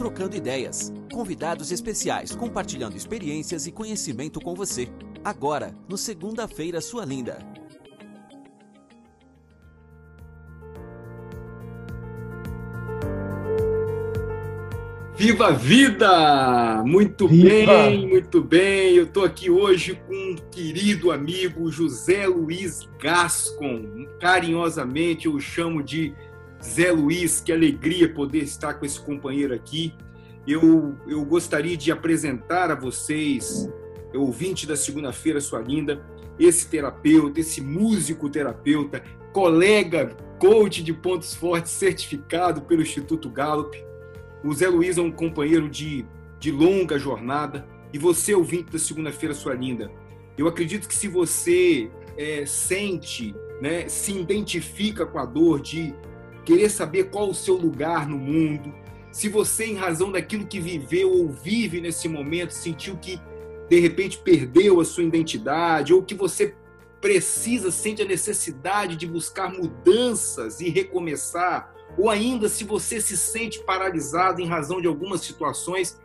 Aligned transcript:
trocando 0.00 0.34
ideias. 0.34 0.90
Convidados 1.12 1.70
especiais 1.70 2.34
compartilhando 2.34 2.96
experiências 2.96 3.66
e 3.66 3.70
conhecimento 3.70 4.40
com 4.40 4.54
você. 4.54 4.88
Agora, 5.22 5.74
no 5.86 5.98
Segunda-feira 5.98 6.80
Sua 6.80 7.04
Linda. 7.04 7.38
Viva 15.14 15.48
a 15.48 15.50
vida! 15.50 16.82
Muito 16.82 17.28
Viva. 17.28 17.66
bem, 17.66 18.08
muito 18.08 18.42
bem. 18.42 18.94
Eu 18.94 19.04
estou 19.04 19.22
aqui 19.22 19.50
hoje 19.50 20.00
com 20.08 20.14
um 20.14 20.36
querido 20.50 21.12
amigo 21.12 21.70
José 21.70 22.26
Luiz 22.26 22.88
Gascon. 22.98 24.06
Carinhosamente 24.18 25.26
eu 25.26 25.34
o 25.34 25.40
chamo 25.40 25.82
de 25.82 26.14
Zé 26.62 26.90
Luiz. 26.90 27.40
Que 27.40 27.52
alegria 27.52 28.12
poder 28.12 28.42
estar 28.42 28.74
com 28.74 28.84
esse 28.84 29.00
companheiro 29.00 29.54
aqui. 29.54 29.94
Eu, 30.46 30.96
eu 31.06 31.24
gostaria 31.24 31.76
de 31.76 31.92
apresentar 31.92 32.70
a 32.70 32.74
vocês, 32.74 33.68
ouvinte 34.14 34.66
da 34.66 34.76
segunda-feira, 34.76 35.40
sua 35.40 35.60
linda, 35.60 36.02
esse 36.38 36.68
terapeuta, 36.68 37.40
esse 37.40 37.60
músico 37.60 38.28
terapeuta, 38.28 39.02
colega, 39.32 40.16
coach 40.38 40.82
de 40.82 40.92
pontos 40.92 41.34
fortes, 41.34 41.72
certificado 41.72 42.62
pelo 42.62 42.80
Instituto 42.80 43.28
Gallup 43.28 43.76
o 44.42 44.54
Zé 44.54 44.68
Luiz 44.68 44.96
é 44.96 45.02
um 45.02 45.10
companheiro 45.10 45.68
de, 45.68 46.04
de 46.38 46.50
longa 46.50 46.98
jornada. 46.98 47.66
E 47.92 47.98
você, 47.98 48.34
ouvinte 48.34 48.72
da 48.72 48.78
Segunda-feira 48.78 49.34
Sua 49.34 49.54
Linda, 49.54 49.90
eu 50.38 50.48
acredito 50.48 50.88
que 50.88 50.94
se 50.94 51.08
você 51.08 51.90
é, 52.16 52.46
sente, 52.46 53.34
né, 53.60 53.88
se 53.88 54.12
identifica 54.12 55.04
com 55.04 55.18
a 55.18 55.26
dor 55.26 55.60
de 55.60 55.94
querer 56.44 56.70
saber 56.70 57.10
qual 57.10 57.28
o 57.28 57.34
seu 57.34 57.56
lugar 57.56 58.08
no 58.08 58.18
mundo, 58.18 58.74
se 59.12 59.28
você, 59.28 59.66
em 59.66 59.74
razão 59.74 60.12
daquilo 60.12 60.46
que 60.46 60.60
viveu 60.60 61.12
ou 61.12 61.28
vive 61.28 61.80
nesse 61.80 62.08
momento, 62.08 62.52
sentiu 62.52 62.96
que 62.96 63.20
de 63.68 63.78
repente 63.78 64.18
perdeu 64.18 64.80
a 64.80 64.84
sua 64.84 65.04
identidade, 65.04 65.92
ou 65.92 66.02
que 66.02 66.14
você 66.14 66.54
precisa, 67.00 67.70
sente 67.70 68.02
a 68.02 68.04
necessidade 68.04 68.96
de 68.96 69.06
buscar 69.06 69.52
mudanças 69.52 70.60
e 70.60 70.68
recomeçar, 70.68 71.72
ou 71.96 72.10
ainda 72.10 72.48
se 72.48 72.64
você 72.64 73.00
se 73.00 73.16
sente 73.16 73.62
paralisado 73.64 74.40
em 74.40 74.46
razão 74.46 74.80
de 74.80 74.86
algumas 74.86 75.22
situações, 75.22 75.98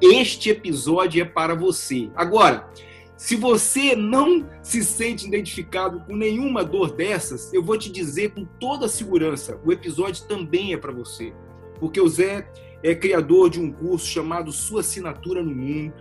este 0.00 0.50
episódio 0.50 1.22
é 1.22 1.24
para 1.24 1.54
você. 1.54 2.10
Agora, 2.14 2.68
se 3.16 3.34
você 3.34 3.96
não 3.96 4.46
se 4.62 4.84
sente 4.84 5.26
identificado 5.26 6.00
com 6.00 6.14
nenhuma 6.14 6.62
dor 6.62 6.92
dessas, 6.92 7.52
eu 7.52 7.62
vou 7.62 7.78
te 7.78 7.90
dizer 7.90 8.32
com 8.32 8.44
toda 8.44 8.88
segurança, 8.88 9.58
o 9.64 9.72
episódio 9.72 10.26
também 10.26 10.74
é 10.74 10.76
para 10.76 10.92
você. 10.92 11.32
Porque 11.80 12.00
o 12.00 12.08
Zé 12.08 12.50
é 12.82 12.94
criador 12.94 13.48
de 13.48 13.60
um 13.60 13.72
curso 13.72 14.06
chamado 14.06 14.52
Sua 14.52 14.80
Assinatura 14.80 15.42
no 15.42 15.54
Mundo 15.54 15.94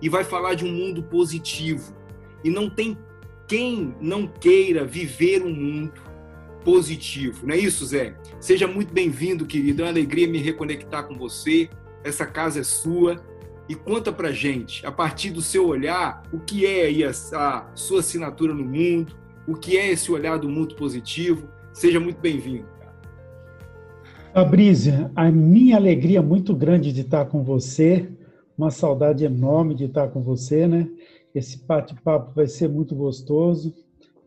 e 0.00 0.08
vai 0.08 0.22
falar 0.22 0.54
de 0.54 0.64
um 0.64 0.72
mundo 0.72 1.02
positivo. 1.02 1.94
E 2.44 2.50
não 2.50 2.70
tem 2.70 2.96
quem 3.48 3.96
não 4.00 4.28
queira 4.28 4.84
viver 4.84 5.42
um 5.42 5.52
mundo 5.52 6.00
positivo. 6.64 7.46
Não 7.46 7.54
é 7.54 7.58
isso, 7.58 7.84
Zé? 7.84 8.14
Seja 8.38 8.68
muito 8.68 8.94
bem-vindo, 8.94 9.44
querido. 9.44 9.82
É 9.82 9.86
uma 9.86 9.90
alegria 9.90 10.28
me 10.28 10.38
reconectar 10.38 11.06
com 11.08 11.18
você. 11.18 11.68
Essa 12.04 12.24
casa 12.24 12.60
é 12.60 12.62
sua. 12.62 13.20
E 13.70 13.74
conta 13.76 14.12
pra 14.12 14.32
gente, 14.32 14.84
a 14.84 14.90
partir 14.90 15.30
do 15.30 15.40
seu 15.40 15.68
olhar, 15.68 16.24
o 16.32 16.40
que 16.40 16.66
é 16.66 16.86
aí 16.86 17.04
a, 17.04 17.10
a 17.10 17.70
sua 17.76 18.00
assinatura 18.00 18.52
no 18.52 18.64
mundo, 18.64 19.14
o 19.46 19.54
que 19.54 19.78
é 19.78 19.92
esse 19.92 20.10
olhar 20.10 20.40
do 20.40 20.48
mundo 20.48 20.74
positivo. 20.74 21.46
Seja 21.72 22.00
muito 22.00 22.20
bem-vindo. 22.20 22.66
Fabrícia, 24.34 25.12
a 25.14 25.30
minha 25.30 25.76
alegria 25.76 26.18
é 26.18 26.20
muito 26.20 26.52
grande 26.52 26.92
de 26.92 27.02
estar 27.02 27.26
com 27.26 27.44
você, 27.44 28.10
uma 28.58 28.72
saudade 28.72 29.24
enorme 29.24 29.76
de 29.76 29.84
estar 29.84 30.08
com 30.08 30.20
você, 30.20 30.66
né? 30.66 30.90
Esse 31.32 31.64
bate-papo 31.64 32.32
vai 32.34 32.48
ser 32.48 32.68
muito 32.68 32.96
gostoso 32.96 33.72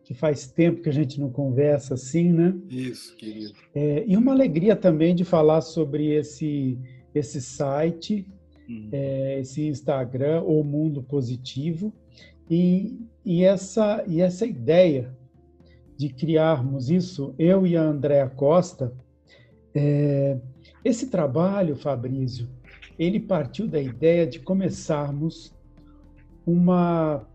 que 0.06 0.13
faz 0.13 0.47
tempo 0.47 0.81
que 0.81 0.88
a 0.88 0.94
gente 0.94 1.19
não 1.19 1.29
conversa 1.29 1.96
assim, 1.96 2.31
né? 2.31 2.56
Isso, 2.69 3.13
querido. 3.17 3.53
É, 3.75 4.06
e 4.07 4.16
uma 4.16 4.31
alegria 4.31 4.73
também 4.73 5.13
de 5.13 5.25
falar 5.25 5.59
sobre 5.59 6.13
esse, 6.13 6.79
esse 7.13 7.41
site, 7.41 8.25
hum. 8.69 8.90
é, 8.91 9.40
esse 9.40 9.68
Instagram, 9.68 10.41
O 10.44 10.63
Mundo 10.63 11.01
Positivo, 11.01 11.94
e, 12.50 13.00
e, 13.25 13.44
essa, 13.44 14.03
e 14.07 14.22
essa 14.22 14.46
ideia 14.46 15.16
de 15.97 16.09
criarmos 16.09 16.90
isso, 16.90 17.34
eu 17.38 17.66
e 17.66 17.78
a 17.78 17.81
Andréa 17.81 18.28
Costa, 18.28 18.94
é, 19.73 20.38
esse 20.84 21.09
trabalho, 21.09 21.75
Fabrício, 21.75 22.50
ele 22.97 23.19
partiu 23.19 23.68
da 23.68 23.81
ideia 23.81 24.28
de 24.28 24.40
começarmos 24.40 25.53
uma 26.46 27.25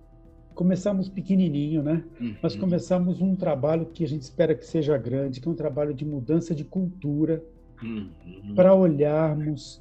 começamos 0.54 1.08
pequenininho, 1.08 1.84
né? 1.84 2.04
Uhum. 2.20 2.34
Mas 2.42 2.56
começamos 2.56 3.20
um 3.20 3.36
trabalho 3.36 3.86
que 3.86 4.02
a 4.02 4.08
gente 4.08 4.22
espera 4.22 4.56
que 4.56 4.66
seja 4.66 4.98
grande, 4.98 5.40
que 5.40 5.46
é 5.46 5.50
um 5.50 5.54
trabalho 5.54 5.94
de 5.94 6.04
mudança 6.04 6.52
de 6.52 6.64
cultura, 6.64 7.44
uhum. 7.80 8.10
para 8.56 8.74
olharmos 8.74 9.80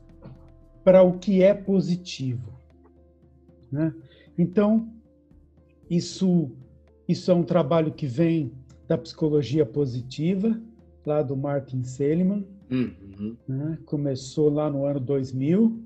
para 0.87 1.03
o 1.03 1.19
que 1.19 1.43
é 1.43 1.53
positivo, 1.53 2.57
né? 3.69 3.93
Então, 4.37 4.87
isso 5.89 6.49
isso 7.05 7.29
é 7.29 7.33
um 7.33 7.43
trabalho 7.43 7.91
que 7.91 8.07
vem 8.07 8.53
da 8.87 8.97
psicologia 8.97 9.65
positiva, 9.65 10.57
lá 11.05 11.21
do 11.21 11.35
Martin 11.35 11.83
Seligman, 11.83 12.47
uhum. 12.71 13.35
né? 13.45 13.77
começou 13.85 14.49
lá 14.49 14.69
no 14.69 14.85
ano 14.85 15.01
2000, 15.01 15.77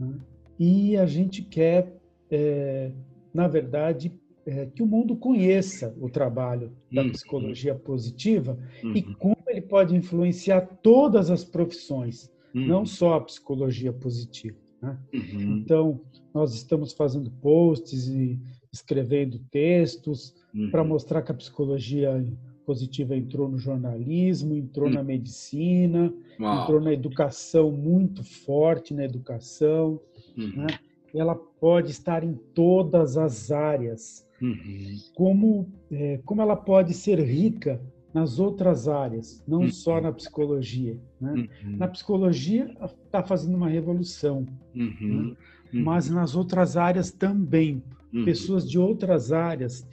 né? 0.00 0.18
e 0.58 0.96
a 0.96 1.06
gente 1.06 1.40
quer 1.40 1.96
é, 2.28 2.90
na 3.32 3.46
verdade, 3.46 4.12
é, 4.44 4.66
que 4.66 4.82
o 4.82 4.86
mundo 4.86 5.14
conheça 5.14 5.94
o 6.00 6.10
trabalho 6.10 6.72
da 6.90 7.02
uhum. 7.02 7.12
psicologia 7.12 7.76
positiva 7.76 8.58
uhum. 8.82 8.96
e 8.96 9.02
como 9.14 9.36
ele 9.46 9.60
pode 9.60 9.94
influenciar 9.94 10.62
todas 10.82 11.30
as 11.30 11.44
profissões, 11.44 12.32
uhum. 12.54 12.66
não 12.66 12.86
só 12.86 13.14
a 13.14 13.20
psicologia 13.20 13.92
positiva. 13.92 14.56
Né? 14.80 14.98
Uhum. 15.14 15.58
Então, 15.58 16.00
nós 16.34 16.54
estamos 16.54 16.92
fazendo 16.92 17.30
posts 17.30 18.08
e 18.08 18.38
escrevendo 18.72 19.38
textos 19.50 20.34
para 20.70 20.82
uhum. 20.82 20.88
mostrar 20.88 21.22
que 21.22 21.30
a 21.30 21.34
psicologia 21.34 22.26
positiva 22.64 23.16
entrou 23.16 23.48
no 23.48 23.58
jornalismo, 23.58 24.54
entrou 24.54 24.88
na 24.88 25.02
medicina, 25.02 26.12
Uau. 26.40 26.62
entrou 26.62 26.80
na 26.80 26.92
educação 26.92 27.70
muito 27.70 28.22
forte 28.22 28.94
na 28.94 29.04
educação, 29.04 30.00
né? 30.36 30.66
ela 31.14 31.34
pode 31.34 31.90
estar 31.90 32.24
em 32.24 32.34
todas 32.54 33.16
as 33.16 33.50
áreas. 33.50 34.26
Uhum. 34.40 34.96
Como, 35.14 35.68
é, 35.90 36.18
como 36.24 36.40
ela 36.40 36.56
pode 36.56 36.94
ser 36.94 37.18
rica 37.20 37.80
nas 38.12 38.38
outras 38.38 38.88
áreas, 38.88 39.42
não 39.46 39.60
uhum. 39.60 39.70
só 39.70 40.00
na 40.00 40.12
psicologia. 40.12 40.96
Né? 41.20 41.48
Uhum. 41.64 41.76
Na 41.76 41.88
psicologia 41.88 42.74
está 43.06 43.22
fazendo 43.22 43.56
uma 43.56 43.68
revolução, 43.68 44.46
uhum. 44.74 44.96
né? 45.00 45.36
Uhum. 45.72 45.82
mas 45.84 46.10
nas 46.10 46.36
outras 46.36 46.76
áreas 46.76 47.10
também. 47.10 47.82
Uhum. 48.12 48.24
Pessoas 48.24 48.68
de 48.68 48.78
outras 48.78 49.32
áreas 49.32 49.86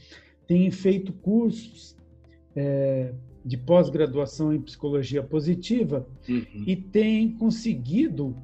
têm 0.45 0.69
feito 0.69 1.13
cursos 1.13 1.95
é, 2.55 3.13
de 3.45 3.57
pós-graduação 3.57 4.53
em 4.53 4.61
psicologia 4.61 5.23
positiva 5.23 6.05
e 6.67 6.75
têm 6.75 7.31
conseguido 7.31 8.35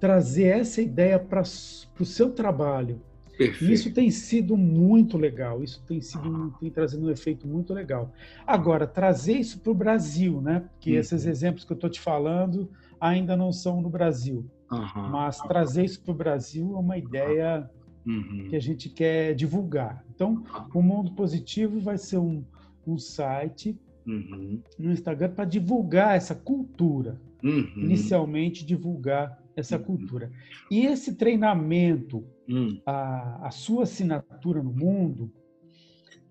trazer 0.00 0.44
essa 0.44 0.82
ideia 0.82 1.18
para 1.18 1.42
o 1.42 2.04
seu 2.04 2.30
trabalho. 2.32 3.00
Perfeito. 3.40 3.72
Isso 3.72 3.90
tem 3.90 4.10
sido 4.10 4.54
muito 4.54 5.16
legal, 5.16 5.64
isso 5.64 5.82
tem 5.86 5.98
sido 6.02 6.54
tem 6.60 6.70
trazido 6.70 7.06
um 7.06 7.10
efeito 7.10 7.48
muito 7.48 7.72
legal. 7.72 8.12
Agora, 8.46 8.86
trazer 8.86 9.38
isso 9.38 9.60
para 9.60 9.72
o 9.72 9.74
Brasil, 9.74 10.42
né? 10.42 10.60
Porque 10.60 10.92
uhum. 10.92 10.98
esses 10.98 11.24
exemplos 11.24 11.64
que 11.64 11.72
eu 11.72 11.74
estou 11.74 11.88
te 11.88 11.98
falando 11.98 12.70
ainda 13.00 13.34
não 13.34 13.50
são 13.50 13.80
no 13.80 13.88
Brasil. 13.88 14.44
Uhum. 14.70 15.08
Mas 15.08 15.38
trazer 15.38 15.86
isso 15.86 16.02
para 16.02 16.12
o 16.12 16.14
Brasil 16.14 16.74
é 16.76 16.78
uma 16.78 16.98
ideia 16.98 17.70
uhum. 18.06 18.48
que 18.50 18.56
a 18.56 18.60
gente 18.60 18.90
quer 18.90 19.34
divulgar. 19.34 20.04
Então, 20.14 20.44
o 20.74 20.82
Mundo 20.82 21.12
Positivo 21.12 21.80
vai 21.80 21.96
ser 21.96 22.18
um, 22.18 22.44
um 22.86 22.98
site 22.98 23.74
uhum. 24.06 24.60
no 24.78 24.92
Instagram 24.92 25.30
para 25.30 25.46
divulgar 25.46 26.14
essa 26.14 26.34
cultura. 26.34 27.18
Uhum. 27.42 27.72
Inicialmente, 27.74 28.66
divulgar 28.66 29.42
essa 29.56 29.78
uhum. 29.78 29.82
cultura. 29.82 30.30
E 30.70 30.84
esse 30.84 31.14
treinamento, 31.14 32.22
hum. 32.50 32.80
a, 32.84 33.46
a, 33.46 33.50
sua 33.50 33.84
assinatura 33.84 34.62
no 34.62 34.72
mundo, 34.72 35.32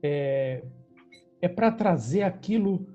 é, 0.03 0.63
é 1.41 1.47
para 1.47 1.71
trazer 1.71 2.23
aquilo 2.23 2.85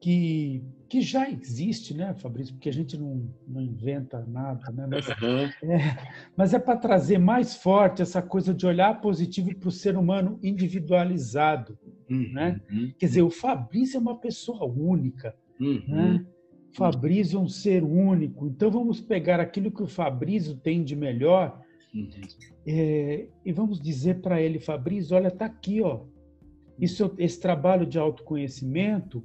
que, 0.00 0.62
que 0.88 1.00
já 1.00 1.28
existe, 1.28 1.94
né, 1.94 2.14
Fabrício? 2.14 2.54
Porque 2.54 2.68
a 2.68 2.72
gente 2.72 2.96
não, 2.96 3.28
não 3.46 3.60
inventa 3.60 4.24
nada, 4.26 4.70
né? 4.70 4.86
Mas, 4.86 5.08
uhum. 5.08 5.72
é, 5.72 5.96
mas 6.36 6.54
é 6.54 6.58
para 6.58 6.76
trazer 6.76 7.18
mais 7.18 7.56
forte 7.56 8.02
essa 8.02 8.22
coisa 8.22 8.54
de 8.54 8.66
olhar 8.66 9.00
positivo 9.00 9.54
para 9.56 9.68
o 9.68 9.72
ser 9.72 9.96
humano 9.96 10.38
individualizado, 10.42 11.78
uhum. 12.08 12.32
né? 12.32 12.60
Quer 12.98 13.06
dizer, 13.06 13.22
o 13.22 13.30
Fabrício 13.30 13.96
é 13.96 14.00
uma 14.00 14.16
pessoa 14.16 14.64
única, 14.64 15.34
uhum. 15.60 15.82
né? 15.88 16.26
Fabrício 16.72 17.38
é 17.38 17.40
um 17.40 17.48
ser 17.48 17.82
único, 17.82 18.46
então 18.46 18.70
vamos 18.70 19.00
pegar 19.00 19.40
aquilo 19.40 19.70
que 19.70 19.82
o 19.82 19.88
Fabrício 19.88 20.54
tem 20.56 20.84
de 20.84 20.94
melhor. 20.94 21.58
É, 22.66 23.26
e 23.44 23.52
vamos 23.52 23.80
dizer 23.80 24.20
para 24.20 24.40
ele, 24.40 24.58
Fabrício, 24.58 25.16
olha, 25.16 25.30
tá 25.30 25.46
aqui, 25.46 25.80
ó. 25.80 26.00
Isso, 26.78 27.14
esse 27.18 27.40
trabalho 27.40 27.86
de 27.86 27.98
autoconhecimento 27.98 29.24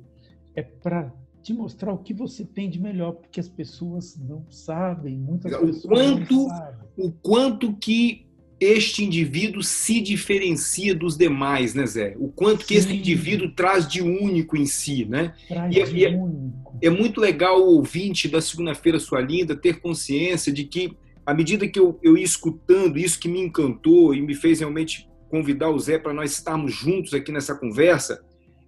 é 0.56 0.62
para 0.62 1.14
te 1.42 1.54
mostrar 1.54 1.92
o 1.92 1.98
que 1.98 2.14
você 2.14 2.46
tem 2.46 2.70
de 2.70 2.80
melhor, 2.80 3.14
porque 3.14 3.40
as 3.40 3.50
pessoas 3.50 4.18
não 4.18 4.46
sabem, 4.50 5.18
muitas 5.18 5.54
o 5.54 5.60
pessoas 5.60 5.86
quanto, 5.86 6.34
não 6.34 6.50
sabem. 6.50 6.80
O 6.98 7.12
quanto 7.12 7.74
que 7.74 8.26
este 8.62 9.04
indivíduo 9.04 9.64
se 9.64 10.00
diferencia 10.00 10.94
dos 10.94 11.18
demais, 11.18 11.74
né, 11.74 11.84
Zé? 11.88 12.16
O 12.20 12.28
quanto 12.28 12.62
Sim. 12.62 12.68
que 12.68 12.74
esse 12.76 12.96
indivíduo 12.96 13.52
traz 13.52 13.88
de 13.88 14.04
único 14.04 14.56
em 14.56 14.68
si, 14.68 15.04
né? 15.06 15.34
Traz 15.48 15.76
e, 15.76 15.80
é, 15.80 15.84
de 15.84 16.06
é, 16.06 16.10
único. 16.16 16.78
é 16.80 16.90
muito 16.92 17.20
legal 17.20 17.60
o 17.60 17.78
ouvinte 17.78 18.28
da 18.28 18.40
Segunda-feira 18.40 19.00
Sua 19.00 19.20
Linda 19.20 19.56
ter 19.56 19.82
consciência 19.82 20.54
de 20.54 20.64
que, 20.64 20.96
à 21.26 21.34
medida 21.34 21.68
que 21.68 21.80
eu, 21.80 22.00
eu 22.02 22.18
ia 22.18 22.24
escutando 22.24 22.98
isso 22.98 23.20
que 23.20 23.28
me 23.28 23.40
encantou 23.40 24.14
e 24.14 24.22
me 24.22 24.34
fez 24.34 24.60
realmente 24.60 25.08
convidar 25.30 25.70
o 25.70 25.80
Zé 25.80 25.98
para 25.98 26.14
nós 26.14 26.32
estarmos 26.32 26.74
juntos 26.74 27.14
aqui 27.14 27.32
nessa 27.32 27.56
conversa, 27.56 28.24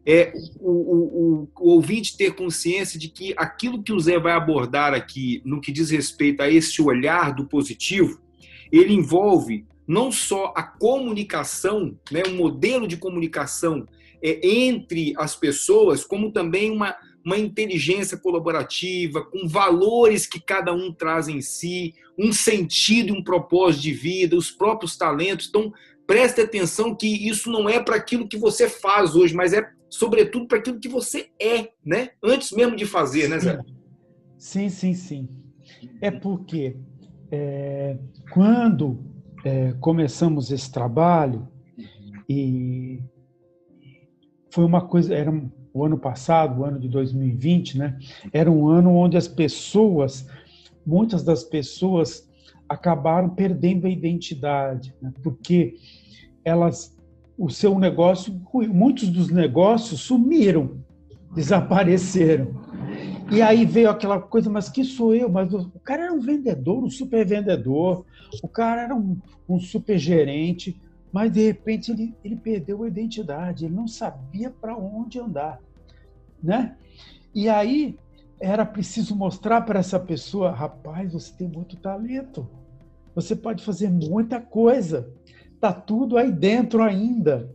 é 0.06 0.34
o, 0.60 0.72
o, 0.72 1.50
o, 1.56 1.70
ouvinte 1.72 2.18
ter 2.18 2.36
consciência 2.36 3.00
de 3.00 3.08
que 3.08 3.34
aquilo 3.38 3.82
que 3.82 3.94
o 3.94 4.00
Zé 4.00 4.20
vai 4.20 4.34
abordar 4.34 4.94
aqui, 4.94 5.42
no 5.46 5.62
que 5.62 5.72
diz 5.72 5.90
respeito 5.90 6.42
a 6.42 6.50
esse 6.50 6.82
olhar 6.82 7.34
do 7.34 7.48
positivo, 7.48 8.22
ele 8.72 8.94
envolve 8.94 9.66
não 9.88 10.12
só 10.12 10.54
a 10.56 10.64
comunicação, 10.64 11.98
né, 12.12 12.24
um 12.28 12.36
modelo 12.36 12.88
de 12.88 12.98
comunicação 12.98 13.86
é, 14.22 14.40
entre 14.48 15.14
as 15.18 15.36
pessoas, 15.36 16.04
como 16.04 16.32
também 16.32 16.72
uma, 16.72 16.96
uma 17.26 17.38
inteligência 17.38 18.18
colaborativa, 18.18 19.24
com 19.24 19.48
valores 19.48 20.26
que 20.28 20.40
cada 20.40 20.74
um 20.74 20.92
traz 20.92 21.28
em 21.28 21.42
si, 21.42 21.94
um 22.18 22.32
sentido 22.32 23.14
um 23.14 23.24
propósito 23.24 23.84
de 23.84 23.94
vida, 23.94 24.36
os 24.36 24.52
próprios 24.52 24.98
talentos. 24.98 25.48
Então, 25.48 25.72
preste 26.06 26.42
atenção 26.42 26.96
que 26.96 27.08
isso 27.08 27.50
não 27.52 27.70
é 27.70 27.82
para 27.82 27.96
aquilo 27.96 28.28
que 28.28 28.38
você 28.38 28.70
faz 28.70 29.16
hoje, 29.16 29.34
mas 29.34 29.54
é 29.54 29.68
sobretudo 29.90 30.48
para 30.48 30.58
aquilo 30.58 30.80
que 30.80 30.90
você 30.90 31.30
é, 31.40 31.70
né? 31.86 32.10
Antes 32.22 32.52
mesmo 32.52 32.76
de 32.76 32.86
fazer, 32.86 33.30
né, 33.30 33.40
Zé? 33.40 33.60
Sim, 34.38 34.68
sim, 34.70 34.94
sim. 34.94 35.30
É 36.02 36.12
porque 36.12 36.76
é, 37.32 37.98
quando 38.32 39.00
é, 39.46 39.74
começamos 39.80 40.52
esse 40.52 40.72
trabalho 40.72 41.48
e 42.28 43.02
foi 44.50 44.66
uma 44.66 44.82
coisa, 44.86 45.14
era 45.14 45.32
o 45.74 45.84
ano 45.84 45.98
passado, 45.98 46.62
o 46.62 46.66
ano 46.66 46.80
de 46.80 46.88
2020, 46.88 47.78
né? 47.78 47.98
Era 48.32 48.52
um 48.52 48.68
ano 48.68 48.96
onde 48.96 49.18
as 49.18 49.28
pessoas, 49.28 50.28
muitas 50.86 51.24
das 51.24 51.44
pessoas 51.44 52.30
acabaram 52.70 53.30
perdendo 53.30 53.88
a 53.88 53.90
identidade, 53.90 54.96
né? 55.02 55.12
porque 55.24 55.76
elas 56.46 56.96
o 57.38 57.50
seu 57.50 57.78
negócio, 57.80 58.40
muitos 58.70 59.10
dos 59.10 59.30
negócios 59.30 60.02
sumiram, 60.02 60.78
desapareceram. 61.34 62.62
E 63.32 63.42
aí 63.42 63.66
veio 63.66 63.90
aquela 63.90 64.20
coisa, 64.20 64.50
mas 64.50 64.70
que 64.70 64.84
sou 64.84 65.16
eu? 65.16 65.30
Mas 65.30 65.52
o 65.52 65.80
cara 65.84 66.04
era 66.04 66.14
um 66.14 66.20
vendedor, 66.20 66.84
um 66.84 66.90
super 66.90 67.26
vendedor, 67.26 68.06
o 68.42 68.48
cara 68.48 68.84
era 68.84 68.96
um, 68.96 69.18
um 69.50 69.60
super 69.60 69.98
gerente, 69.98 70.80
mas 71.14 71.32
de 71.32 71.46
repente 71.46 71.92
ele, 71.92 72.14
ele 72.24 72.36
perdeu 72.36 72.84
a 72.84 72.88
identidade, 72.88 73.66
ele 73.66 73.74
não 73.76 73.88
sabia 73.88 74.50
para 74.50 74.76
onde 74.76 75.20
andar, 75.20 75.62
né? 76.42 76.76
E 77.34 77.48
aí 77.48 77.98
era 78.40 78.66
preciso 78.66 79.16
mostrar 79.16 79.62
para 79.62 79.80
essa 79.80 80.00
pessoa, 80.00 80.52
rapaz, 80.52 81.14
você 81.14 81.32
tem 81.34 81.48
muito 81.48 81.78
talento, 81.78 82.46
você 83.16 83.36
pode 83.36 83.64
fazer 83.64 83.90
muita 83.90 84.42
coisa, 84.42 85.10
Tá 85.64 85.72
tudo 85.72 86.18
aí 86.18 86.30
dentro 86.30 86.84
ainda, 86.84 87.50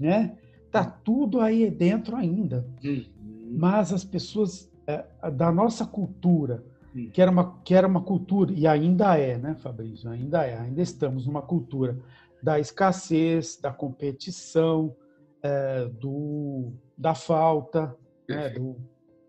né? 0.00 0.34
Tá 0.70 0.82
tudo 0.82 1.42
aí 1.42 1.70
dentro 1.70 2.16
ainda. 2.16 2.66
Uhum. 2.82 3.04
Mas 3.50 3.92
as 3.92 4.02
pessoas 4.02 4.72
é, 4.86 5.04
da 5.30 5.52
nossa 5.52 5.84
cultura, 5.84 6.64
uhum. 6.96 7.10
que 7.12 7.20
era 7.20 7.30
uma 7.30 7.58
que 7.62 7.74
era 7.74 7.86
uma 7.86 8.00
cultura 8.00 8.50
e 8.54 8.66
ainda 8.66 9.14
é, 9.18 9.36
né, 9.36 9.54
Fabrício? 9.56 10.08
Ainda 10.08 10.42
é, 10.42 10.58
ainda 10.58 10.80
estamos 10.80 11.26
numa 11.26 11.42
cultura 11.42 11.98
da 12.42 12.58
escassez, 12.58 13.58
da 13.60 13.72
competição, 13.72 14.94
é, 15.42 15.86
do 15.86 16.72
da 16.96 17.14
falta, 17.14 17.96
né, 18.28 18.50
do, 18.50 18.76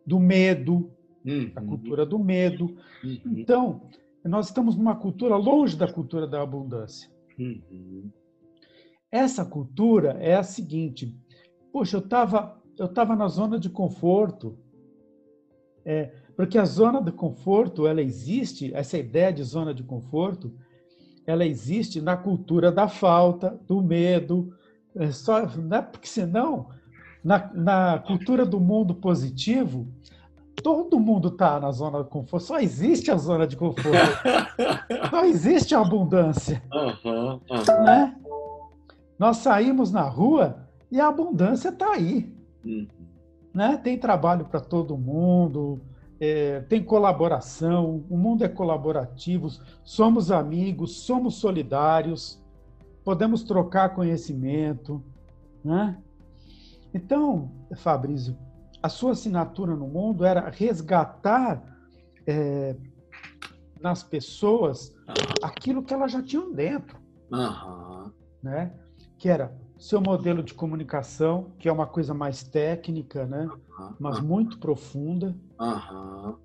do 0.05 0.19
medo, 0.19 0.91
uhum. 1.25 1.51
a 1.55 1.61
cultura 1.61 2.05
do 2.05 2.19
medo. 2.19 2.75
Uhum. 3.03 3.21
Então, 3.37 3.81
nós 4.23 4.47
estamos 4.47 4.75
numa 4.75 4.95
cultura 4.95 5.35
longe 5.35 5.75
da 5.75 5.91
cultura 5.91 6.27
da 6.27 6.41
abundância. 6.41 7.09
Uhum. 7.37 8.11
Essa 9.11 9.45
cultura 9.45 10.17
é 10.19 10.35
a 10.35 10.43
seguinte: 10.43 11.15
poxa, 11.71 11.97
eu 11.97 12.01
estava 12.01 12.61
eu 12.77 12.87
tava 12.87 13.15
na 13.15 13.27
zona 13.27 13.59
de 13.59 13.69
conforto, 13.69 14.57
é, 15.85 16.11
porque 16.35 16.57
a 16.57 16.65
zona 16.65 17.01
de 17.01 17.11
conforto 17.11 17.85
ela 17.85 18.01
existe, 18.01 18.73
essa 18.73 18.97
ideia 18.97 19.31
de 19.31 19.43
zona 19.43 19.73
de 19.73 19.83
conforto, 19.83 20.53
ela 21.25 21.45
existe 21.45 22.01
na 22.01 22.17
cultura 22.17 22.71
da 22.71 22.87
falta, 22.87 23.57
do 23.67 23.81
medo, 23.81 24.53
é 24.95 25.11
só, 25.11 25.45
né? 25.45 25.81
porque 25.81 26.07
senão, 26.07 26.67
na, 27.23 27.49
na 27.53 27.99
cultura 27.99 28.45
do 28.45 28.59
mundo 28.59 28.93
positivo, 28.93 29.87
todo 30.61 30.99
mundo 30.99 31.29
está 31.29 31.59
na 31.59 31.71
zona 31.71 32.03
de 32.03 32.09
conforto, 32.09 32.45
só 32.45 32.59
existe 32.59 33.09
a 33.09 33.17
zona 33.17 33.47
de 33.47 33.55
conforto. 33.55 33.83
Só 35.09 35.25
existe 35.25 35.75
a 35.75 35.81
abundância. 35.81 36.61
Uhum, 36.73 37.39
uhum. 37.49 37.83
Né? 37.83 38.15
Nós 39.17 39.37
saímos 39.37 39.91
na 39.91 40.01
rua 40.01 40.67
e 40.91 40.99
a 40.99 41.07
abundância 41.07 41.69
está 41.69 41.91
aí. 41.91 42.33
Uhum. 42.65 42.87
Né? 43.53 43.77
Tem 43.77 43.97
trabalho 43.97 44.45
para 44.45 44.59
todo 44.59 44.97
mundo, 44.97 45.81
é, 46.25 46.61
tem 46.61 46.81
colaboração, 46.81 48.05
o 48.09 48.17
mundo 48.17 48.45
é 48.45 48.47
colaborativo, 48.47 49.49
somos 49.83 50.31
amigos, 50.31 51.01
somos 51.01 51.35
solidários, 51.35 52.41
podemos 53.03 53.43
trocar 53.43 53.93
conhecimento. 53.93 55.03
Né? 55.61 55.97
Então, 56.93 57.51
Fabrício, 57.75 58.37
a 58.81 58.87
sua 58.87 59.11
assinatura 59.11 59.75
no 59.75 59.85
mundo 59.85 60.23
era 60.23 60.49
resgatar 60.49 61.61
é, 62.25 62.77
nas 63.81 64.01
pessoas 64.01 64.95
aquilo 65.41 65.83
que 65.83 65.93
elas 65.93 66.13
já 66.13 66.23
tinham 66.23 66.53
dentro. 66.53 66.97
Uhum. 67.33 68.09
Né? 68.41 68.71
Que 69.17 69.27
era 69.27 69.53
seu 69.83 69.99
modelo 69.99 70.41
de 70.41 70.53
comunicação, 70.53 71.51
que 71.59 71.67
é 71.67 71.71
uma 71.71 71.85
coisa 71.85 72.13
mais 72.13 72.41
técnica, 72.41 73.25
né? 73.25 73.45
Uhum. 73.47 73.95
mas 73.99 74.21
muito 74.21 74.57
profunda. 74.57 75.35
Uhum. 75.59 76.37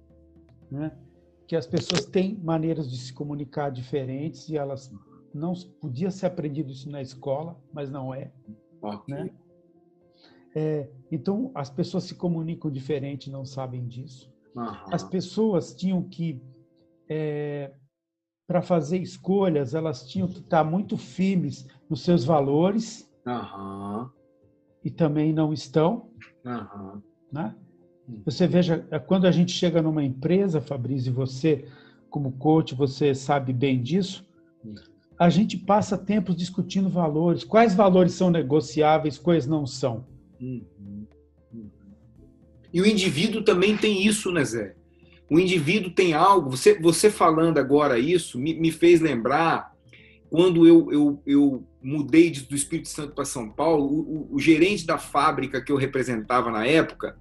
Né? 0.69 0.99
Que 1.47 1.55
as 1.55 1.65
pessoas 1.65 2.05
têm 2.05 2.37
maneiras 2.37 2.91
de 2.91 2.99
se 2.99 3.13
comunicar 3.15 3.71
diferentes 3.71 4.49
e 4.49 4.57
elas 4.57 4.93
não 5.33 5.53
podia 5.81 6.11
ser 6.11 6.27
aprendido 6.27 6.73
isso 6.73 6.91
na 6.91 7.01
escola, 7.01 7.57
mas 7.73 7.89
não 7.89 8.13
é. 8.13 8.33
Okay. 8.83 9.15
Né? 9.15 9.31
É, 10.57 10.91
então, 11.09 11.53
as 11.55 11.71
pessoas 11.71 12.05
se 12.05 12.17
comunicam 12.17 12.69
diferente, 12.69 13.31
não 13.31 13.45
sabem 13.45 13.87
disso. 13.87 14.29
As 14.91 15.05
pessoas 15.05 15.73
tinham 15.73 16.03
que, 16.03 16.43
é, 17.09 17.73
para 18.49 18.63
fazer 18.63 18.99
escolhas, 18.99 19.75
elas 19.75 20.09
tinham 20.09 20.27
que 20.27 20.41
estar 20.41 20.65
muito 20.65 20.97
firmes 20.97 21.69
nos 21.89 22.03
seus 22.03 22.25
valores 22.25 23.08
uhum. 23.29 24.09
e 24.85 24.91
também 24.91 25.33
não 25.33 25.53
estão. 25.53 26.11
Uhum. 26.45 27.03
Né? 27.31 27.55
Você 28.25 28.47
veja, 28.47 28.87
é, 28.91 28.99
quando 28.99 29.27
a 29.27 29.31
gente 29.31 29.53
chega 29.53 29.83
numa 29.83 30.03
empresa, 30.03 30.61
Fabrício, 30.61 31.11
e 31.11 31.13
você, 31.13 31.65
como 32.09 32.33
coach, 32.33 32.75
você 32.75 33.15
sabe 33.15 33.53
bem 33.53 33.83
disso, 33.83 34.27
a 35.19 35.29
gente 35.29 35.57
passa 35.57 35.99
tempos 35.99 36.37
discutindo 36.37 36.89
valores. 36.89 37.45
Quais 37.45 37.75
valores 37.75 38.13
são 38.13 38.31
negociáveis, 38.31 39.19
quais 39.19 39.47
não 39.47 39.67
são? 39.67 40.07
Uhum. 40.41 40.65
Uhum. 41.53 41.71
E 42.73 42.81
o 42.81 42.87
indivíduo 42.87 43.43
também 43.43 43.77
tem 43.77 44.07
isso, 44.07 44.31
né, 44.31 44.45
Zé? 44.45 44.75
O 45.31 45.39
indivíduo 45.39 45.91
tem 45.91 46.15
algo. 46.15 46.51
Você, 46.51 46.79
você 46.81 47.11
falando 47.11 47.59
agora 47.59 47.99
isso 47.99 48.39
me, 48.39 48.55
me 48.55 48.71
fez 48.71 49.01
lembrar 49.01 49.77
quando 50.31 50.67
eu, 50.67 50.93
eu, 50.93 51.23
eu 51.27 51.68
mudei 51.83 52.31
do 52.31 52.55
Espírito 52.55 52.89
Santo 52.89 53.15
para 53.15 53.25
São 53.25 53.49
Paulo, 53.49 53.87
o, 53.87 54.29
o, 54.35 54.39
gerente 54.39 54.87
da 54.87 54.99
fábrica 54.99 55.61
que 55.61 55.71
eu 55.71 55.77
representava 55.77 56.51
na 56.51 56.67
época, 56.67 57.17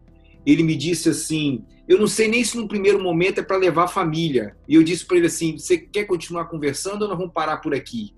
ele 0.46 0.64
me 0.64 0.76
disse 0.76 1.10
assim: 1.10 1.64
Eu 1.88 2.00
não 2.00 2.08
sei 2.08 2.28
nem 2.28 2.44
se 2.44 2.58
no 2.58 2.68
primeiro 2.68 3.02
momento 3.02 3.40
é 3.40 3.44
para 3.44 3.58
levar 3.58 3.84
a 3.84 3.88
família. 3.88 4.56
E 4.68 4.76
eu 4.76 4.84
disse 4.84 5.06
para 5.06 5.18
ele 5.18 5.28
assim: 5.28 5.58
Você 5.58 5.78
quer 5.78 6.06
continuar 6.06 6.46
conversando 6.46 7.04
ou 7.04 7.08
nós 7.08 7.18
vamos 7.18 7.34
parar 7.34 7.58
por 7.58 7.74
aqui? 7.74 8.14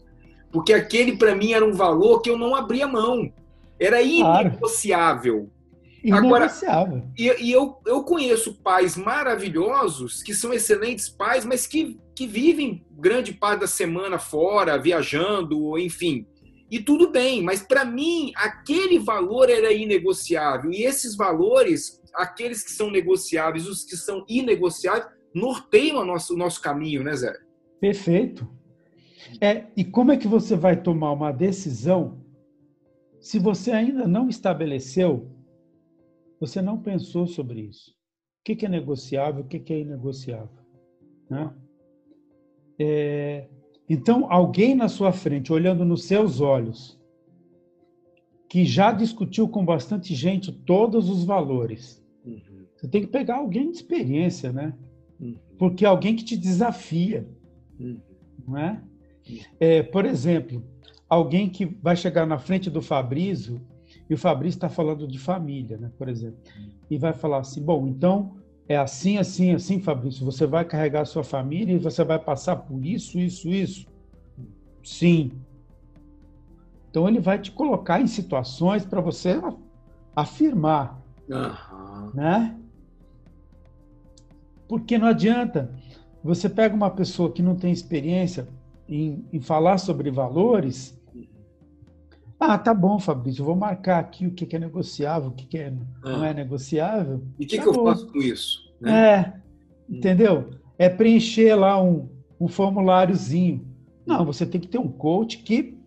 Porque 0.51 0.73
aquele 0.73 1.17
para 1.17 1.35
mim 1.35 1.53
era 1.53 1.65
um 1.65 1.73
valor 1.73 2.21
que 2.21 2.29
eu 2.29 2.37
não 2.37 2.55
abria 2.55 2.87
mão. 2.87 3.31
Era 3.79 4.01
inegociável. 4.01 5.49
Claro. 6.01 6.25
Agora, 6.25 6.51
e, 7.17 7.27
e 7.43 7.51
eu, 7.51 7.77
eu 7.85 8.03
conheço 8.03 8.53
pais 8.55 8.95
maravilhosos 8.95 10.23
que 10.23 10.33
são 10.33 10.53
excelentes 10.53 11.09
pais, 11.09 11.43
mas 11.43 11.67
que, 11.67 11.99
que 12.19 12.27
vivem 12.27 12.85
grande 12.91 13.33
parte 13.33 13.61
da 13.61 13.67
semana 13.67 14.19
fora, 14.19 14.77
viajando, 14.77 15.79
enfim. 15.79 16.27
E 16.69 16.77
tudo 16.77 17.09
bem, 17.09 17.41
mas 17.41 17.61
para 17.61 17.85
mim 17.85 18.33
aquele 18.35 18.99
valor 18.99 19.49
era 19.49 19.71
inegociável. 19.71 20.69
E 20.69 20.83
esses 20.83 21.15
valores, 21.15 22.03
aqueles 22.13 22.61
que 22.61 22.71
são 22.71 22.91
negociáveis, 22.91 23.69
os 23.69 23.85
que 23.85 23.95
são 23.95 24.25
inegociáveis, 24.27 25.07
norteiam 25.33 26.01
o 26.01 26.03
nosso, 26.03 26.33
o 26.33 26.37
nosso 26.37 26.61
caminho, 26.61 27.05
né, 27.05 27.15
Zé? 27.15 27.33
Perfeito. 27.79 28.45
É, 29.39 29.67
e 29.77 29.85
como 29.85 30.11
é 30.11 30.17
que 30.17 30.27
você 30.27 30.57
vai 30.57 30.75
tomar 30.75 31.13
uma 31.13 31.31
decisão 31.31 32.21
se 33.21 33.39
você 33.39 33.71
ainda 33.71 34.05
não 34.05 34.27
estabeleceu 34.27 35.25
você 36.37 36.61
não 36.61 36.81
pensou 36.81 37.27
sobre 37.27 37.61
isso. 37.61 37.91
O 37.91 38.55
que 38.55 38.65
é 38.65 38.69
negociável, 38.69 39.43
o 39.43 39.47
que 39.47 39.73
é 39.73 39.79
inegociável. 39.79 40.65
Né? 41.29 41.53
É, 42.79 43.47
então, 43.89 44.31
alguém 44.31 44.73
na 44.73 44.87
sua 44.87 45.11
frente, 45.11 45.51
olhando 45.51 45.83
nos 45.83 46.05
seus 46.05 46.39
olhos, 46.39 46.97
que 48.47 48.65
já 48.65 48.91
discutiu 48.91 49.47
com 49.47 49.65
bastante 49.65 50.15
gente 50.15 50.51
todos 50.51 51.09
os 51.09 51.23
valores, 51.23 52.03
uhum. 52.25 52.65
você 52.75 52.87
tem 52.87 53.01
que 53.01 53.07
pegar 53.07 53.37
alguém 53.37 53.69
de 53.69 53.77
experiência, 53.77 54.51
né? 54.51 54.73
Uhum. 55.19 55.35
Porque 55.57 55.85
é 55.85 55.87
alguém 55.87 56.15
que 56.15 56.23
te 56.23 56.37
desafia, 56.37 57.27
uhum. 57.79 57.99
não 58.47 58.57
é? 58.57 58.81
é? 59.59 59.83
Por 59.83 60.05
exemplo, 60.05 60.63
alguém 61.07 61.49
que 61.49 61.65
vai 61.65 61.95
chegar 61.95 62.25
na 62.25 62.39
frente 62.39 62.69
do 62.69 62.81
Fabrício 62.81 63.61
e 64.09 64.13
o 64.13 64.17
Fabrício 64.17 64.57
está 64.57 64.69
falando 64.69 65.07
de 65.07 65.19
família, 65.19 65.77
né, 65.77 65.91
por 65.97 66.07
exemplo. 66.07 66.39
E 66.89 66.97
vai 66.97 67.13
falar 67.13 67.39
assim: 67.39 67.61
bom, 67.61 67.87
então 67.87 68.38
é 68.69 68.77
assim, 68.77 69.17
assim, 69.17 69.51
assim, 69.51 69.79
Fabrício. 69.79 70.23
Você 70.23 70.45
vai 70.45 70.63
carregar 70.63 71.01
a 71.01 71.05
sua 71.05 71.23
família 71.23 71.73
e 71.75 71.79
você 71.79 72.03
vai 72.03 72.19
passar 72.19 72.55
por 72.55 72.85
isso, 72.85 73.17
isso, 73.19 73.49
isso. 73.49 73.87
Sim. 74.83 75.31
Então 76.87 77.09
ele 77.09 77.19
vai 77.19 77.39
te 77.39 77.51
colocar 77.51 77.99
em 77.99 78.05
situações 78.05 78.85
para 78.85 79.01
você 79.01 79.41
afirmar, 80.15 81.01
uhum. 81.27 82.11
né? 82.13 82.55
Porque 84.67 84.99
não 84.99 85.07
adianta. 85.07 85.73
Você 86.23 86.47
pega 86.47 86.75
uma 86.75 86.91
pessoa 86.91 87.31
que 87.31 87.41
não 87.41 87.55
tem 87.55 87.71
experiência 87.71 88.47
em, 88.87 89.25
em 89.33 89.39
falar 89.39 89.79
sobre 89.79 90.11
valores 90.11 90.98
ah, 92.39 92.57
tá 92.57 92.73
bom, 92.73 92.97
Fabrício, 92.99 93.43
vou 93.43 93.55
marcar 93.55 93.99
aqui 93.99 94.25
o 94.25 94.31
que 94.31 94.55
é 94.55 94.59
negociável, 94.59 95.29
o 95.29 95.33
que 95.33 95.57
é, 95.57 95.73
não 96.01 96.23
é 96.23 96.33
negociável. 96.33 97.21
E 97.37 97.43
o 97.43 97.47
que, 97.47 97.57
tá 97.57 97.63
que 97.63 97.69
eu 97.69 97.83
faço 97.83 98.07
com 98.07 98.19
isso? 98.19 98.73
Né? 98.79 99.13
É, 99.13 99.33
hum. 99.89 99.97
entendeu? 99.97 100.51
É 100.77 100.87
preencher 100.87 101.53
lá 101.55 101.81
um, 101.81 102.07
um 102.39 102.47
formuláriozinho. 102.47 103.67
Não, 104.05 104.25
você 104.25 104.45
tem 104.45 104.61
que 104.61 104.67
ter 104.67 104.77
um 104.77 104.87
coach 104.87 105.39
que, 105.39 105.77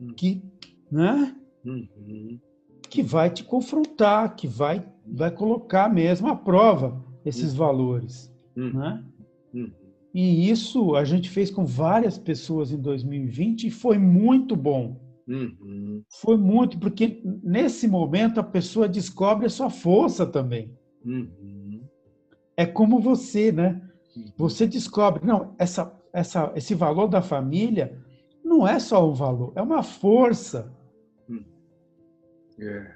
hum. 0.00 0.14
que, 0.16 0.42
né? 0.90 1.36
Uhum. 1.64 2.40
Que 2.88 3.02
vai 3.02 3.28
te 3.28 3.44
confrontar, 3.44 4.34
que 4.34 4.48
vai, 4.48 4.82
vai 5.06 5.30
colocar 5.30 5.92
mesmo 5.92 6.28
à 6.28 6.34
prova 6.34 7.04
esses 7.24 7.52
uhum. 7.52 7.58
valores, 7.58 8.32
uhum. 8.56 8.72
né? 8.72 9.04
E 10.12 10.50
isso 10.50 10.96
a 10.96 11.04
gente 11.04 11.28
fez 11.30 11.50
com 11.50 11.64
várias 11.64 12.18
pessoas 12.18 12.72
em 12.72 12.78
2020 12.78 13.66
e 13.66 13.70
foi 13.70 13.98
muito 13.98 14.56
bom. 14.56 15.09
Uhum. 15.30 16.02
Foi 16.20 16.36
muito, 16.36 16.76
porque 16.80 17.22
nesse 17.24 17.86
momento 17.86 18.40
a 18.40 18.42
pessoa 18.42 18.88
descobre 18.88 19.46
a 19.46 19.50
sua 19.50 19.70
força 19.70 20.26
também. 20.26 20.76
Uhum. 21.04 21.84
É 22.56 22.66
como 22.66 22.98
você, 22.98 23.52
né? 23.52 23.80
Uhum. 24.16 24.32
Você 24.36 24.66
descobre, 24.66 25.24
não, 25.24 25.54
essa, 25.56 25.96
essa, 26.12 26.52
esse 26.56 26.74
valor 26.74 27.06
da 27.06 27.22
família 27.22 27.96
não 28.44 28.66
é 28.66 28.80
só 28.80 29.08
um 29.08 29.14
valor, 29.14 29.52
é 29.54 29.62
uma 29.62 29.84
força. 29.84 30.74
Hum. 31.28 31.44
É. 32.58 32.94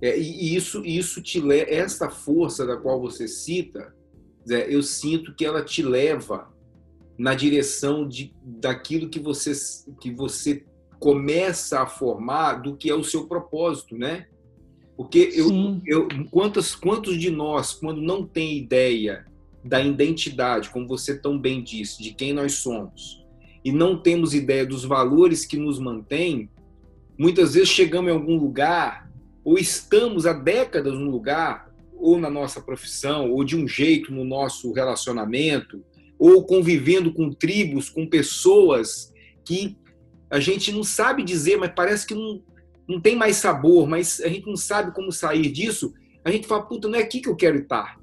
é 0.00 0.18
e 0.18 0.54
isso, 0.54 0.84
isso 0.84 1.20
te 1.20 1.40
leva, 1.40 1.68
essa 1.68 2.08
força 2.08 2.64
da 2.64 2.76
qual 2.76 3.00
você 3.00 3.26
cita, 3.26 3.92
Zé, 4.48 4.72
eu 4.72 4.82
sinto 4.82 5.34
que 5.34 5.44
ela 5.44 5.64
te 5.64 5.82
leva 5.82 6.54
na 7.18 7.34
direção 7.34 8.06
de, 8.06 8.32
daquilo 8.44 9.08
que 9.08 9.18
você, 9.18 9.52
que 10.00 10.12
você 10.12 10.64
começa 11.04 11.82
a 11.82 11.86
formar 11.86 12.62
do 12.62 12.78
que 12.78 12.88
é 12.88 12.94
o 12.94 13.04
seu 13.04 13.26
propósito, 13.26 13.94
né? 13.94 14.26
Porque 14.96 15.34
eu, 15.34 15.50
eu, 15.84 16.08
quantos, 16.30 16.74
quantos 16.74 17.20
de 17.20 17.30
nós, 17.30 17.74
quando 17.74 18.00
não 18.00 18.26
tem 18.26 18.56
ideia 18.56 19.26
da 19.62 19.82
identidade, 19.82 20.70
como 20.70 20.88
você 20.88 21.18
tão 21.18 21.38
bem 21.38 21.62
disse, 21.62 22.02
de 22.02 22.14
quem 22.14 22.32
nós 22.32 22.54
somos, 22.54 23.22
e 23.62 23.70
não 23.70 23.98
temos 23.98 24.32
ideia 24.32 24.64
dos 24.64 24.86
valores 24.86 25.44
que 25.44 25.58
nos 25.58 25.78
mantêm, 25.78 26.48
muitas 27.18 27.52
vezes 27.52 27.68
chegamos 27.68 28.10
em 28.10 28.14
algum 28.14 28.38
lugar, 28.38 29.12
ou 29.44 29.58
estamos 29.58 30.24
há 30.24 30.32
décadas 30.32 30.94
num 30.94 31.10
lugar, 31.10 31.70
ou 31.98 32.18
na 32.18 32.30
nossa 32.30 32.62
profissão, 32.62 33.30
ou 33.30 33.44
de 33.44 33.54
um 33.54 33.68
jeito 33.68 34.10
no 34.10 34.24
nosso 34.24 34.72
relacionamento, 34.72 35.84
ou 36.18 36.46
convivendo 36.46 37.12
com 37.12 37.30
tribos, 37.30 37.90
com 37.90 38.06
pessoas 38.06 39.12
que 39.44 39.76
a 40.34 40.40
gente 40.40 40.72
não 40.72 40.82
sabe 40.82 41.22
dizer, 41.22 41.56
mas 41.56 41.70
parece 41.76 42.04
que 42.04 42.12
não, 42.12 42.42
não 42.88 43.00
tem 43.00 43.14
mais 43.14 43.36
sabor, 43.36 43.86
mas 43.86 44.20
a 44.20 44.26
gente 44.26 44.44
não 44.48 44.56
sabe 44.56 44.92
como 44.92 45.12
sair 45.12 45.48
disso. 45.52 45.94
A 46.24 46.30
gente 46.30 46.48
fala, 46.48 46.64
puta, 46.66 46.88
não 46.88 46.98
é 46.98 47.02
aqui 47.02 47.20
que 47.20 47.28
eu 47.28 47.36
quero 47.36 47.58
estar. 47.58 48.00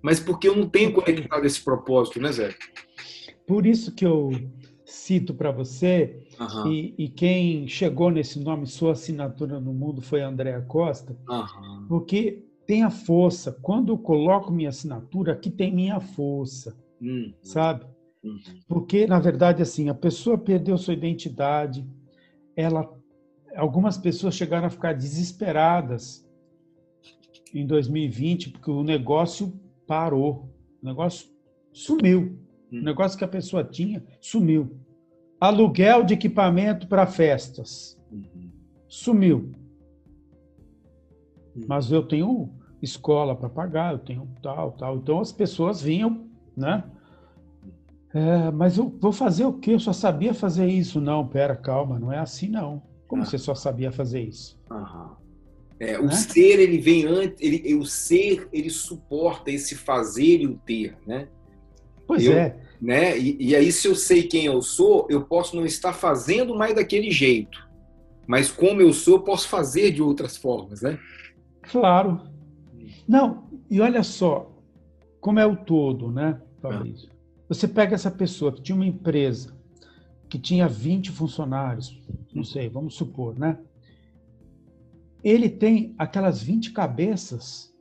Mas 0.00 0.18
porque 0.18 0.48
eu 0.48 0.56
não 0.56 0.66
tenho 0.66 0.94
conectado 0.94 1.44
esse 1.44 1.62
propósito, 1.62 2.20
né, 2.20 2.32
Zé? 2.32 2.54
Por 3.46 3.66
isso 3.66 3.94
que 3.94 4.06
eu 4.06 4.30
cito 4.86 5.34
para 5.34 5.50
você, 5.50 6.26
uhum. 6.40 6.72
e, 6.72 6.94
e, 6.96 7.08
quem 7.10 7.68
chegou 7.68 8.10
nesse 8.10 8.40
nome, 8.40 8.66
sua 8.66 8.92
assinatura 8.92 9.60
no 9.60 9.74
mundo, 9.74 10.00
foi 10.00 10.22
Andréa 10.22 10.62
Costa, 10.62 11.14
uhum. 11.28 11.84
porque 11.86 12.44
tem 12.66 12.82
a 12.82 12.90
força. 12.90 13.52
Quando 13.60 13.92
eu 13.92 13.98
coloco 13.98 14.50
minha 14.50 14.70
assinatura, 14.70 15.32
aqui 15.32 15.50
tem 15.50 15.70
minha 15.70 16.00
força, 16.00 16.74
uhum. 16.98 17.34
sabe? 17.42 17.84
Uhum. 18.28 18.60
Porque, 18.68 19.06
na 19.06 19.18
verdade, 19.18 19.62
assim, 19.62 19.88
a 19.88 19.94
pessoa 19.94 20.36
perdeu 20.36 20.76
sua 20.76 20.94
identidade, 20.94 21.86
ela, 22.54 22.90
algumas 23.56 23.96
pessoas 23.96 24.34
chegaram 24.34 24.66
a 24.66 24.70
ficar 24.70 24.94
desesperadas 24.94 26.28
em 27.54 27.66
2020, 27.66 28.50
porque 28.50 28.70
o 28.70 28.82
negócio 28.82 29.58
parou, 29.86 30.50
o 30.82 30.86
negócio 30.86 31.28
sumiu. 31.72 32.38
O 32.70 32.76
uhum. 32.76 32.82
negócio 32.82 33.16
que 33.16 33.24
a 33.24 33.28
pessoa 33.28 33.64
tinha 33.64 34.04
sumiu. 34.20 34.78
Aluguel 35.40 36.04
de 36.04 36.14
equipamento 36.14 36.86
para 36.86 37.06
festas 37.06 37.98
uhum. 38.10 38.50
sumiu. 38.88 39.52
Mas 41.66 41.90
eu 41.90 42.02
tenho 42.02 42.52
escola 42.82 43.34
para 43.34 43.48
pagar, 43.48 43.94
eu 43.94 43.98
tenho 43.98 44.28
tal, 44.42 44.72
tal. 44.72 44.96
Então 44.96 45.18
as 45.20 45.32
pessoas 45.32 45.80
vinham, 45.80 46.28
né? 46.56 46.84
É, 48.14 48.50
mas 48.50 48.78
eu 48.78 48.88
vou 49.00 49.12
fazer 49.12 49.44
o 49.44 49.52
quê? 49.52 49.72
Eu 49.72 49.80
só 49.80 49.92
sabia 49.92 50.32
fazer 50.32 50.66
isso. 50.66 51.00
Não, 51.00 51.26
pera, 51.26 51.54
calma, 51.54 51.98
não 51.98 52.12
é 52.12 52.18
assim 52.18 52.48
não. 52.48 52.82
Como 53.06 53.22
ah. 53.22 53.24
você 53.24 53.38
só 53.38 53.54
sabia 53.54 53.92
fazer 53.92 54.22
isso? 54.22 54.58
É, 55.80 55.98
o 55.98 56.06
né? 56.06 56.12
ser, 56.12 56.58
ele 56.58 56.78
vem 56.78 57.06
antes, 57.06 57.36
ele, 57.40 57.74
o 57.74 57.84
ser, 57.84 58.48
ele 58.52 58.70
suporta 58.70 59.50
esse 59.50 59.74
fazer 59.74 60.40
e 60.40 60.46
o 60.46 60.58
ter, 60.58 60.96
né? 61.06 61.28
Pois 62.06 62.24
eu, 62.24 62.32
é. 62.32 62.56
Né? 62.80 63.18
E, 63.18 63.36
e 63.38 63.56
aí, 63.56 63.70
se 63.70 63.86
eu 63.86 63.94
sei 63.94 64.22
quem 64.22 64.46
eu 64.46 64.62
sou, 64.62 65.06
eu 65.10 65.22
posso 65.22 65.54
não 65.54 65.64
estar 65.64 65.92
fazendo 65.92 66.54
mais 66.54 66.74
daquele 66.74 67.10
jeito. 67.10 67.68
Mas 68.26 68.50
como 68.50 68.80
eu 68.80 68.92
sou, 68.92 69.14
eu 69.14 69.22
posso 69.22 69.48
fazer 69.48 69.92
de 69.92 70.02
outras 70.02 70.36
formas, 70.36 70.82
né? 70.82 70.98
Claro. 71.62 72.20
Não, 73.06 73.44
e 73.70 73.80
olha 73.80 74.02
só, 74.02 74.50
como 75.20 75.38
é 75.38 75.46
o 75.46 75.56
todo, 75.56 76.10
né, 76.10 76.40
Fabrício? 76.60 77.10
Você 77.48 77.66
pega 77.66 77.94
essa 77.94 78.10
pessoa 78.10 78.52
que 78.52 78.60
tinha 78.60 78.76
uma 78.76 78.86
empresa 78.86 79.56
que 80.28 80.38
tinha 80.38 80.68
20 80.68 81.10
funcionários, 81.10 81.98
não 82.34 82.44
sei, 82.44 82.68
vamos 82.68 82.94
supor, 82.94 83.38
né? 83.38 83.58
Ele 85.24 85.48
tem 85.48 85.94
aquelas 85.96 86.42
20 86.42 86.72
cabeças 86.72 87.74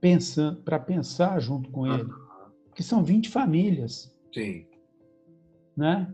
pensando 0.00 0.60
para 0.62 0.80
pensar 0.80 1.38
junto 1.40 1.70
com 1.70 1.86
ele, 1.86 2.10
que 2.74 2.82
são 2.82 3.04
20 3.04 3.28
famílias. 3.28 4.12
Sim. 4.34 4.66
Né? 5.76 6.12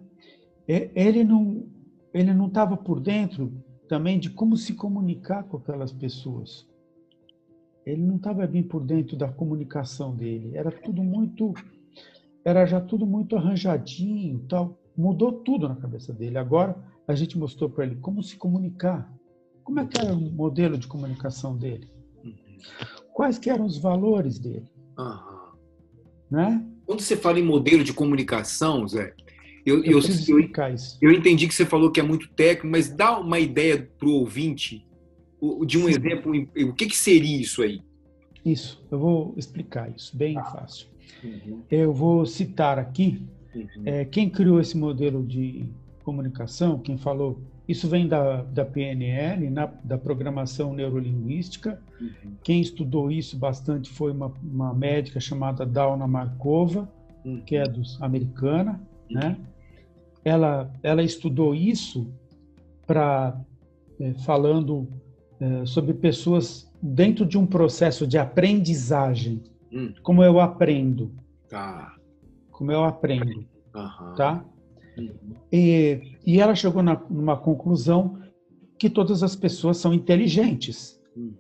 Ele 0.69 1.25
não 1.25 1.67
ele 2.13 2.33
não 2.35 2.47
estava 2.47 2.77
por 2.77 3.01
dentro 3.01 3.53
também 3.89 4.19
de 4.19 4.31
como 4.31 4.57
se 4.57 4.75
comunicar 4.75 5.45
com 5.45 5.57
aquelas 5.57 5.93
pessoas. 5.93 6.67
Ele 7.85 8.03
não 8.03 8.17
estava 8.17 8.47
bem 8.47 8.63
por 8.63 8.85
dentro 8.85 9.17
da 9.17 9.29
comunicação 9.29 10.15
dele. 10.15 10.57
Era 10.57 10.71
tudo 10.71 11.03
muito 11.03 11.55
era 12.49 12.65
já 12.65 12.81
tudo 12.81 13.07
muito 13.07 13.37
arranjadinho, 13.37 14.39
tal. 14.49 14.79
Mudou 14.97 15.33
tudo 15.33 15.69
na 15.69 15.77
cabeça 15.77 16.13
dele. 16.13 16.39
Agora 16.39 16.77
a 17.07 17.15
gente 17.15 17.39
mostrou 17.39 17.69
para 17.69 17.85
ele 17.85 17.97
como 17.97 18.23
se 18.23 18.37
comunicar, 18.37 19.13
como 19.63 19.81
é 19.81 19.87
que 19.87 20.01
era 20.01 20.15
o 20.15 20.21
modelo 20.21 20.79
de 20.79 20.87
comunicação 20.87 21.57
dele? 21.57 21.89
Uhum. 22.25 22.35
Quais 23.13 23.39
que 23.39 23.51
eram 23.51 23.67
os 23.67 23.77
valores 23.77 24.39
dele? 24.39 24.67
Uhum. 24.99 25.39
Né? 26.31 26.67
Quando 26.87 27.01
você 27.01 27.17
fala 27.17 27.39
em 27.39 27.45
modelo 27.45 27.85
de 27.85 27.93
comunicação, 27.93 28.89
Zé, 28.89 29.15
eu, 29.65 29.85
eu, 29.85 30.01
eu, 30.01 30.39
eu, 30.41 30.51
eu 31.03 31.13
entendi 31.13 31.47
que 31.47 31.55
você 31.55 31.67
falou 31.67 31.93
que 31.93 32.01
é 32.01 32.03
muito 32.03 32.29
técnico, 32.31 32.69
mas 32.69 32.89
dá 32.89 33.19
uma 33.19 33.39
ideia 33.39 33.91
para 33.99 34.09
o 34.09 34.13
ouvinte 34.13 34.87
de 35.67 35.79
um 35.79 35.83
Sim. 35.83 35.91
exemplo. 35.91 36.33
O 36.67 36.75
que, 36.75 36.87
que 36.87 36.97
seria 36.97 37.39
isso 37.39 37.63
aí? 37.63 37.83
Isso, 38.45 38.83
eu 38.91 38.99
vou 38.99 39.35
explicar 39.37 39.95
isso 39.95 40.17
bem 40.17 40.39
ah. 40.39 40.45
fácil. 40.45 40.89
Uhum. 41.23 41.63
Eu 41.71 41.93
vou 41.93 42.25
citar 42.27 42.79
aqui 42.79 43.23
uhum. 43.55 43.83
é, 43.85 44.05
quem 44.05 44.29
criou 44.29 44.61
esse 44.61 44.77
modelo 44.77 45.25
de 45.25 45.65
comunicação, 46.05 46.79
quem 46.79 46.97
falou, 46.97 47.41
isso 47.69 47.87
vem 47.87 48.09
da, 48.09 48.43
da 48.43 48.65
PNL, 48.65 49.51
na, 49.51 49.67
da 49.85 49.99
programação 49.99 50.73
neurolinguística. 50.73 51.81
Uhum. 52.01 52.33
Quem 52.43 52.61
estudou 52.61 53.11
isso 53.11 53.37
bastante 53.37 53.91
foi 53.91 54.11
uma, 54.13 54.33
uma 54.43 54.73
médica 54.73 55.21
chamada 55.21 55.67
Dauna 55.67 56.07
Markova, 56.07 56.89
uhum. 57.25 57.43
que 57.43 57.57
é 57.57 57.65
dos 57.65 58.01
americana, 58.01 58.81
né? 59.11 59.37
Ela, 60.25 60.73
ela 60.83 61.03
estudou 61.03 61.55
isso 61.55 62.11
para 62.87 63.39
é, 64.01 64.15
falando 64.15 64.89
é, 65.41 65.67
sobre 65.67 65.93
pessoas 65.93 66.71
dentro 66.81 67.27
de 67.27 67.37
um 67.37 67.47
processo 67.47 68.07
de 68.07 68.17
aprendizagem. 68.17 69.43
Hum. 69.73 69.93
Como 70.03 70.23
eu 70.23 70.41
aprendo. 70.41 71.13
Tá. 71.49 71.95
Como 72.51 72.73
eu 72.73 72.85
aprendo. 72.85 73.47
Uhum. 73.75 74.15
Tá? 74.17 74.45
Uhum. 74.97 75.35
E, 75.53 76.17
e 76.27 76.41
ela 76.41 76.55
chegou 76.55 76.83
na, 76.83 77.01
numa 77.09 77.37
conclusão 77.37 78.19
que 78.79 78.89
todas 78.89 79.23
as 79.23 79.37
pessoas 79.37 79.77
são 79.77 79.93
inteligentes. 79.93 81.01
Uhum. 81.17 81.35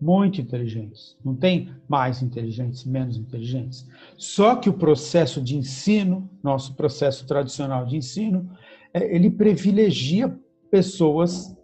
Muito 0.00 0.40
inteligentes. 0.40 1.16
Não 1.24 1.34
tem 1.34 1.70
mais 1.88 2.22
inteligentes, 2.22 2.84
menos 2.84 3.16
inteligentes. 3.16 3.88
Só 4.16 4.56
que 4.56 4.68
o 4.68 4.72
processo 4.72 5.40
de 5.40 5.56
ensino, 5.56 6.28
nosso 6.42 6.74
processo 6.74 7.26
tradicional 7.26 7.86
de 7.86 7.96
ensino, 7.96 8.50
é, 8.92 9.14
ele 9.14 9.30
privilegia 9.30 10.36
pessoas 10.70 11.56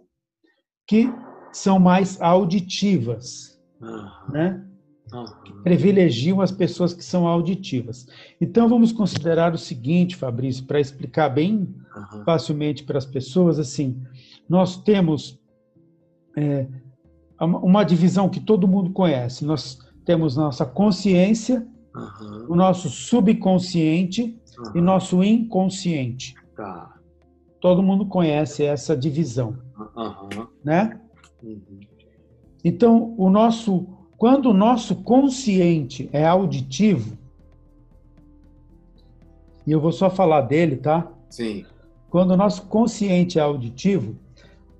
que 0.87 1.11
são 1.51 1.79
mais 1.79 2.21
auditivas, 2.21 3.61
uhum. 3.81 4.31
né? 4.31 4.68
Uhum. 5.13 5.63
Privilegiam 5.63 6.41
as 6.41 6.51
pessoas 6.51 6.93
que 6.93 7.03
são 7.03 7.27
auditivas. 7.27 8.07
Então 8.39 8.69
vamos 8.69 8.91
considerar 8.91 9.53
o 9.53 9.57
seguinte, 9.57 10.15
Fabrício, 10.15 10.65
para 10.65 10.79
explicar 10.79 11.29
bem 11.29 11.73
uhum. 11.95 12.23
facilmente 12.23 12.83
para 12.83 12.97
as 12.97 13.05
pessoas, 13.05 13.59
assim, 13.59 14.01
nós 14.47 14.77
temos 14.77 15.39
é, 16.37 16.67
uma 17.39 17.83
divisão 17.83 18.29
que 18.29 18.39
todo 18.39 18.67
mundo 18.67 18.91
conhece. 18.91 19.45
Nós 19.45 19.79
temos 20.05 20.35
nossa 20.35 20.65
consciência, 20.65 21.67
o 22.47 22.55
nosso 22.55 22.89
subconsciente 22.89 24.39
e 24.75 24.81
nosso 24.81 25.23
inconsciente. 25.23 26.35
Tá. 26.55 26.95
Todo 27.59 27.83
mundo 27.83 28.05
conhece 28.05 28.63
essa 28.63 28.95
divisão, 28.95 29.57
né? 30.63 30.99
Uhum. 31.43 31.79
Então, 32.63 33.15
o 33.17 33.29
nosso, 33.29 33.87
quando 34.19 34.47
o 34.47 34.53
nosso 34.53 34.97
consciente 34.97 36.09
é 36.11 36.25
auditivo, 36.25 37.17
e 39.65 39.71
eu 39.71 39.79
vou 39.79 39.93
só 39.93 40.09
falar 40.09 40.41
dele, 40.41 40.75
tá? 40.75 41.09
Sim. 41.29 41.65
Quando 42.09 42.31
o 42.31 42.37
nosso 42.37 42.63
consciente 42.63 43.39
é 43.39 43.41
auditivo, 43.41 44.17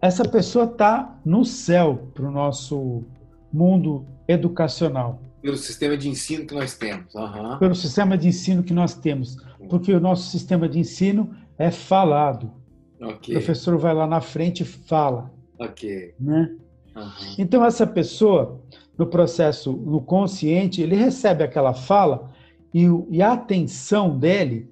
essa 0.02 0.28
pessoa 0.28 0.66
está 0.66 1.18
no 1.24 1.46
céu 1.46 2.10
para 2.14 2.28
o 2.28 2.32
nosso 2.32 3.04
mundo 3.52 4.06
educacional. 4.28 5.22
Pelo 5.42 5.56
sistema 5.56 5.96
de 5.96 6.10
ensino 6.10 6.46
que 6.46 6.54
nós 6.54 6.76
temos. 6.76 7.16
Uhum. 7.16 7.58
Pelo 7.60 7.76
sistema 7.76 8.18
de 8.18 8.28
ensino 8.28 8.62
que 8.62 8.74
nós 8.74 8.94
temos. 8.94 9.38
Porque 9.70 9.94
o 9.94 10.02
nosso 10.02 10.30
sistema 10.30 10.68
de 10.68 10.80
ensino 10.80 11.34
é 11.58 11.72
falado. 11.72 12.52
Okay. 13.00 13.36
O 13.36 13.38
professor 13.38 13.78
vai 13.78 13.94
lá 13.94 14.06
na 14.06 14.20
frente 14.20 14.64
e 14.64 14.66
fala. 14.66 15.32
Ok. 15.58 16.14
Né? 16.20 16.56
Uhum. 16.96 17.36
Então, 17.38 17.64
essa 17.64 17.88
pessoa, 17.88 18.60
no 19.00 19.08
processo, 19.08 19.72
no 19.72 20.02
consciente, 20.02 20.82
ele 20.82 20.94
recebe 20.94 21.42
aquela 21.42 21.74
fala 21.74 22.30
e, 22.74 22.86
e 23.10 23.22
a 23.22 23.32
atenção 23.32 24.20
dele, 24.20 24.70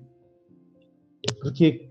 porque 1.42 1.90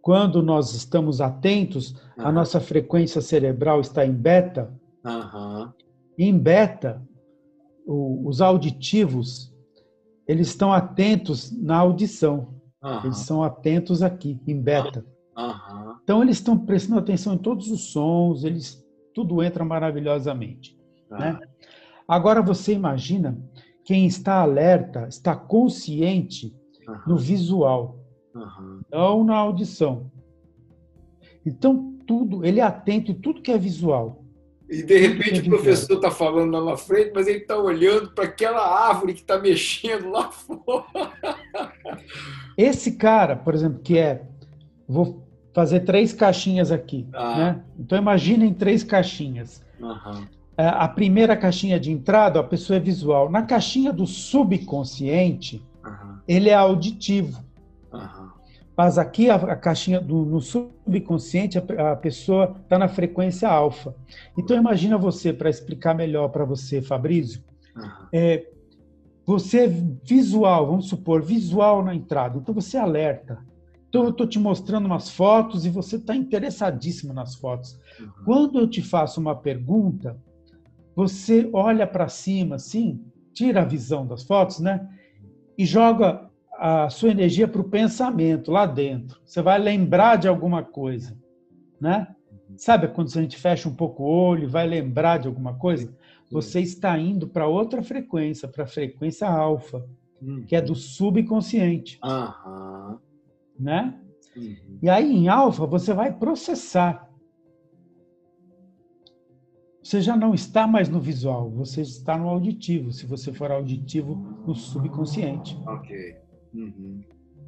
quando 0.00 0.40
nós 0.40 0.74
estamos 0.74 1.20
atentos, 1.20 1.90
uhum. 2.16 2.26
a 2.26 2.30
nossa 2.30 2.60
frequência 2.60 3.20
cerebral 3.20 3.80
está 3.80 4.06
em 4.06 4.12
beta. 4.12 4.72
Uhum. 5.04 5.72
Em 6.16 6.38
beta, 6.38 7.02
o, 7.84 8.28
os 8.28 8.40
auditivos, 8.40 9.52
eles 10.26 10.48
estão 10.48 10.72
atentos 10.72 11.50
na 11.50 11.78
audição. 11.78 12.54
Eles 13.04 13.18
são 13.18 13.42
atentos 13.42 14.02
aqui, 14.02 14.40
em 14.46 14.60
beta. 14.60 15.04
Uhum. 15.36 15.96
Então 16.02 16.22
eles 16.22 16.36
estão 16.36 16.56
prestando 16.56 17.00
atenção 17.00 17.34
em 17.34 17.38
todos 17.38 17.70
os 17.70 17.92
sons, 17.92 18.44
eles 18.44 18.84
tudo 19.12 19.42
entra 19.42 19.64
maravilhosamente. 19.64 20.76
Uhum. 21.10 21.18
Né? 21.18 21.40
Agora 22.12 22.42
você 22.42 22.74
imagina 22.74 23.38
quem 23.86 24.06
está 24.06 24.42
alerta, 24.42 25.06
está 25.08 25.34
consciente 25.34 26.54
uhum. 26.86 26.94
no 27.06 27.16
visual, 27.16 28.04
não 28.90 29.24
na 29.24 29.34
audição. 29.34 30.12
Então 31.44 31.96
tudo, 32.06 32.44
ele 32.44 32.60
é 32.60 32.62
atento 32.62 33.10
em 33.10 33.14
tudo 33.14 33.40
que 33.40 33.50
é 33.50 33.56
visual. 33.56 34.22
E 34.68 34.82
de 34.82 34.98
repente 34.98 35.40
é 35.40 35.42
o 35.42 35.46
professor 35.46 35.94
está 35.94 36.10
falando 36.10 36.52
lá 36.52 36.62
na 36.62 36.76
frente, 36.76 37.12
mas 37.14 37.26
ele 37.26 37.38
está 37.38 37.56
olhando 37.56 38.10
para 38.10 38.24
aquela 38.24 38.88
árvore 38.88 39.14
que 39.14 39.20
está 39.20 39.38
mexendo 39.38 40.10
lá 40.10 40.28
fora. 40.32 41.32
Esse 42.58 42.92
cara, 42.92 43.36
por 43.36 43.54
exemplo, 43.54 43.80
que 43.80 43.96
é 43.96 44.26
vou 44.86 45.26
fazer 45.54 45.80
três 45.80 46.12
caixinhas 46.12 46.70
aqui. 46.70 47.08
Ah. 47.14 47.38
Né? 47.38 47.64
Então 47.78 47.96
imaginem 47.96 48.52
três 48.52 48.84
caixinhas. 48.84 49.64
Uhum. 49.80 50.41
A 50.56 50.86
primeira 50.86 51.36
caixinha 51.36 51.80
de 51.80 51.90
entrada, 51.90 52.40
a 52.40 52.44
pessoa 52.44 52.76
é 52.76 52.80
visual. 52.80 53.30
Na 53.30 53.42
caixinha 53.42 53.92
do 53.92 54.06
subconsciente, 54.06 55.64
uhum. 55.84 56.18
ele 56.28 56.50
é 56.50 56.54
auditivo. 56.54 57.42
Uhum. 57.92 58.28
Mas 58.76 58.98
aqui 58.98 59.30
a, 59.30 59.36
a 59.36 59.56
caixinha 59.56 60.00
do 60.00 60.24
no 60.24 60.40
subconsciente, 60.40 61.58
a, 61.58 61.92
a 61.92 61.96
pessoa 61.96 62.56
está 62.62 62.78
na 62.78 62.88
frequência 62.88 63.48
alfa. 63.48 63.94
Então 64.36 64.56
imagina 64.56 64.98
você, 64.98 65.32
para 65.32 65.48
explicar 65.48 65.94
melhor 65.94 66.28
para 66.28 66.44
você, 66.44 66.82
Fabrício, 66.82 67.42
é, 68.12 68.46
você 69.24 69.64
é 69.64 69.68
visual, 69.68 70.66
vamos 70.66 70.88
supor, 70.88 71.22
visual 71.22 71.82
na 71.82 71.94
entrada. 71.94 72.38
Então 72.38 72.54
você 72.54 72.76
alerta. 72.76 73.38
Então, 73.92 74.04
eu 74.04 74.08
estou 74.08 74.26
te 74.26 74.38
mostrando 74.38 74.86
umas 74.86 75.10
fotos 75.10 75.66
e 75.66 75.68
você 75.68 75.96
está 75.96 76.16
interessadíssimo 76.16 77.12
nas 77.12 77.34
fotos. 77.34 77.78
Uhum. 78.00 78.08
Quando 78.24 78.58
eu 78.58 78.66
te 78.66 78.80
faço 78.80 79.20
uma 79.20 79.36
pergunta, 79.36 80.16
você 80.94 81.48
olha 81.52 81.86
para 81.86 82.08
cima, 82.08 82.56
assim, 82.56 83.04
tira 83.32 83.62
a 83.62 83.64
visão 83.64 84.06
das 84.06 84.22
fotos, 84.22 84.60
né? 84.60 84.88
E 85.56 85.64
joga 85.64 86.30
a 86.58 86.88
sua 86.90 87.10
energia 87.10 87.48
para 87.48 87.60
o 87.60 87.68
pensamento 87.68 88.50
lá 88.50 88.66
dentro. 88.66 89.20
Você 89.24 89.42
vai 89.42 89.58
lembrar 89.58 90.16
de 90.16 90.28
alguma 90.28 90.62
coisa, 90.62 91.16
né? 91.80 92.08
Sabe 92.56 92.88
quando 92.88 93.08
a 93.08 93.22
gente 93.22 93.36
fecha 93.36 93.68
um 93.68 93.74
pouco 93.74 94.02
o 94.02 94.06
olho 94.06 94.48
vai 94.48 94.66
lembrar 94.66 95.18
de 95.18 95.26
alguma 95.26 95.54
coisa? 95.54 95.92
Você 96.30 96.60
está 96.60 96.98
indo 96.98 97.26
para 97.26 97.46
outra 97.46 97.82
frequência, 97.82 98.46
para 98.46 98.64
a 98.64 98.66
frequência 98.66 99.26
alfa, 99.28 99.84
que 100.46 100.54
é 100.54 100.60
do 100.60 100.74
subconsciente. 100.74 101.98
Uhum 102.04 102.98
né? 103.58 103.94
Uhum. 104.36 104.78
E 104.82 104.88
aí 104.88 105.10
em 105.12 105.28
alfa 105.28 105.66
você 105.66 105.94
vai 105.94 106.12
processar. 106.12 107.08
Você 109.82 110.00
já 110.00 110.16
não 110.16 110.32
está 110.32 110.66
mais 110.66 110.88
no 110.88 111.00
visual, 111.00 111.50
você 111.50 111.80
está 111.80 112.16
no 112.16 112.28
auditivo, 112.28 112.92
se 112.92 113.04
você 113.04 113.32
for 113.32 113.50
auditivo 113.50 114.14
no 114.46 114.54
subconsciente. 114.54 115.58
Ok. 115.66 116.16
Uhum. 116.54 117.00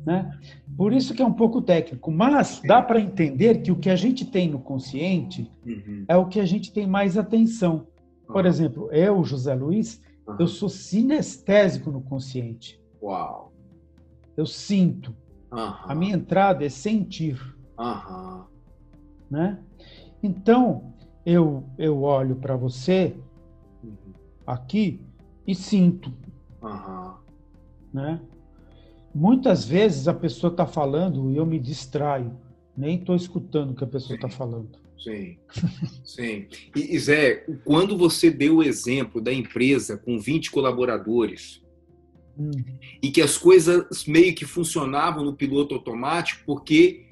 Né? 0.05 0.39
Por 0.77 0.93
isso 0.93 1.15
que 1.15 1.23
é 1.23 1.25
um 1.25 1.33
pouco 1.33 1.63
técnico, 1.63 2.11
mas 2.11 2.61
dá 2.67 2.83
para 2.83 3.01
entender 3.01 3.63
que 3.63 3.71
o 3.71 3.77
que 3.77 3.89
a 3.89 3.97
gente 3.97 4.25
tem 4.25 4.51
no 4.51 4.59
consciente 4.59 5.51
uhum. 5.65 6.05
é 6.09 6.17
o 6.17 6.27
que 6.27 6.41
a 6.41 6.45
gente 6.45 6.73
tem 6.73 6.87
mais 6.87 7.17
atenção. 7.17 7.87
Por 8.27 8.45
exemplo, 8.47 8.91
eu, 8.93 9.23
José 9.25 9.55
Luiz, 9.55 10.03
eu 10.39 10.47
sou 10.47 10.69
sinestésico 10.69 11.91
no 11.91 12.01
consciente. 12.01 12.81
Uau! 13.03 13.53
Eu 14.37 14.47
sinto. 14.47 15.15
Uhum. 15.53 15.59
A 15.59 15.95
minha 15.95 16.17
entrada 16.17 16.65
é 16.65 16.69
sentir. 16.69 17.41
Uhum. 17.79 18.45
Né? 19.31 19.59
Então, 20.23 20.94
eu, 21.25 21.65
eu 21.79 22.03
olho 22.03 22.37
para 22.37 22.57
você 22.57 23.15
uhum. 23.83 23.95
aqui 24.47 25.01
e 25.47 25.55
sinto. 25.55 26.13
Né? 27.93 28.21
Muitas 29.15 29.65
vezes 29.65 30.09
a 30.09 30.15
pessoa 30.15 30.51
está 30.51 30.67
falando 30.67 31.31
e 31.31 31.37
eu 31.37 31.47
me 31.47 31.59
distraio. 31.59 32.33
Nem 32.77 32.99
estou 32.99 33.15
escutando 33.15 33.71
o 33.71 33.75
que 33.75 33.85
a 33.85 33.87
pessoa 33.87 34.17
está 34.17 34.29
falando. 34.29 34.71
Sim, 34.99 35.37
sim. 36.03 36.47
E, 36.75 36.99
Zé, 36.99 37.45
quando 37.65 37.97
você 37.97 38.31
deu 38.31 38.57
o 38.57 38.63
exemplo 38.63 39.21
da 39.21 39.33
empresa 39.33 39.99
com 39.99 40.19
20 40.19 40.51
colaboradores 40.51 41.63
hum. 42.39 42.51
e 43.03 43.11
que 43.11 43.21
as 43.21 43.37
coisas 43.37 44.07
meio 44.07 44.35
que 44.35 44.47
funcionavam 44.47 45.23
no 45.23 45.35
piloto 45.35 45.75
automático, 45.75 46.43
porque 46.47 47.05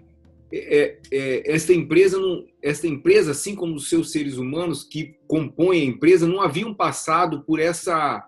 é, 0.53 0.99
é, 1.11 1.53
esta 1.53 1.73
empresa, 1.73 2.19
não, 2.19 2.45
esta 2.63 2.87
empresa, 2.87 3.31
assim 3.31 3.55
como 3.55 3.75
os 3.75 3.89
seus 3.89 4.13
seres 4.13 4.37
humanos 4.37 4.85
que 4.85 5.15
compõem 5.27 5.81
a 5.81 5.87
empresa, 5.87 6.29
não 6.29 6.43
haviam 6.43 6.75
passado 6.75 7.43
por 7.43 7.59
essa, 7.59 8.27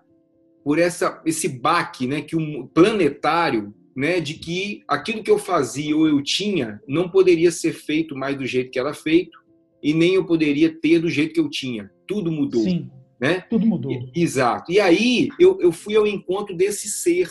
por 0.63 0.79
essa, 0.79 1.21
esse 1.25 1.47
baque, 1.47 2.07
né, 2.07 2.21
que 2.21 2.35
um 2.35 2.65
planetário 2.65 3.73
né, 3.95 4.19
de 4.19 4.33
que 4.33 4.81
aquilo 4.87 5.23
que 5.23 5.31
eu 5.31 5.37
fazia 5.37 5.95
ou 5.95 6.07
eu 6.07 6.21
tinha 6.21 6.81
não 6.87 7.07
poderia 7.07 7.51
ser 7.51 7.73
feito 7.73 8.15
mais 8.15 8.35
do 8.35 8.45
jeito 8.45 8.71
que 8.71 8.79
era 8.79 8.93
feito 8.93 9.39
e 9.81 9.93
nem 9.93 10.15
eu 10.15 10.25
poderia 10.25 10.73
ter 10.73 10.99
do 10.99 11.09
jeito 11.09 11.33
que 11.35 11.39
eu 11.39 11.49
tinha. 11.49 11.91
Tudo 12.07 12.31
mudou. 12.31 12.63
Sim, 12.63 12.89
né? 13.21 13.41
tudo 13.49 13.67
mudou. 13.67 13.91
E, 13.91 14.11
exato. 14.15 14.71
E 14.71 14.79
aí 14.79 15.29
eu, 15.39 15.61
eu 15.61 15.71
fui 15.71 15.95
ao 15.95 16.07
encontro 16.07 16.55
desse 16.55 16.89
ser. 16.89 17.29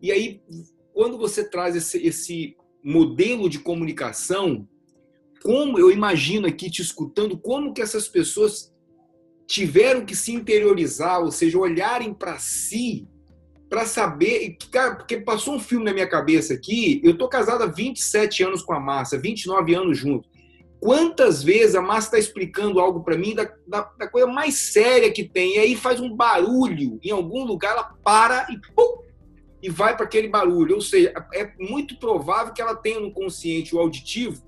E 0.00 0.12
aí, 0.12 0.40
quando 0.94 1.18
você 1.18 1.48
traz 1.48 1.74
esse, 1.74 1.98
esse 2.06 2.56
modelo 2.88 3.50
de 3.50 3.58
comunicação, 3.58 4.66
como 5.42 5.78
eu 5.78 5.90
imagino 5.90 6.46
aqui 6.46 6.70
te 6.70 6.80
escutando, 6.80 7.38
como 7.38 7.74
que 7.74 7.82
essas 7.82 8.08
pessoas 8.08 8.74
tiveram 9.46 10.04
que 10.04 10.16
se 10.16 10.32
interiorizar, 10.32 11.20
ou 11.20 11.30
seja, 11.30 11.58
olharem 11.58 12.14
para 12.14 12.38
si 12.38 13.06
para 13.68 13.84
saber, 13.84 14.56
cara, 14.70 14.96
porque 14.96 15.18
passou 15.18 15.54
um 15.54 15.60
filme 15.60 15.84
na 15.84 15.92
minha 15.92 16.08
cabeça 16.08 16.54
aqui, 16.54 17.02
eu 17.04 17.18
tô 17.18 17.28
casado 17.28 17.62
há 17.62 17.66
27 17.66 18.42
anos 18.42 18.62
com 18.62 18.72
a 18.72 18.80
Márcia, 18.80 19.18
29 19.18 19.74
anos 19.74 19.98
junto. 19.98 20.26
Quantas 20.80 21.42
vezes 21.42 21.74
a 21.74 21.82
Márcia 21.82 22.06
está 22.06 22.18
explicando 22.18 22.80
algo 22.80 23.02
para 23.02 23.18
mim 23.18 23.34
da, 23.34 23.52
da, 23.66 23.82
da, 23.98 24.08
coisa 24.08 24.26
mais 24.26 24.54
séria 24.54 25.12
que 25.12 25.24
tem, 25.28 25.56
e 25.56 25.58
aí 25.58 25.76
faz 25.76 26.00
um 26.00 26.14
barulho 26.14 26.98
em 27.02 27.10
algum 27.10 27.44
lugar, 27.44 27.72
ela 27.72 27.84
para 28.02 28.46
e 28.50 28.58
pum, 28.74 29.02
e 29.62 29.68
vai 29.68 29.96
para 29.96 30.06
aquele 30.06 30.28
barulho. 30.28 30.76
Ou 30.76 30.80
seja, 30.80 31.12
é 31.34 31.50
muito 31.58 31.96
provável 31.98 32.52
que 32.52 32.62
ela 32.62 32.74
tenha 32.74 33.00
no 33.00 33.12
consciente 33.12 33.74
o 33.74 33.78
auditivo 33.78 34.42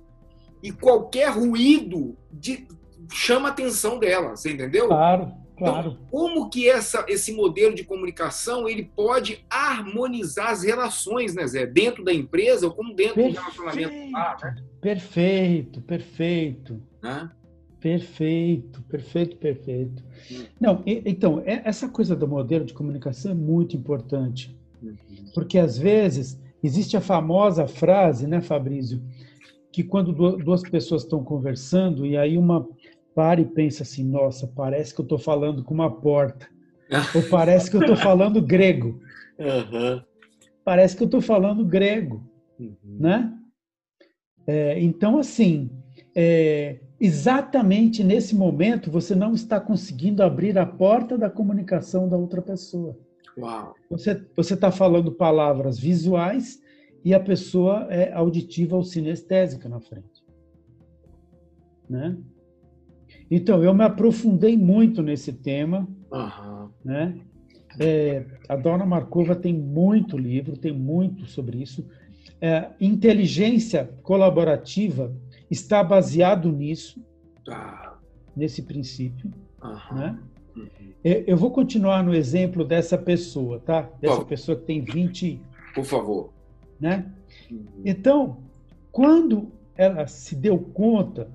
e 0.63 0.71
qualquer 0.71 1.29
ruído 1.29 2.17
de, 2.31 2.67
chama 3.11 3.49
a 3.49 3.51
atenção 3.51 3.99
dela, 3.99 4.35
você 4.35 4.51
entendeu? 4.51 4.87
Claro. 4.87 5.41
Claro. 5.57 5.91
Então, 5.91 6.07
como 6.09 6.49
que 6.49 6.67
essa, 6.67 7.05
esse 7.07 7.31
modelo 7.33 7.75
de 7.75 7.83
comunicação 7.83 8.67
ele 8.67 8.83
pode 8.95 9.45
harmonizar 9.47 10.49
as 10.49 10.63
relações, 10.63 11.35
né, 11.35 11.45
Zé? 11.45 11.67
Dentro 11.67 12.03
da 12.03 12.11
empresa 12.11 12.65
ou 12.65 12.73
como 12.73 12.95
dentro 12.95 13.15
perfeito, 13.15 13.35
do 13.35 13.41
relacionamento 13.41 14.11
lá, 14.11 14.37
né? 14.41 14.55
Perfeito, 14.81 15.81
perfeito. 15.81 16.81
Hã? 17.03 17.31
Perfeito, 17.79 18.81
perfeito, 18.83 19.37
perfeito. 19.37 20.03
Hum. 20.31 20.45
Não, 20.59 20.83
então, 20.85 21.43
é, 21.45 21.61
essa 21.63 21.87
coisa 21.87 22.15
do 22.15 22.27
modelo 22.27 22.65
de 22.65 22.73
comunicação 22.73 23.31
é 23.31 23.35
muito 23.35 23.77
importante. 23.77 24.55
Porque, 25.33 25.57
às 25.57 25.77
vezes, 25.77 26.39
existe 26.63 26.97
a 26.97 27.01
famosa 27.01 27.67
frase, 27.67 28.27
né, 28.27 28.41
Fabrício, 28.41 29.01
que 29.71 29.83
quando 29.83 30.11
duas 30.37 30.61
pessoas 30.61 31.03
estão 31.03 31.23
conversando 31.23 32.05
e 32.05 32.17
aí 32.17 32.37
uma 32.37 32.67
para 33.15 33.41
e 33.41 33.45
pensa 33.45 33.83
assim: 33.83 34.03
nossa, 34.03 34.47
parece 34.47 34.93
que 34.93 35.01
eu 35.01 35.03
estou 35.03 35.19
falando 35.19 35.63
com 35.63 35.73
uma 35.73 35.89
porta. 35.89 36.47
Ou 37.15 37.23
parece 37.29 37.69
que 37.69 37.77
eu 37.77 37.81
estou 37.81 37.95
falando 37.95 38.41
grego. 38.41 38.99
Uhum. 39.39 40.01
Parece 40.63 40.95
que 40.95 41.03
eu 41.03 41.05
estou 41.05 41.21
falando 41.21 41.65
grego. 41.65 42.23
Uhum. 42.59 42.75
Né? 42.83 43.33
É, 44.45 44.79
então, 44.81 45.17
assim, 45.17 45.69
é, 46.13 46.79
exatamente 46.99 48.03
nesse 48.03 48.35
momento 48.35 48.91
você 48.91 49.15
não 49.15 49.33
está 49.33 49.59
conseguindo 49.59 50.21
abrir 50.21 50.57
a 50.57 50.65
porta 50.65 51.17
da 51.17 51.29
comunicação 51.29 52.09
da 52.09 52.17
outra 52.17 52.41
pessoa. 52.41 52.97
Uau. 53.37 53.75
Você 53.89 54.53
está 54.53 54.71
falando 54.71 55.11
palavras 55.11 55.79
visuais 55.79 56.61
e 57.03 57.13
a 57.13 57.19
pessoa 57.19 57.87
é 57.89 58.13
auditiva 58.13 58.75
ou 58.75 58.83
sinestésica 58.83 59.67
na 59.67 59.79
frente. 59.79 60.23
Né? 61.89 62.17
Então, 63.29 63.63
eu 63.63 63.73
me 63.73 63.83
aprofundei 63.83 64.57
muito 64.57 65.01
nesse 65.01 65.33
tema. 65.33 65.87
Uhum. 66.11 66.69
Né? 66.83 67.19
É, 67.79 68.25
a 68.47 68.55
Dona 68.55 68.85
Markova 68.85 69.35
tem 69.35 69.53
muito 69.53 70.17
livro, 70.17 70.57
tem 70.57 70.73
muito 70.73 71.25
sobre 71.25 71.61
isso. 71.61 71.87
É, 72.39 72.71
inteligência 72.79 73.89
colaborativa 74.03 75.15
está 75.49 75.83
baseado 75.83 76.51
nisso, 76.51 77.03
ah. 77.47 77.97
nesse 78.35 78.63
princípio. 78.63 79.31
Uhum. 79.63 79.97
Né? 79.97 80.19
Uhum. 80.55 80.67
É, 81.03 81.23
eu 81.25 81.37
vou 81.37 81.51
continuar 81.51 82.03
no 82.03 82.13
exemplo 82.13 82.63
dessa 82.63 82.97
pessoa, 82.97 83.59
tá? 83.59 83.89
Dessa 83.99 84.23
pessoa 84.25 84.57
que 84.57 84.65
tem 84.65 84.81
20. 84.81 85.41
Por 85.73 85.85
favor. 85.85 86.29
Né? 86.79 87.11
Uhum. 87.49 87.65
Então, 87.85 88.37
quando 88.91 89.51
ela 89.75 90.05
se 90.07 90.35
deu 90.35 90.59
conta 90.59 91.29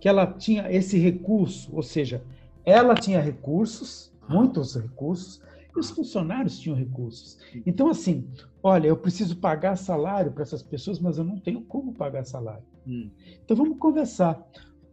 que 0.00 0.08
ela 0.08 0.26
tinha 0.26 0.70
esse 0.72 0.98
recurso, 0.98 1.70
ou 1.74 1.82
seja, 1.82 2.22
ela 2.64 2.94
tinha 2.94 3.20
recursos, 3.20 4.12
muitos 4.28 4.74
recursos, 4.76 5.40
e 5.74 5.78
os 5.78 5.90
funcionários 5.90 6.58
tinham 6.58 6.76
recursos. 6.76 7.38
Então, 7.66 7.88
assim, 7.88 8.26
olha, 8.62 8.88
eu 8.88 8.96
preciso 8.96 9.36
pagar 9.36 9.76
salário 9.76 10.32
para 10.32 10.42
essas 10.42 10.62
pessoas, 10.62 10.98
mas 10.98 11.18
eu 11.18 11.24
não 11.24 11.38
tenho 11.38 11.62
como 11.62 11.92
pagar 11.92 12.24
salário. 12.24 12.64
Hum. 12.86 13.10
Então, 13.44 13.56
vamos 13.56 13.78
conversar. 13.78 14.44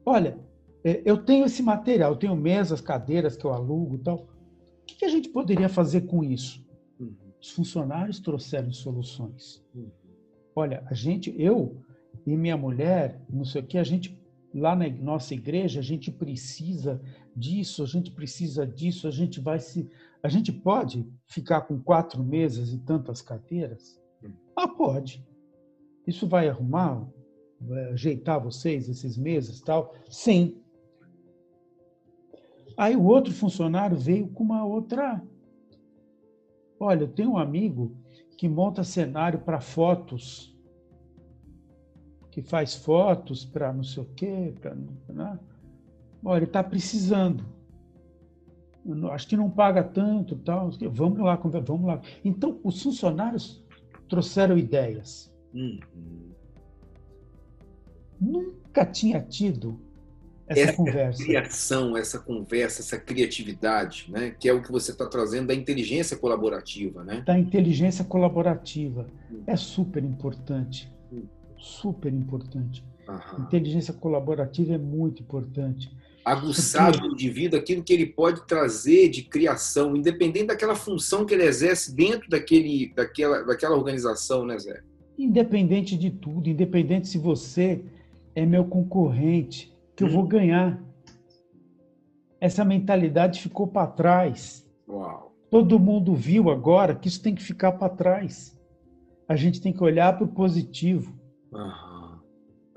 Olha, 0.05 0.37
eu 0.83 1.17
tenho 1.17 1.45
esse 1.45 1.61
material, 1.61 2.11
eu 2.11 2.17
tenho 2.17 2.35
mesas, 2.35 2.81
cadeiras 2.81 3.35
que 3.35 3.45
eu 3.45 3.51
alugo 3.51 3.95
e 3.95 3.99
tal. 3.99 4.17
O 4.17 4.85
que 4.85 5.05
a 5.05 5.09
gente 5.09 5.29
poderia 5.29 5.69
fazer 5.69 6.01
com 6.01 6.23
isso? 6.23 6.65
Uhum. 6.99 7.13
Os 7.41 7.51
funcionários 7.51 8.19
trouxeram 8.19 8.71
soluções. 8.71 9.63
Uhum. 9.75 9.89
Olha, 10.55 10.83
a 10.87 10.93
gente, 10.93 11.33
eu 11.37 11.81
e 12.25 12.35
minha 12.35 12.57
mulher, 12.57 13.21
não 13.29 13.45
sei 13.45 13.61
o 13.61 13.65
que, 13.65 13.77
a 13.77 13.83
gente 13.83 14.19
lá 14.53 14.75
na 14.75 14.89
nossa 14.89 15.33
igreja 15.33 15.79
a 15.79 15.83
gente 15.83 16.11
precisa 16.11 17.01
disso, 17.35 17.83
a 17.83 17.85
gente 17.85 18.11
precisa 18.11 18.65
disso, 18.65 19.07
a 19.07 19.11
gente 19.11 19.39
vai 19.39 19.59
se. 19.59 19.89
A 20.21 20.27
gente 20.27 20.51
pode 20.51 21.07
ficar 21.27 21.61
com 21.61 21.79
quatro 21.79 22.21
mesas 22.23 22.73
e 22.73 22.77
tantas 22.79 23.21
cadeiras? 23.21 24.01
Hum. 24.23 24.33
Ah, 24.55 24.67
pode. 24.67 25.25
Isso 26.05 26.27
vai 26.27 26.49
arrumar, 26.49 27.07
vai 27.61 27.85
ajeitar 27.91 28.41
vocês, 28.41 28.89
esses 28.89 29.17
meses 29.17 29.61
tal? 29.61 29.93
Sim. 30.09 30.57
Aí 32.79 32.95
o 32.95 33.03
outro 33.03 33.33
funcionário 33.33 33.97
veio 33.97 34.29
com 34.29 34.41
uma 34.41 34.63
outra. 34.63 35.21
Olha, 36.79 37.03
eu 37.03 37.09
tenho 37.09 37.31
um 37.31 37.37
amigo 37.37 37.91
que 38.37 38.47
monta 38.47 38.85
cenário 38.85 39.39
para 39.39 39.59
fotos 39.59 40.57
que 42.31 42.41
faz 42.41 42.75
fotos 42.75 43.43
para 43.43 43.73
não 43.73 43.83
sei 43.83 44.03
o 44.03 44.05
quê, 44.15 44.53
pra, 44.61 44.73
né? 45.09 45.37
Olha, 46.23 46.37
ele 46.37 46.45
está 46.45 46.63
precisando. 46.63 47.43
Acho 49.11 49.27
que 49.27 49.35
não 49.35 49.49
paga 49.49 49.83
tanto, 49.83 50.37
tal. 50.37 50.71
Vamos 50.89 51.19
lá, 51.19 51.35
vamos 51.35 51.85
lá. 51.85 52.01
Então, 52.23 52.61
os 52.63 52.81
funcionários 52.81 53.61
trouxeram 54.07 54.57
ideias. 54.57 55.29
Uhum. 55.53 56.31
Nunca 58.21 58.85
tinha 58.85 59.21
tido 59.21 59.88
essa, 60.49 60.61
essa 60.61 60.73
conversa. 60.73 61.23
criação, 61.23 61.97
essa 61.97 62.19
conversa, 62.19 62.81
essa 62.81 62.97
criatividade, 62.97 64.07
né? 64.09 64.35
Que 64.37 64.49
é 64.49 64.53
o 64.53 64.61
que 64.61 64.71
você 64.71 64.91
está 64.91 65.05
trazendo 65.05 65.47
da 65.47 65.53
inteligência 65.53 66.17
colaborativa, 66.17 67.03
né? 67.03 67.23
Da 67.25 67.37
inteligência 67.37 68.03
colaborativa. 68.03 69.07
Uhum. 69.31 69.43
É 69.47 69.55
super 69.55 70.03
importante 70.03 70.91
super 71.59 72.11
importante. 72.11 72.83
Uhum. 73.07 73.43
Inteligência 73.43 73.93
colaborativa 73.93 74.73
é 74.73 74.77
muito 74.77 75.21
importante. 75.21 75.91
Aguçar 76.23 76.91
Porque... 76.91 77.07
o 77.07 77.11
indivíduo 77.11 77.59
aquilo 77.59 77.83
que 77.83 77.93
ele 77.93 78.05
pode 78.05 78.45
trazer 78.47 79.09
de 79.09 79.23
criação, 79.23 79.95
independente 79.95 80.47
daquela 80.47 80.75
função 80.75 81.25
que 81.25 81.33
ele 81.33 81.43
exerce 81.43 81.93
dentro 81.93 82.29
daquele, 82.29 82.93
daquela, 82.95 83.43
daquela 83.43 83.75
organização, 83.75 84.45
né, 84.45 84.57
Zé? 84.57 84.81
Independente 85.17 85.97
de 85.97 86.09
tudo, 86.09 86.49
independente 86.49 87.07
se 87.07 87.17
você 87.17 87.81
é 88.35 88.45
meu 88.45 88.63
concorrente, 88.65 89.73
que 89.99 90.05
eu 90.05 90.09
vou 90.09 90.21
uhum. 90.21 90.29
ganhar. 90.29 90.81
Essa 92.39 92.63
mentalidade 92.63 93.41
ficou 93.41 93.67
para 93.67 93.85
trás. 93.85 94.65
Uau. 94.87 95.35
Todo 95.51 95.77
mundo 95.77 96.15
viu 96.15 96.49
agora 96.49 96.95
que 96.95 97.09
isso 97.09 97.21
tem 97.21 97.35
que 97.35 97.43
ficar 97.43 97.73
para 97.73 97.89
trás. 97.89 98.57
A 99.27 99.35
gente 99.35 99.59
tem 99.59 99.73
que 99.73 99.83
olhar 99.83 100.15
para 100.15 100.23
o 100.23 100.29
positivo. 100.29 101.13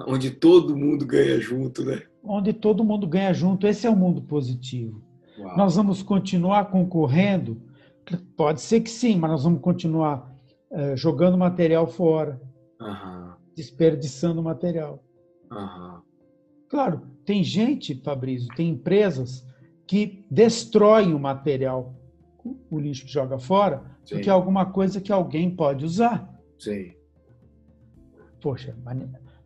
Onde 0.04 0.32
todo 0.32 0.76
mundo 0.76 1.06
ganha 1.06 1.38
junto, 1.38 1.84
né? 1.84 2.02
Onde 2.24 2.52
todo 2.52 2.82
mundo 2.82 3.06
ganha 3.06 3.32
junto. 3.32 3.68
Esse 3.68 3.86
é 3.86 3.90
o 3.90 3.94
mundo 3.94 4.20
positivo. 4.22 5.00
Uau. 5.38 5.56
Nós 5.56 5.76
vamos 5.76 6.02
continuar 6.02 6.72
concorrendo? 6.72 7.62
Pode 8.36 8.60
ser 8.60 8.80
que 8.80 8.90
sim, 8.90 9.16
mas 9.16 9.30
nós 9.30 9.44
vamos 9.44 9.60
continuar 9.60 10.28
uh, 10.72 10.96
jogando 10.96 11.38
material 11.38 11.86
fora, 11.86 12.42
uhum. 12.80 13.32
desperdiçando 13.54 14.42
material. 14.42 15.04
Uhum. 15.52 16.00
Claro, 16.68 17.02
tem 17.24 17.42
gente, 17.42 17.94
Fabrício, 18.02 18.48
tem 18.54 18.70
empresas 18.70 19.46
que 19.86 20.24
destroem 20.30 21.14
o 21.14 21.18
material, 21.18 21.94
o 22.70 22.78
lixo 22.78 23.04
que 23.04 23.12
joga 23.12 23.38
fora, 23.38 23.82
Sim. 24.04 24.14
porque 24.14 24.28
é 24.28 24.32
alguma 24.32 24.66
coisa 24.66 25.00
que 25.00 25.12
alguém 25.12 25.54
pode 25.54 25.84
usar. 25.84 26.28
Sim. 26.58 26.92
Poxa, 28.40 28.76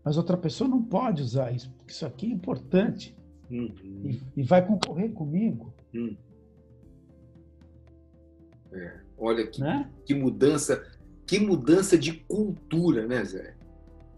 mas 0.02 0.16
outra 0.16 0.36
pessoa 0.36 0.68
não 0.68 0.82
pode 0.82 1.20
usar 1.20 1.52
isso, 1.52 1.70
porque 1.72 1.92
isso 1.92 2.06
aqui 2.06 2.26
é 2.26 2.30
importante. 2.30 3.16
Uhum. 3.50 3.72
E, 4.04 4.20
e, 4.36 4.42
vai 4.42 4.64
concorrer 4.64 5.12
comigo. 5.12 5.72
Uhum. 5.94 6.16
É, 8.72 9.00
olha 9.18 9.46
que, 9.46 9.60
né? 9.60 9.90
que 10.04 10.14
mudança, 10.14 10.84
que 11.26 11.38
mudança 11.38 11.96
de 11.96 12.12
cultura, 12.12 13.06
né, 13.06 13.24
Zé? 13.24 13.54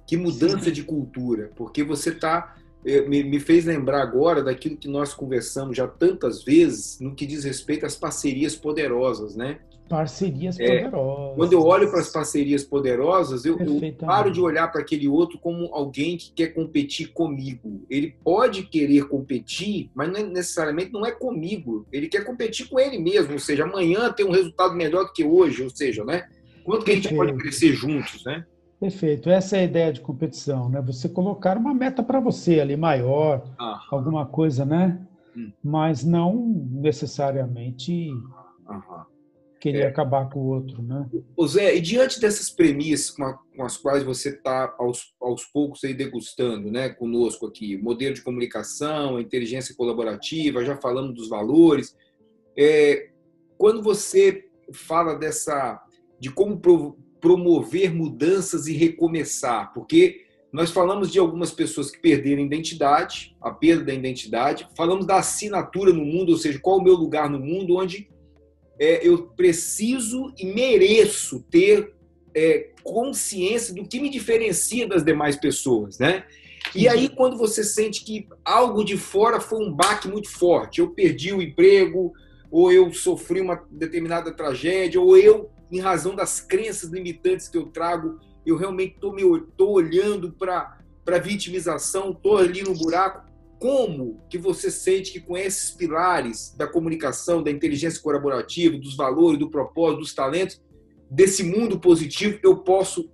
Que 0.07 0.17
mudança 0.17 0.67
Sim. 0.67 0.73
de 0.73 0.83
cultura, 0.83 1.51
porque 1.57 1.83
você 1.83 2.11
está 2.11 2.58
me, 2.85 3.25
me, 3.25 3.41
fez 3.41 3.65
lembrar 3.65 4.03
agora 4.03 4.43
daquilo 4.43 4.77
que 4.77 4.89
nós 4.89 5.13
conversamos 5.13 5.77
já 5.77 5.87
tantas 5.87 6.43
vezes 6.45 6.99
no 7.01 7.15
que 7.15 7.27
diz 7.27 7.45
respeito 7.45 7.85
às 7.85 7.97
parcerias 7.97 8.55
poderosas, 8.55 9.35
né? 9.35 9.59
Parcerias 9.89 10.61
é, 10.61 10.83
poderosas. 10.83 11.37
Quando 11.37 11.53
eu 11.55 11.63
olho 11.63 11.91
para 11.91 12.01
as 12.01 12.11
parcerias 12.11 12.63
poderosas, 12.63 13.45
eu, 13.45 13.59
eu 13.59 13.93
paro 13.95 14.31
de 14.31 14.41
olhar 14.41 14.69
para 14.69 14.83
aquele 14.83 15.09
outro 15.09 15.39
como 15.39 15.73
alguém 15.73 16.17
que 16.17 16.31
quer 16.33 16.49
competir 16.49 17.09
comigo. 17.13 17.87
Ele 17.89 18.15
pode 18.23 18.65
querer 18.65 19.09
competir, 19.09 19.91
mas 19.95 20.11
não 20.11 20.21
é, 20.21 20.23
necessariamente 20.23 20.93
não 20.93 21.07
é 21.07 21.11
comigo. 21.11 21.87
Ele 21.91 22.07
quer 22.07 22.25
competir 22.25 22.69
com 22.69 22.79
ele 22.79 22.99
mesmo, 22.99 23.33
ou 23.33 23.39
seja, 23.39 23.65
amanhã 23.65 24.13
ter 24.13 24.25
um 24.25 24.31
resultado 24.31 24.75
melhor 24.75 25.05
do 25.05 25.13
que 25.13 25.25
hoje, 25.25 25.63
ou 25.63 25.71
seja, 25.71 26.05
né? 26.05 26.29
Quanto 26.65 26.85
que 26.85 26.91
a 26.91 26.95
gente 26.95 27.15
pode 27.15 27.33
crescer 27.39 27.73
juntos, 27.73 28.23
né? 28.25 28.45
Perfeito. 28.81 29.29
Essa 29.29 29.57
é 29.57 29.61
a 29.61 29.65
ideia 29.65 29.93
de 29.93 30.01
competição, 30.01 30.69
né? 30.69 30.81
Você 30.83 31.09
colocar 31.09 31.57
uma 31.57 31.75
meta 31.75 32.03
para 32.03 32.21
você 32.21 32.61
ali 32.61 32.77
maior, 32.77 33.43
alguma 33.91 34.25
coisa, 34.25 34.65
né? 34.65 35.01
Hum. 35.37 35.53
Mas 35.63 36.05
não 36.05 36.37
necessariamente 36.71 38.11
querer 39.61 39.81
é. 39.81 39.87
acabar 39.89 40.29
com 40.29 40.41
o 40.41 40.47
outro, 40.47 40.81
né? 40.83 41.09
O 41.37 41.47
Zé, 41.47 41.75
e 41.75 41.81
diante 41.81 42.21
dessas 42.21 42.51
premissas 42.51 43.11
com, 43.11 43.25
a, 43.25 43.35
com 43.35 43.65
as 43.65 43.77
quais 43.77 44.05
você 44.05 44.31
está 44.31 44.75
aos, 44.79 45.13
aos 45.21 45.45
poucos 45.45 45.83
aí 45.85 45.93
degustando, 45.93 46.71
né, 46.71 46.89
conosco 46.89 47.47
aqui, 47.47 47.77
modelo 47.77 48.15
de 48.15 48.23
comunicação, 48.23 49.19
inteligência 49.19 49.75
colaborativa, 49.75 50.65
já 50.65 50.77
falamos 50.77 51.15
dos 51.15 51.29
valores, 51.29 51.97
é, 52.57 53.11
quando 53.57 53.83
você 53.83 54.49
fala 54.73 55.15
dessa 55.15 55.83
de 56.21 56.31
como 56.31 56.59
promover 57.21 57.95
mudanças 57.95 58.67
e 58.67 58.73
recomeçar, 58.73 59.73
porque 59.73 60.27
nós 60.53 60.71
falamos 60.71 61.13
de 61.13 61.19
algumas 61.19 61.51
pessoas 61.51 61.91
que 61.91 62.01
perderam 62.01 62.43
a 62.43 62.47
identidade, 62.47 63.37
a 63.41 63.51
perda 63.51 63.85
da 63.85 63.95
identidade, 63.95 64.67
falamos 64.77 65.07
da 65.07 65.17
assinatura 65.17 65.93
no 65.93 66.05
mundo, 66.05 66.31
ou 66.31 66.39
seja, 66.39 66.59
qual 66.59 66.79
o 66.79 66.83
meu 66.83 66.95
lugar 66.95 67.29
no 67.29 67.39
mundo, 67.39 67.77
onde 67.77 68.09
é, 68.79 69.07
eu 69.07 69.27
preciso 69.37 70.33
e 70.39 70.47
mereço 70.47 71.45
ter 71.51 71.95
é, 72.35 72.71
consciência 72.83 73.75
do 73.75 73.87
que 73.87 74.01
me 74.01 74.09
diferencia 74.09 74.87
das 74.87 75.05
demais 75.05 75.37
pessoas, 75.37 75.99
né? 75.99 76.25
E 76.75 76.87
aí, 76.87 77.09
quando 77.09 77.37
você 77.37 77.65
sente 77.65 78.05
que 78.05 78.29
algo 78.45 78.85
de 78.85 78.97
fora 78.97 79.41
foi 79.41 79.65
um 79.65 79.73
baque 79.73 80.09
muito 80.09 80.31
forte, 80.31 80.81
eu 80.81 80.91
perdi 80.91 81.33
o 81.33 81.41
emprego, 81.41 82.13
ou 82.51 82.73
eu 82.73 82.93
sofri 82.93 83.41
uma 83.41 83.63
determinada 83.71 84.33
tragédia, 84.33 85.01
ou 85.01 85.17
eu, 85.17 85.51
em 85.71 85.81
razão 85.81 86.15
das 86.15 86.41
crenças 86.41 86.91
limitantes 86.91 87.49
que 87.49 87.59
eu 87.59 87.67
trago, 87.67 88.19
eu 88.45 88.57
realmente 88.57 88.97
estou 88.97 89.73
olhando 89.73 90.33
para 90.33 90.79
a 91.07 91.19
vitimização, 91.19 92.11
estou 92.11 92.39
ali 92.39 92.63
no 92.63 92.75
buraco 92.75 93.29
como 93.59 94.21
que 94.31 94.39
você 94.39 94.71
sente 94.71 95.13
que 95.13 95.21
com 95.21 95.37
esses 95.37 95.73
pilares 95.73 96.55
da 96.57 96.67
comunicação, 96.67 97.43
da 97.43 97.51
inteligência 97.51 98.01
colaborativa, 98.01 98.79
dos 98.79 98.97
valores, 98.97 99.39
do 99.39 99.51
propósito, 99.51 100.01
dos 100.01 100.15
talentos, 100.15 100.63
desse 101.11 101.43
mundo 101.43 101.81
positivo, 101.81 102.39
eu 102.43 102.59
posso 102.59 103.11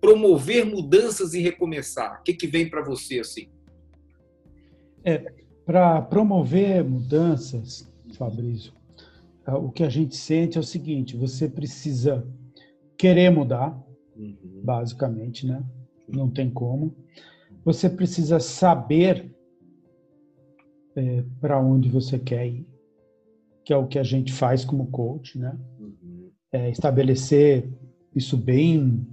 promover 0.00 0.64
mudanças 0.64 1.34
e 1.34 1.40
recomeçar? 1.40 2.20
O 2.20 2.22
que, 2.22 2.34
que 2.34 2.46
vem 2.46 2.68
para 2.68 2.82
você 2.82 3.20
assim? 3.20 3.48
É, 5.02 5.32
para 5.64 6.02
promover 6.02 6.84
mudanças, 6.84 7.90
Fabrício, 8.16 8.72
o 9.46 9.70
que 9.70 9.82
a 9.82 9.88
gente 9.88 10.16
sente 10.16 10.56
é 10.56 10.60
o 10.60 10.64
seguinte: 10.64 11.16
você 11.16 11.48
precisa 11.48 12.26
querer 12.96 13.30
mudar, 13.30 13.76
uhum. 14.16 14.60
basicamente, 14.62 15.46
né? 15.46 15.64
Não 16.08 16.30
tem 16.30 16.50
como. 16.50 16.94
Você 17.64 17.88
precisa 17.88 18.38
saber 18.40 19.34
é, 20.96 21.24
para 21.40 21.60
onde 21.60 21.88
você 21.88 22.18
quer 22.18 22.46
ir, 22.46 22.66
que 23.64 23.72
é 23.72 23.76
o 23.76 23.86
que 23.86 23.98
a 23.98 24.02
gente 24.02 24.32
faz 24.32 24.64
como 24.64 24.90
coach, 24.90 25.38
né? 25.38 25.56
Uhum. 25.78 26.30
É 26.52 26.70
estabelecer 26.70 27.70
isso 28.14 28.36
bem. 28.36 29.06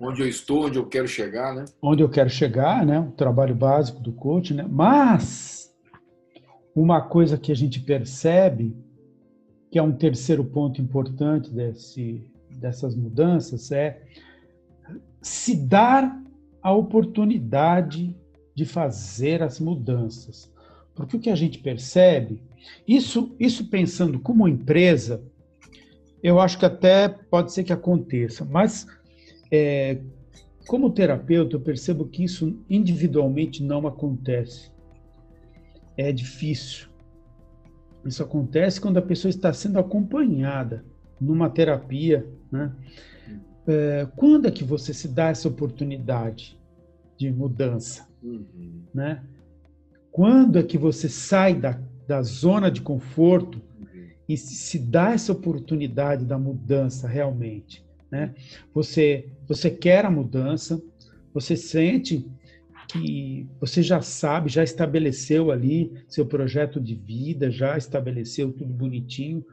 Onde 0.00 0.20
eu 0.20 0.28
estou, 0.28 0.66
onde 0.66 0.78
eu 0.78 0.86
quero 0.86 1.08
chegar, 1.08 1.54
né? 1.54 1.64
Onde 1.80 2.02
eu 2.02 2.08
quero 2.08 2.28
chegar, 2.28 2.84
né? 2.84 3.00
O 3.00 3.12
trabalho 3.12 3.54
básico 3.54 4.00
do 4.00 4.12
coach, 4.12 4.52
né? 4.52 4.66
Mas 4.68 5.65
uma 6.76 7.00
coisa 7.00 7.38
que 7.38 7.50
a 7.50 7.54
gente 7.54 7.80
percebe, 7.80 8.76
que 9.70 9.78
é 9.78 9.82
um 9.82 9.92
terceiro 9.92 10.44
ponto 10.44 10.80
importante 10.80 11.50
desse, 11.50 12.30
dessas 12.50 12.94
mudanças, 12.94 13.72
é 13.72 14.02
se 15.22 15.56
dar 15.56 16.22
a 16.62 16.72
oportunidade 16.72 18.14
de 18.54 18.64
fazer 18.66 19.42
as 19.42 19.58
mudanças. 19.58 20.52
Porque 20.94 21.16
o 21.16 21.20
que 21.20 21.30
a 21.30 21.34
gente 21.34 21.58
percebe, 21.58 22.42
isso, 22.86 23.34
isso 23.40 23.68
pensando 23.68 24.20
como 24.20 24.46
empresa, 24.46 25.22
eu 26.22 26.38
acho 26.38 26.58
que 26.58 26.66
até 26.66 27.08
pode 27.08 27.52
ser 27.52 27.64
que 27.64 27.72
aconteça, 27.72 28.44
mas 28.44 28.86
é, 29.50 29.98
como 30.66 30.90
terapeuta, 30.90 31.56
eu 31.56 31.60
percebo 31.60 32.06
que 32.06 32.24
isso 32.24 32.58
individualmente 32.68 33.62
não 33.62 33.86
acontece. 33.86 34.75
É 35.96 36.12
difícil. 36.12 36.88
Isso 38.04 38.22
acontece 38.22 38.80
quando 38.80 38.98
a 38.98 39.02
pessoa 39.02 39.30
está 39.30 39.52
sendo 39.52 39.78
acompanhada 39.78 40.84
numa 41.20 41.50
terapia. 41.50 42.26
Né? 42.50 42.72
É, 43.66 44.06
quando 44.14 44.46
é 44.46 44.50
que 44.50 44.62
você 44.62 44.94
se 44.94 45.08
dá 45.08 45.28
essa 45.28 45.48
oportunidade 45.48 46.58
de 47.16 47.30
mudança? 47.30 48.06
Uhum. 48.22 48.82
Né? 48.94 49.22
Quando 50.12 50.58
é 50.58 50.62
que 50.62 50.78
você 50.78 51.08
sai 51.08 51.54
da, 51.54 51.80
da 52.06 52.22
zona 52.22 52.70
de 52.70 52.80
conforto 52.80 53.60
uhum. 53.80 54.06
e 54.28 54.36
se 54.36 54.78
dá 54.78 55.12
essa 55.12 55.32
oportunidade 55.32 56.24
da 56.24 56.38
mudança 56.38 57.08
realmente? 57.08 57.84
Né? 58.10 58.34
Você, 58.72 59.30
você 59.48 59.70
quer 59.70 60.04
a 60.04 60.10
mudança, 60.10 60.80
você 61.34 61.56
sente 61.56 62.26
que 63.00 63.48
você 63.60 63.82
já 63.82 64.00
sabe, 64.00 64.50
já 64.50 64.62
estabeleceu 64.62 65.50
ali 65.50 65.92
seu 66.08 66.26
projeto 66.26 66.80
de 66.80 66.94
vida, 66.94 67.50
já 67.50 67.76
estabeleceu 67.76 68.52
tudo 68.52 68.72
bonitinho, 68.72 69.44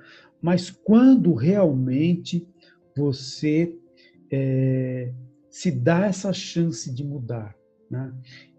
mas 0.41 0.69
quando 0.69 1.33
realmente 1.33 2.47
você 2.95 3.75
é, 4.31 5.11
se 5.49 5.71
dá 5.71 6.05
essa 6.05 6.33
chance 6.33 6.93
de 6.93 7.03
mudar, 7.03 7.55
né? 7.89 8.13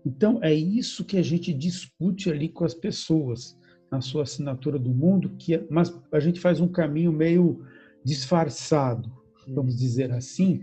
Então, 0.06 0.38
é 0.42 0.52
isso 0.52 1.04
que 1.04 1.16
a 1.16 1.22
gente 1.22 1.52
discute 1.52 2.30
ali 2.30 2.48
com 2.48 2.64
as 2.64 2.74
pessoas, 2.74 3.58
na 3.90 4.00
sua 4.00 4.24
assinatura 4.24 4.78
do 4.78 4.90
mundo, 4.90 5.30
que 5.38 5.54
é, 5.54 5.66
mas 5.70 5.92
a 6.12 6.20
gente 6.20 6.40
faz 6.40 6.60
um 6.60 6.68
caminho 6.68 7.12
meio 7.12 7.64
disfarçado, 8.04 9.10
vamos 9.48 9.76
dizer 9.78 10.12
assim, 10.12 10.60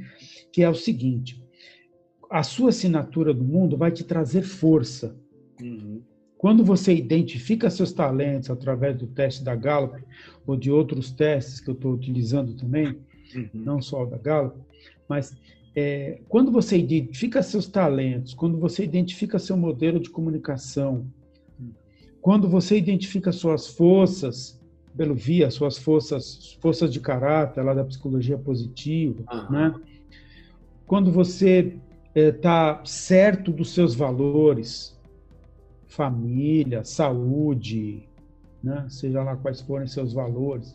que 0.53 0.61
é 0.61 0.69
o 0.69 0.75
seguinte: 0.75 1.43
a 2.31 2.43
sua 2.43 2.69
assinatura 2.69 3.33
do 3.33 3.43
mundo 3.43 3.75
vai 3.75 3.91
te 3.91 4.05
trazer 4.05 4.41
força. 4.41 5.13
Uhum. 5.61 6.01
Quando 6.37 6.63
você 6.63 6.95
identifica 6.95 7.69
seus 7.69 7.91
talentos 7.91 8.49
através 8.49 8.97
do 8.97 9.05
teste 9.05 9.43
da 9.43 9.53
Gallup 9.53 10.01
ou 10.47 10.55
de 10.55 10.71
outros 10.71 11.11
testes 11.11 11.59
que 11.59 11.69
eu 11.69 11.73
estou 11.73 11.93
utilizando 11.93 12.53
também, 12.53 12.97
uhum. 13.35 13.49
não 13.53 13.81
só 13.81 14.03
o 14.03 14.05
da 14.05 14.17
Gallup, 14.17 14.57
mas 15.09 15.35
é, 15.75 16.21
quando 16.29 16.51
você 16.51 16.77
identifica 16.77 17.43
seus 17.43 17.67
talentos, 17.67 18.33
quando 18.33 18.57
você 18.57 18.83
identifica 18.83 19.37
seu 19.37 19.57
modelo 19.57 19.99
de 19.99 20.09
comunicação, 20.09 21.05
quando 22.21 22.47
você 22.47 22.77
identifica 22.77 23.31
suas 23.33 23.67
forças, 23.67 24.59
pelo 24.95 25.15
via, 25.15 25.49
suas 25.51 25.77
forças, 25.77 26.57
forças 26.61 26.91
de 26.91 26.99
caráter, 26.99 27.61
lá 27.61 27.73
da 27.73 27.83
psicologia 27.83 28.37
positiva, 28.37 29.23
uhum. 29.31 29.51
né? 29.51 29.75
Quando 30.85 31.11
você 31.11 31.77
está 32.13 32.81
é, 32.81 32.85
certo 32.85 33.51
dos 33.51 33.73
seus 33.73 33.95
valores, 33.95 34.97
família, 35.87 36.83
saúde, 36.83 38.07
né? 38.63 38.85
seja 38.89 39.23
lá 39.23 39.35
quais 39.35 39.61
forem 39.61 39.87
seus 39.87 40.13
valores, 40.13 40.73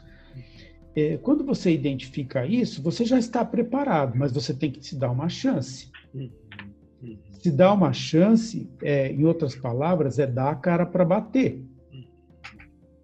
é, 0.94 1.18
quando 1.18 1.44
você 1.44 1.70
identifica 1.70 2.46
isso, 2.46 2.83
você 2.83 3.05
já 3.05 3.18
está 3.18 3.44
preparado, 3.44 4.16
mas 4.16 4.33
você 4.33 4.55
tem 4.55 4.70
que 4.70 4.85
se 4.85 4.96
dar 4.96 5.11
uma 5.11 5.29
chance. 5.29 5.90
Se 7.42 7.51
dá 7.51 7.72
uma 7.72 7.92
chance, 7.92 8.68
é, 8.83 9.12
em 9.12 9.25
outras 9.25 9.55
palavras, 9.55 10.18
é 10.18 10.27
dar 10.27 10.51
a 10.51 10.55
cara 10.55 10.87
para 10.87 11.05
bater. 11.05 11.62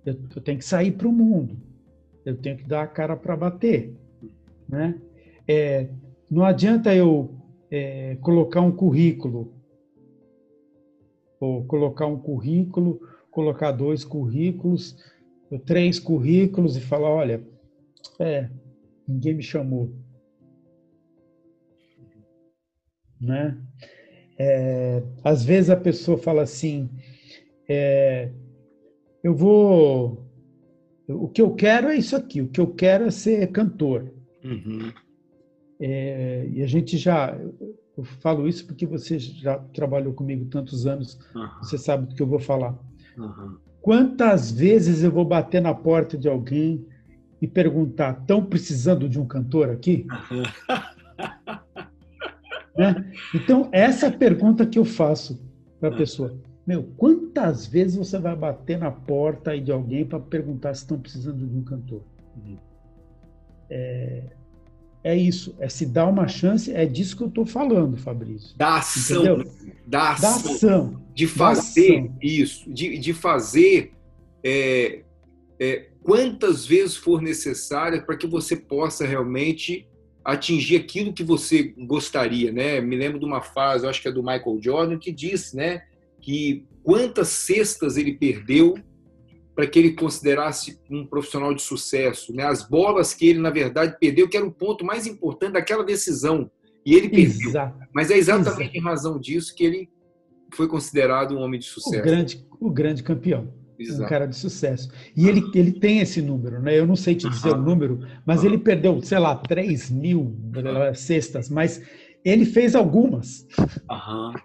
Eu, 0.07 0.19
eu, 0.35 0.43
tenho 0.43 0.59
que 0.59 0.65
sair 0.65 0.93
para 0.93 1.07
o 1.07 1.13
mundo. 1.13 1.57
Eu 2.25 2.37
tenho 2.37 2.57
que 2.57 2.65
dar 2.65 2.83
a 2.83 2.87
cara 2.87 3.15
para 3.15 3.37
bater. 3.37 3.95
Né? 4.67 4.99
É, 5.47 5.89
não 6.31 6.45
adianta 6.45 6.95
eu 6.95 7.42
é, 7.73 8.17
colocar 8.17 8.61
um 8.61 8.71
currículo, 8.71 9.51
ou 11.41 11.65
colocar 11.65 12.07
um 12.07 12.19
currículo, 12.19 13.01
colocar 13.31 13.73
dois 13.73 14.05
currículos, 14.05 14.95
três 15.65 15.99
currículos 15.99 16.77
e 16.77 16.83
falar, 16.83 17.09
olha, 17.09 17.43
é, 18.21 18.51
ninguém 19.09 19.35
me 19.35 19.43
chamou. 19.43 19.91
Né? 23.19 23.59
É, 24.39 25.03
às 25.25 25.43
vezes 25.43 25.71
a 25.71 25.77
pessoa 25.77 26.19
fala 26.19 26.43
assim, 26.43 26.91
é, 27.67 28.31
eu 29.25 29.35
vou, 29.35 30.27
o 31.09 31.27
que 31.27 31.41
eu 31.41 31.55
quero 31.55 31.89
é 31.89 31.97
isso 31.97 32.15
aqui, 32.15 32.43
o 32.43 32.49
que 32.49 32.61
eu 32.61 32.75
quero 32.75 33.07
é 33.07 33.11
ser 33.11 33.51
cantor. 33.51 34.13
Uhum. 34.45 34.93
É, 35.85 36.47
e 36.49 36.63
a 36.63 36.67
gente 36.67 36.97
já, 36.97 37.37
eu 37.99 38.05
falo 38.05 38.47
isso 38.47 38.65
porque 38.65 38.87
você 38.87 39.19
já 39.19 39.59
trabalhou 39.59 40.15
comigo 40.15 40.45
tantos 40.45 40.87
anos, 40.87 41.19
uhum. 41.35 41.49
você 41.61 41.77
sabe 41.77 42.07
do 42.07 42.15
que 42.15 42.23
eu 42.23 42.27
vou 42.27 42.39
falar. 42.39 42.79
Uhum. 43.19 43.57
Quantas 43.81 44.53
vezes 44.53 45.03
eu 45.03 45.11
vou 45.11 45.25
bater 45.25 45.61
na 45.61 45.75
porta 45.75 46.17
de 46.17 46.29
alguém 46.29 46.87
e 47.41 47.49
perguntar: 47.49 48.21
estão 48.21 48.45
precisando 48.45 49.09
de 49.09 49.19
um 49.19 49.27
cantor 49.27 49.71
aqui? 49.71 50.07
né? 52.79 53.13
Então, 53.35 53.69
essa 53.73 54.07
é 54.07 54.09
a 54.09 54.17
pergunta 54.17 54.65
que 54.65 54.79
eu 54.79 54.85
faço 54.85 55.45
para 55.81 55.89
a 55.89 55.97
pessoa. 55.97 56.39
Meu, 56.65 56.85
quantas 56.97 57.67
vezes 57.67 57.97
você 57.97 58.21
vai 58.21 58.37
bater 58.37 58.79
na 58.79 58.93
porta 58.93 59.61
de 59.61 59.73
alguém 59.73 60.07
para 60.07 60.21
perguntar 60.21 60.75
se 60.75 60.83
estão 60.83 61.01
precisando 61.01 61.45
de 61.45 61.57
um 61.57 61.65
cantor? 61.65 62.05
Uhum. 62.37 62.57
É, 63.69 64.37
é 65.05 65.17
isso, 65.17 65.55
é 65.59 65.69
se 65.69 65.85
dar 65.85 66.07
uma 66.07 66.29
chance, 66.29 66.73
é 66.73 66.87
disso 66.87 67.17
que 67.17 67.23
eu 67.23 67.29
estou 67.29 67.45
falando, 67.45 67.97
Fabrício. 67.97 68.57
Da 68.57 68.77
ação, 68.77 69.45
da 69.87 70.13
ação, 70.13 70.43
da 70.43 70.53
ação, 70.53 71.03
de 71.13 71.27
fazer 71.27 71.99
ação. 71.99 72.17
isso, 72.23 72.73
de, 72.73 72.99
de 72.99 73.13
fazer 73.13 73.93
é, 74.45 75.01
é, 75.59 75.89
quantas 76.03 76.65
vezes 76.65 76.97
for 76.97 77.21
necessária 77.21 78.01
para 78.01 78.17
que 78.17 78.27
você 78.27 78.57
possa 78.57 79.05
realmente 79.05 79.89
atingir 80.25 80.77
aquilo 80.77 81.13
que 81.13 81.25
você 81.25 81.75
gostaria, 81.77 82.53
né? 82.53 82.81
Me 82.81 82.95
lembro 82.95 83.19
de 83.19 83.25
uma 83.25 83.43
fase, 83.43 83.87
acho 83.87 84.01
que 84.01 84.09
é 84.09 84.13
do 84.13 84.23
Michael 84.23 84.59
Jordan, 84.61 84.99
que 84.99 85.11
disse, 85.11 85.57
né, 85.57 85.83
que 86.21 86.65
quantas 86.83 87.29
cestas 87.29 87.97
ele 87.97 88.15
perdeu 88.15 88.75
para 89.55 89.67
que 89.67 89.79
ele 89.79 89.93
considerasse 89.93 90.79
um 90.91 91.07
profissional 91.07 91.55
de 91.55 91.63
sucesso, 91.63 92.35
né? 92.35 92.45
As 92.45 92.67
bolas 92.67 93.15
que 93.15 93.29
ele 93.29 93.39
na 93.39 93.51
verdade 93.51 93.97
perdeu, 94.01 94.29
que 94.29 94.37
era 94.37 94.47
o 94.47 94.53
ponto 94.53 94.85
mais 94.85 95.07
importante 95.07 95.53
daquela 95.53 95.85
decisão, 95.85 96.51
e 96.85 96.95
ele 96.95 97.09
perdeu. 97.09 97.51
Exato. 97.51 97.79
Mas 97.95 98.11
é 98.11 98.17
exatamente 98.17 98.63
Exato. 98.63 98.77
em 98.77 98.81
razão 98.81 99.21
disso 99.21 99.55
que 99.55 99.65
ele 99.65 99.91
foi 100.55 100.69
considerado 100.69 101.37
um 101.37 101.41
homem 101.41 101.61
de 101.61 101.67
sucesso. 101.67 102.01
O 102.01 102.05
grande, 102.05 102.47
o 102.61 102.71
grande 102.71 103.03
campeão. 103.03 103.53
Exato. 103.79 104.03
Um 104.03 104.09
cara 104.09 104.27
de 104.27 104.37
sucesso. 104.37 104.91
E 105.17 105.29
ele, 105.29 105.43
ele 105.55 105.73
tem 105.73 106.01
esse 106.01 106.23
número, 106.23 106.61
né? 106.61 106.79
Eu 106.79 106.87
não 106.87 106.97
sei 106.97 107.15
te 107.15 107.29
dizer 107.29 107.51
o 107.51 107.57
número, 107.57 108.01
mas 108.25 108.45
ele 108.45 108.59
perdeu, 108.59 109.01
sei 109.03 109.19
lá, 109.19 109.35
3 109.35 109.91
mil 109.91 110.37
cestas, 110.95 111.49
mas 111.49 111.83
ele 112.25 112.45
fez 112.45 112.75
algumas. 112.75 113.47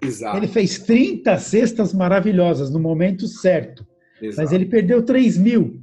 exato. 0.01 0.37
Ele 0.37 0.47
fez 0.47 0.79
30 0.79 1.37
cestas 1.37 1.93
maravilhosas 1.93 2.71
no 2.71 2.79
momento 2.79 3.27
certo. 3.27 3.85
Exato. 4.21 4.41
Mas 4.41 4.51
ele 4.51 4.65
perdeu 4.65 5.03
3 5.03 5.37
mil. 5.37 5.81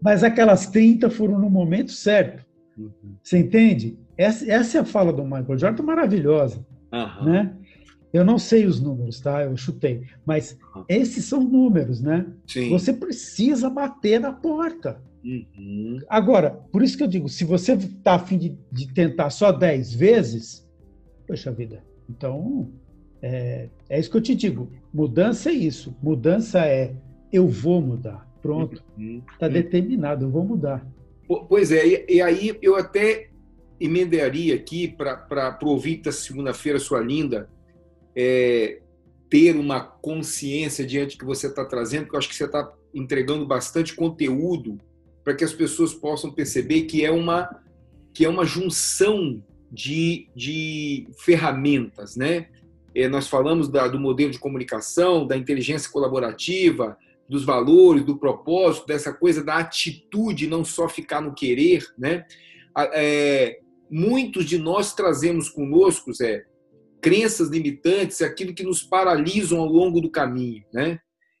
Mas 0.00 0.24
aquelas 0.24 0.66
30 0.66 1.10
foram 1.10 1.38
no 1.38 1.50
momento 1.50 1.92
certo. 1.92 2.44
Uhum. 2.76 2.90
Você 3.22 3.38
entende? 3.38 3.98
Essa, 4.16 4.50
essa 4.50 4.78
é 4.78 4.80
a 4.80 4.84
fala 4.84 5.12
do 5.12 5.24
Michael 5.24 5.58
Jordan 5.58 5.82
maravilhosa. 5.82 6.64
Né? 7.24 7.54
Eu 8.12 8.24
não 8.24 8.38
sei 8.38 8.66
os 8.66 8.80
números, 8.80 9.20
tá? 9.20 9.42
Eu 9.42 9.56
chutei. 9.56 10.02
Mas 10.24 10.58
esses 10.88 11.24
são 11.24 11.42
números, 11.42 12.00
né? 12.00 12.26
Sim. 12.46 12.68
Você 12.70 12.92
precisa 12.92 13.70
bater 13.70 14.20
na 14.20 14.32
porta. 14.32 15.00
Uhum. 15.24 15.98
Agora, 16.08 16.50
por 16.50 16.82
isso 16.82 16.96
que 16.96 17.02
eu 17.02 17.08
digo, 17.08 17.28
se 17.28 17.44
você 17.44 17.72
está 17.72 18.14
afim 18.14 18.36
de, 18.36 18.58
de 18.70 18.92
tentar 18.92 19.30
só 19.30 19.52
10 19.52 19.94
vezes, 19.94 20.68
poxa 21.26 21.52
vida, 21.52 21.82
então 22.10 22.70
é, 23.22 23.68
é 23.88 24.00
isso 24.00 24.10
que 24.10 24.16
eu 24.16 24.22
te 24.22 24.34
digo. 24.34 24.70
Mudança 24.92 25.50
é 25.50 25.54
isso. 25.54 25.94
Mudança 26.02 26.66
é 26.66 26.94
eu 27.32 27.48
vou 27.48 27.80
mudar. 27.80 28.28
Pronto. 28.42 28.74
Está 28.74 28.96
uhum. 28.98 29.22
Uhum. 29.40 29.48
determinado, 29.52 30.24
eu 30.24 30.30
vou 30.30 30.44
mudar. 30.44 30.84
Pois 31.48 31.70
é, 31.70 31.86
e, 31.86 32.16
e 32.16 32.20
aí 32.20 32.58
eu 32.60 32.74
até 32.76 33.30
emendaria 33.80 34.54
aqui 34.54 34.88
para 34.88 35.58
o 35.62 35.68
ouvinte 35.68 36.02
da 36.02 36.12
segunda-feira, 36.12 36.78
sua 36.78 37.00
linda, 37.00 37.48
é, 38.14 38.80
ter 39.30 39.56
uma 39.56 39.80
consciência 39.80 40.84
diante 40.84 41.16
que 41.16 41.24
você 41.24 41.46
está 41.46 41.64
trazendo, 41.64 42.02
porque 42.02 42.16
eu 42.16 42.18
acho 42.18 42.28
que 42.28 42.34
você 42.34 42.44
está 42.44 42.70
entregando 42.92 43.46
bastante 43.46 43.94
conteúdo 43.94 44.78
para 45.24 45.34
que 45.34 45.44
as 45.44 45.52
pessoas 45.52 45.94
possam 45.94 46.30
perceber 46.30 46.82
que 46.82 47.04
é 47.04 47.10
uma 47.10 47.60
que 48.12 48.26
é 48.26 48.28
uma 48.28 48.44
junção 48.44 49.42
de, 49.70 50.28
de 50.36 51.08
ferramentas, 51.18 52.14
né? 52.14 52.48
É, 52.94 53.08
nós 53.08 53.28
falamos 53.28 53.68
da, 53.68 53.88
do 53.88 53.98
modelo 53.98 54.30
de 54.30 54.38
comunicação, 54.38 55.26
da 55.26 55.36
inteligência 55.36 55.90
colaborativa, 55.90 56.96
dos 57.28 57.44
valores, 57.44 58.04
do 58.04 58.18
propósito, 58.18 58.86
dessa 58.86 59.12
coisa 59.12 59.42
da 59.42 59.56
atitude, 59.56 60.46
não 60.46 60.64
só 60.64 60.88
ficar 60.88 61.20
no 61.20 61.34
querer, 61.34 61.86
né? 61.96 62.24
É, 62.92 63.58
muitos 63.90 64.44
de 64.44 64.58
nós 64.58 64.94
trazemos 64.94 65.48
conosco, 65.48 66.12
Zé, 66.12 66.44
crenças 67.00 67.48
limitantes, 67.48 68.22
aquilo 68.22 68.54
que 68.54 68.62
nos 68.62 68.82
paralisam 68.82 69.60
ao 69.60 69.66
longo 69.66 70.00
do 70.00 70.10
caminho, 70.10 70.64
né? 70.72 70.98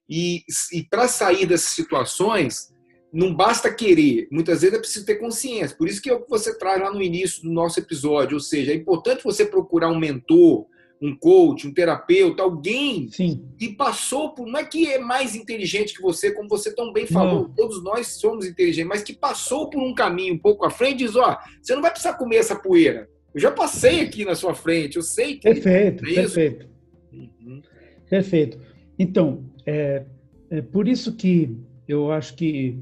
E, 0.08 0.42
e 0.72 0.82
para 0.82 1.08
sair 1.08 1.46
dessas 1.46 1.70
situações, 1.70 2.72
não 3.12 3.34
basta 3.34 3.72
querer, 3.72 4.26
muitas 4.30 4.62
vezes 4.62 4.76
é 4.76 4.80
preciso 4.80 5.04
ter 5.04 5.16
consciência. 5.16 5.76
Por 5.76 5.86
isso 5.86 6.00
que 6.00 6.08
é 6.08 6.14
o 6.14 6.22
que 6.22 6.30
você 6.30 6.56
traz 6.56 6.80
lá 6.80 6.90
no 6.90 7.02
início 7.02 7.42
do 7.42 7.52
nosso 7.52 7.78
episódio, 7.78 8.34
ou 8.34 8.40
seja, 8.40 8.72
é 8.72 8.74
importante 8.74 9.22
você 9.22 9.44
procurar 9.44 9.90
um 9.90 9.98
mentor, 9.98 10.66
um 11.02 11.16
coach, 11.16 11.66
um 11.66 11.74
terapeuta, 11.74 12.44
alguém 12.44 13.08
Sim. 13.10 13.44
que 13.58 13.70
passou 13.70 14.30
por, 14.30 14.46
não 14.46 14.60
é 14.60 14.64
que 14.64 14.86
é 14.86 15.00
mais 15.00 15.34
inteligente 15.34 15.94
que 15.94 16.00
você, 16.00 16.30
como 16.30 16.48
você 16.48 16.72
tão 16.72 16.92
bem 16.92 17.08
falou, 17.08 17.42
não. 17.42 17.48
todos 17.50 17.82
nós 17.82 18.06
somos 18.06 18.46
inteligentes, 18.46 18.88
mas 18.88 19.02
que 19.02 19.12
passou 19.12 19.68
por 19.68 19.82
um 19.82 19.92
caminho 19.92 20.34
um 20.34 20.38
pouco 20.38 20.64
à 20.64 20.70
frente 20.70 21.02
e 21.02 21.06
diz, 21.06 21.16
ó, 21.16 21.36
você 21.60 21.74
não 21.74 21.82
vai 21.82 21.90
precisar 21.90 22.14
comer 22.14 22.36
essa 22.36 22.54
poeira. 22.54 23.08
Eu 23.34 23.40
já 23.40 23.50
passei 23.50 24.02
aqui 24.02 24.24
na 24.24 24.36
sua 24.36 24.54
frente, 24.54 24.96
eu 24.96 25.02
sei 25.02 25.34
que. 25.34 25.40
Perfeito, 25.40 26.06
é 26.06 26.14
perfeito. 26.14 26.68
Uhum. 27.12 27.62
Perfeito. 28.08 28.60
Então, 28.96 29.44
é, 29.66 30.04
é, 30.50 30.62
por 30.62 30.86
isso 30.86 31.16
que 31.16 31.56
eu 31.88 32.12
acho 32.12 32.36
que 32.36 32.78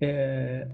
é, 0.00 0.66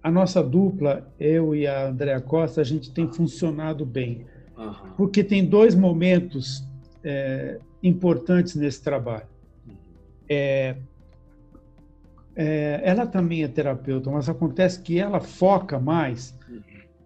a 0.00 0.10
nossa 0.10 0.42
dupla, 0.42 1.12
eu 1.18 1.54
e 1.56 1.66
a 1.66 1.88
Andréa 1.88 2.20
Costa, 2.20 2.60
a 2.60 2.64
gente 2.64 2.92
tem 2.92 3.10
funcionado 3.10 3.84
bem. 3.84 4.26
Uhum. 4.60 4.92
Porque 4.96 5.24
tem 5.24 5.44
dois 5.44 5.74
momentos 5.74 6.64
é, 7.02 7.58
importantes 7.82 8.54
nesse 8.54 8.82
trabalho. 8.82 9.26
Uhum. 9.66 9.74
É, 10.28 10.76
é, 12.36 12.80
ela 12.84 13.06
também 13.06 13.42
é 13.42 13.48
terapeuta, 13.48 14.10
mas 14.10 14.28
acontece 14.28 14.80
que 14.80 14.98
ela 14.98 15.20
foca 15.20 15.78
mais 15.80 16.34
uhum 16.48 16.60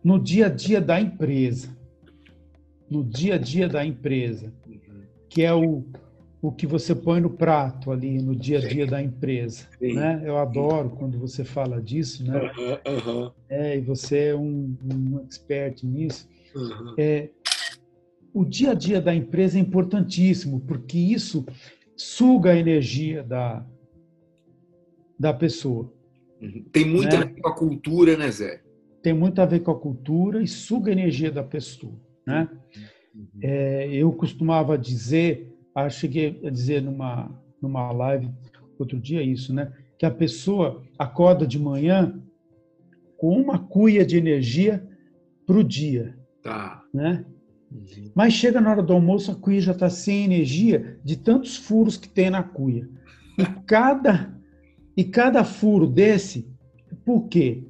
no 0.05 0.19
dia 0.19 0.47
a 0.47 0.49
dia 0.51 0.81
da 0.83 1.01
empresa. 1.01 1.75
No 2.91 3.03
dia 3.03 3.37
a 3.37 3.39
dia 3.39 3.67
da 3.67 3.85
empresa, 3.85 4.53
que 5.31 5.43
é 5.43 5.53
o, 5.55 5.83
o 6.43 6.53
que 6.53 6.67
você 6.67 6.95
põe 6.95 7.19
no 7.19 7.31
prato 7.31 7.91
ali 7.91 8.21
no 8.21 8.37
dia 8.37 8.59
a 8.59 8.61
dia 8.69 8.87
da 8.87 9.03
empresa. 9.03 9.67
Né? 9.81 10.23
Eu 10.23 10.37
adoro 10.37 10.91
quando 10.91 11.19
você 11.19 11.43
fala 11.43 11.81
disso, 11.81 12.23
né? 12.23 12.53
Uhum, 12.87 13.31
É, 13.49 13.79
e 13.79 13.81
você 13.81 14.27
é 14.27 14.37
um, 14.37 14.77
um 14.85 15.21
expert 15.27 15.83
nisso. 15.83 16.29
Uhum. 16.55 16.95
É, 16.99 17.31
o 18.33 18.45
dia 18.45 18.73
a 18.73 18.75
dia 18.75 19.01
da 19.01 19.15
empresa 19.15 19.59
é 19.59 19.61
importantíssimo, 19.61 20.61
porque 20.61 20.99
isso 20.99 21.45
suga 21.97 22.53
a 22.53 22.57
energia 22.57 23.23
da, 23.23 23.67
da 25.19 25.33
pessoa. 25.33 25.93
Tem 26.73 26.85
muito 26.85 27.17
né? 27.17 27.23
a 27.23 27.25
ver 27.27 27.41
com 27.41 27.49
a 27.49 27.55
cultura, 27.55 28.17
né, 28.17 28.31
Zé? 28.31 28.65
tem 29.05 29.13
muito 29.13 29.39
a 29.43 29.45
ver 29.45 29.61
com 29.61 29.71
a 29.71 29.79
cultura 29.79 30.43
e 30.43 30.49
suga 30.49 30.91
a 30.91 30.93
energia 30.93 31.31
da 31.31 31.45
pessoa. 31.45 31.93
Né? 32.27 32.49
Uhum. 33.15 33.29
É, 33.43 33.87
eu 33.95 34.11
costumava 34.11 34.79
dizer, 34.79 35.55
acho 35.75 36.01
cheguei 36.01 36.41
a 36.43 36.49
dizer 36.49 36.81
numa, 36.81 37.31
numa 37.61 37.93
live 37.93 38.31
outro 38.79 38.99
dia 38.99 39.23
isso, 39.23 39.53
né? 39.53 39.71
que 39.99 40.07
a 40.07 40.11
pessoa 40.11 40.83
acorda 40.99 41.47
de 41.47 41.59
manhã 41.59 42.19
com 43.19 43.39
uma 43.39 43.59
cuia 43.59 44.07
de 44.07 44.17
energia 44.17 44.83
para 45.47 45.59
o 45.59 45.63
dia. 45.63 46.19
Tá. 46.45 46.85
Né? 46.93 47.25
Uhum. 47.73 48.11
Mas 48.15 48.35
chega 48.35 48.61
na 48.61 48.71
hora 48.71 48.83
do 48.83 48.93
almoço, 48.93 49.33
a 49.33 49.35
cuia 49.35 49.63
já 49.63 49.73
está 49.73 49.89
sem 49.89 50.25
energia 50.25 51.01
de 51.03 51.17
tantos 51.17 51.57
furos 51.57 51.97
que 51.97 52.09
tem 52.09 52.29
na 52.29 52.43
cuia. 52.43 52.87
E 53.39 53.45
cada, 53.67 54.31
e 54.95 55.03
cada 55.03 55.43
furo 55.43 55.87
desse, 55.87 56.47
por 57.03 57.29
quê? 57.29 57.65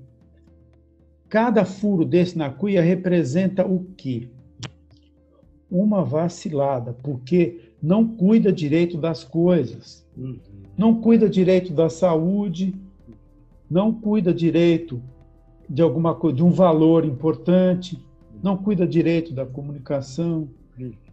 Cada 1.28 1.64
furo 1.64 2.04
desse 2.04 2.36
na 2.36 2.50
cuia 2.50 2.82
representa 2.82 3.64
o 3.64 3.84
quê? 3.96 4.28
Uma 5.70 6.04
vacilada, 6.04 6.92
porque 6.92 7.72
não 7.80 8.06
cuida 8.06 8.52
direito 8.52 8.98
das 8.98 9.22
coisas, 9.22 10.04
uhum. 10.16 10.40
não 10.76 11.00
cuida 11.00 11.30
direito 11.30 11.72
da 11.72 11.88
saúde, 11.88 12.74
não 13.70 13.92
cuida 13.92 14.34
direito 14.34 15.00
de 15.70 15.80
alguma 15.80 16.14
coisa, 16.14 16.36
de 16.36 16.42
um 16.42 16.50
valor 16.50 17.04
importante, 17.04 17.98
não 18.44 18.58
cuida 18.58 18.86
direito 18.86 19.32
da 19.32 19.46
comunicação, 19.46 20.46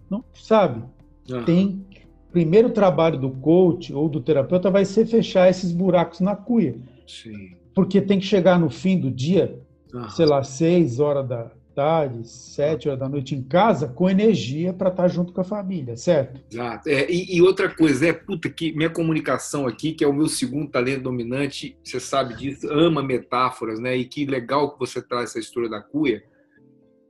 não 0.10 0.22
sabe? 0.34 0.84
Uhum. 1.30 1.46
Tem 1.46 1.86
primeiro 2.30 2.72
trabalho 2.72 3.18
do 3.18 3.30
coach 3.30 3.94
ou 3.94 4.10
do 4.10 4.20
terapeuta 4.20 4.70
vai 4.70 4.84
ser 4.84 5.06
fechar 5.06 5.50
esses 5.50 5.72
buracos 5.72 6.20
na 6.20 6.36
cuia. 6.36 6.76
Sim. 7.08 7.56
Porque 7.74 8.02
tem 8.02 8.20
que 8.20 8.26
chegar 8.26 8.60
no 8.60 8.70
fim 8.70 9.00
do 9.00 9.10
dia, 9.10 9.58
uhum. 9.94 10.10
sei 10.10 10.26
lá, 10.26 10.44
seis 10.44 11.00
horas 11.00 11.26
da 11.26 11.52
tarde, 11.74 12.28
sete 12.28 12.90
horas 12.90 13.00
da 13.00 13.08
noite 13.08 13.34
em 13.34 13.42
casa, 13.42 13.88
com 13.88 14.10
energia 14.10 14.74
para 14.74 14.90
estar 14.90 15.04
tá 15.04 15.08
junto 15.08 15.32
com 15.32 15.40
a 15.40 15.46
família, 15.46 15.96
certo? 15.96 16.42
Exato. 16.52 16.90
É, 16.90 17.10
e, 17.10 17.38
e, 17.38 17.42
outra 17.42 17.74
coisa, 17.74 18.08
é, 18.08 18.12
puta, 18.12 18.50
que 18.50 18.74
minha 18.74 18.90
comunicação 18.90 19.66
aqui, 19.66 19.94
que 19.94 20.04
é 20.04 20.08
o 20.08 20.14
meu 20.14 20.28
segundo 20.28 20.70
talento 20.70 21.04
dominante, 21.04 21.78
você 21.82 21.98
sabe 21.98 22.36
disso, 22.36 22.68
ama 22.70 23.02
metáforas, 23.02 23.80
né? 23.80 23.96
E 23.96 24.04
que 24.04 24.26
legal 24.26 24.74
que 24.74 24.80
você 24.80 25.02
traz 25.02 25.30
essa 25.30 25.40
história 25.40 25.70
da 25.70 25.80
cuia, 25.80 26.22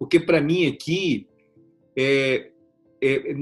porque 0.02 0.20
para 0.20 0.42
mim 0.42 0.66
aqui 0.66 1.28
é, 1.96 2.50
é, 3.00 3.36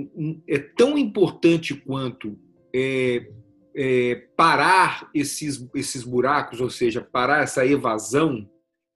é, 0.45 0.59
tão 0.59 0.97
importante 0.97 1.73
quanto 1.73 2.37
é, 2.75 3.29
é, 3.73 4.27
parar 4.35 5.09
esses, 5.15 5.65
esses 5.73 6.03
buracos, 6.03 6.59
ou 6.59 6.69
seja, 6.69 6.99
parar 6.99 7.43
essa 7.43 7.65
evasão, 7.65 8.45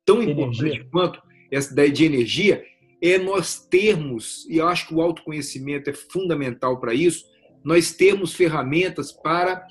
tão 0.05 0.21
importante 0.21 0.65
energia. 0.65 0.87
quanto 0.91 1.21
essa 1.49 1.71
ideia 1.71 1.89
de 1.89 2.03
energia, 2.03 2.65
é 3.01 3.17
nós 3.17 3.65
termos, 3.65 4.45
e 4.49 4.57
eu 4.57 4.67
acho 4.67 4.89
que 4.89 4.93
o 4.93 5.01
autoconhecimento 5.01 5.89
é 5.89 5.93
fundamental 5.93 6.81
para 6.81 6.93
isso, 6.93 7.23
nós 7.63 7.93
temos 7.93 8.33
ferramentas 8.33 9.13
para 9.13 9.65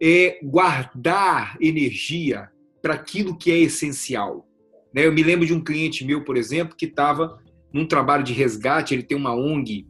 é, 0.00 0.38
guardar 0.44 1.56
energia 1.60 2.52
para 2.80 2.94
aquilo 2.94 3.36
que 3.36 3.50
é 3.50 3.58
essencial. 3.58 4.46
Né? 4.94 5.06
Eu 5.06 5.12
me 5.12 5.22
lembro 5.22 5.46
de 5.46 5.54
um 5.54 5.62
cliente 5.62 6.04
meu, 6.04 6.24
por 6.24 6.36
exemplo, 6.36 6.76
que 6.76 6.86
estava 6.86 7.38
num 7.72 7.86
trabalho 7.86 8.22
de 8.22 8.32
resgate, 8.32 8.94
ele 8.94 9.02
tem 9.02 9.16
uma 9.16 9.34
ONG 9.34 9.86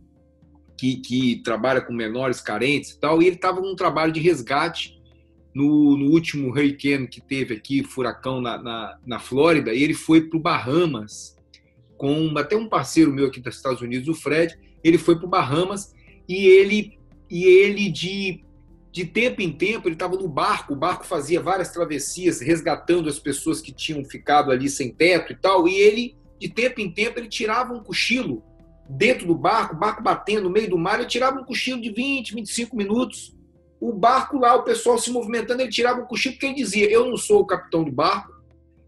que, 0.78 0.96
que 0.96 1.42
trabalha 1.42 1.80
com 1.80 1.92
menores 1.92 2.40
carentes 2.40 2.90
e 2.90 3.00
tal, 3.00 3.22
e 3.22 3.26
ele 3.26 3.36
estava 3.36 3.60
num 3.60 3.74
trabalho 3.74 4.12
de 4.12 4.20
resgate 4.20 5.00
no, 5.54 5.96
no, 5.96 6.10
último 6.10 6.48
hurricane 6.48 7.06
que 7.06 7.20
teve 7.20 7.54
aqui, 7.54 7.84
furacão 7.84 8.40
na, 8.40 8.60
na, 8.62 8.98
na 9.06 9.18
Flórida, 9.18 9.74
e 9.74 9.82
ele 9.82 9.94
foi 9.94 10.22
para 10.22 10.38
o 10.38 10.40
Bahamas 10.40 11.36
com 11.96 12.32
até 12.36 12.56
um 12.56 12.68
parceiro 12.68 13.12
meu 13.12 13.26
aqui 13.26 13.40
dos 13.40 13.56
Estados 13.56 13.80
Unidos, 13.80 14.08
o 14.08 14.14
Fred, 14.14 14.58
ele 14.82 14.98
foi 14.98 15.16
para 15.16 15.26
o 15.26 15.30
Bahamas 15.30 15.94
e 16.28 16.46
ele 16.46 16.98
e 17.30 17.44
ele 17.44 17.88
de 17.88 18.44
de 18.92 19.06
tempo 19.06 19.40
em 19.40 19.50
tempo 19.50 19.88
ele 19.88 19.94
estava 19.94 20.16
no 20.16 20.28
barco, 20.28 20.74
o 20.74 20.76
barco 20.76 21.06
fazia 21.06 21.40
várias 21.40 21.70
travessias 21.70 22.42
resgatando 22.42 23.08
as 23.08 23.18
pessoas 23.18 23.62
que 23.62 23.72
tinham 23.72 24.04
ficado 24.04 24.50
ali 24.50 24.68
sem 24.68 24.92
teto 24.92 25.32
e 25.32 25.36
tal, 25.36 25.66
e 25.66 25.74
ele 25.74 26.14
de 26.38 26.50
tempo 26.50 26.78
em 26.80 26.92
tempo 26.92 27.18
ele 27.18 27.28
tirava 27.28 27.72
um 27.72 27.82
cochilo 27.82 28.44
dentro 28.86 29.26
do 29.26 29.34
barco, 29.34 29.74
o 29.74 29.78
barco 29.78 30.02
batendo 30.02 30.42
no 30.42 30.50
meio 30.50 30.68
do 30.68 30.76
mar, 30.76 30.98
ele 30.98 31.08
tirava 31.08 31.40
um 31.40 31.44
cochilo 31.44 31.80
de 31.80 31.90
20, 31.90 32.34
25 32.34 32.76
minutos. 32.76 33.34
O 33.80 33.92
barco 33.92 34.38
lá, 34.38 34.54
o 34.54 34.62
pessoal 34.62 34.98
se 34.98 35.10
movimentando, 35.10 35.62
ele 35.62 35.70
tirava 35.70 36.02
um 36.02 36.04
cochilo 36.04 36.34
porque 36.34 36.46
ele 36.46 36.56
dizia: 36.56 36.90
Eu 36.90 37.06
não 37.06 37.16
sou 37.16 37.40
o 37.40 37.46
capitão 37.46 37.82
do 37.82 37.90
barco, 37.90 38.42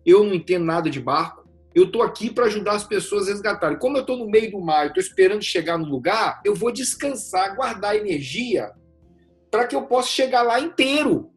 eu 0.05 0.23
não 0.23 0.35
entendo 0.35 0.65
nada 0.65 0.91
de 0.91 1.01
barco, 1.01 1.49
eu 1.75 1.85
estou 1.85 2.03
aqui 2.03 2.31
para 2.31 2.47
ajudar 2.47 2.73
as 2.73 2.85
pessoas 2.85 3.27
a 3.27 3.31
resgatarem. 3.31 3.79
Como 3.79 3.97
eu 3.97 4.03
estou 4.03 4.19
no 4.19 4.29
meio 4.29 4.51
do 4.51 4.61
mar, 4.61 4.89
estou 4.89 5.03
esperando 5.03 5.43
chegar 5.43 5.79
no 5.79 5.87
lugar, 5.87 6.43
eu 6.45 6.55
vou 6.55 6.71
descansar, 6.71 7.57
guardar 7.57 7.97
energia 7.97 8.71
para 9.55 9.69
que 9.69 9.77
eu 9.77 9.83
possa 9.83 10.09
chegar 10.09 10.43
lá 10.43 10.59
inteiro. 10.59 11.31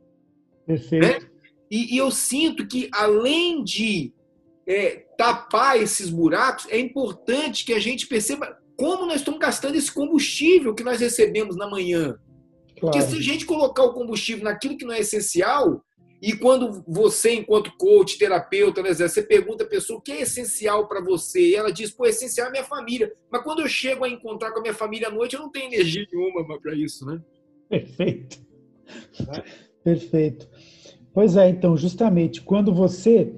Perfeito. 0.66 1.06
Né? 1.06 1.20
E, 1.70 1.94
e 1.94 1.98
eu 2.00 2.10
sinto 2.10 2.66
que, 2.66 2.90
além 2.92 3.64
de 3.64 4.12
é, 4.68 5.06
tapar 5.16 5.80
esses 5.80 6.10
buracos, 6.10 6.66
é 6.72 6.80
importante 6.80 7.64
que 7.64 7.74
a 7.74 7.80
gente 7.80 8.08
perceba 8.08 8.58
como 8.76 9.06
nós 9.06 9.18
estamos 9.18 9.40
gastando 9.40 9.76
esse 9.76 9.92
combustível 9.92 10.74
que 10.74 10.84
nós 10.84 11.00
recebemos 11.00 11.56
na 11.56 11.70
manhã. 11.70 12.18
Claro. 12.80 12.80
Porque 12.82 13.02
se 13.04 13.16
a 13.16 13.22
gente 13.22 13.46
colocar 13.46 13.84
o 13.84 13.94
combustível 13.94 14.46
naquilo 14.46 14.76
que 14.76 14.86
não 14.86 14.96
é 14.96 15.02
essencial, 15.02 15.86
e 16.20 16.36
quando 16.36 16.84
você, 16.88 17.34
enquanto 17.34 17.78
coach, 17.78 18.18
terapeuta, 18.18 18.82
né, 18.82 18.96
você 18.96 19.22
pergunta 19.22 19.64
a 19.64 19.68
pessoa 19.68 20.00
o 20.00 20.02
que 20.02 20.12
é 20.12 20.22
essencial 20.22 20.88
para 20.88 21.02
você, 21.02 21.50
e 21.50 21.56
ela 21.56 21.72
diz, 21.72 21.92
pô, 21.92 22.08
essencial 22.08 22.48
é 22.48 22.52
minha 22.52 22.64
família. 22.64 23.14
Mas 23.32 23.44
quando 23.44 23.60
eu 23.62 23.68
chego 23.68 24.06
a 24.06 24.10
encontrar 24.10 24.50
com 24.50 24.58
a 24.58 24.62
minha 24.64 24.74
família 24.74 25.10
à 25.10 25.12
noite, 25.12 25.36
eu 25.36 25.42
não 25.42 25.52
tenho 25.52 25.68
energia 25.68 26.04
nenhuma 26.12 26.60
para 26.60 26.74
isso, 26.74 27.06
né? 27.06 27.22
Perfeito. 27.70 28.40
É. 29.20 29.44
Perfeito. 29.84 30.48
Pois 31.14 31.36
é, 31.36 31.50
então, 31.50 31.76
justamente, 31.76 32.42
quando 32.42 32.74
você 32.74 33.34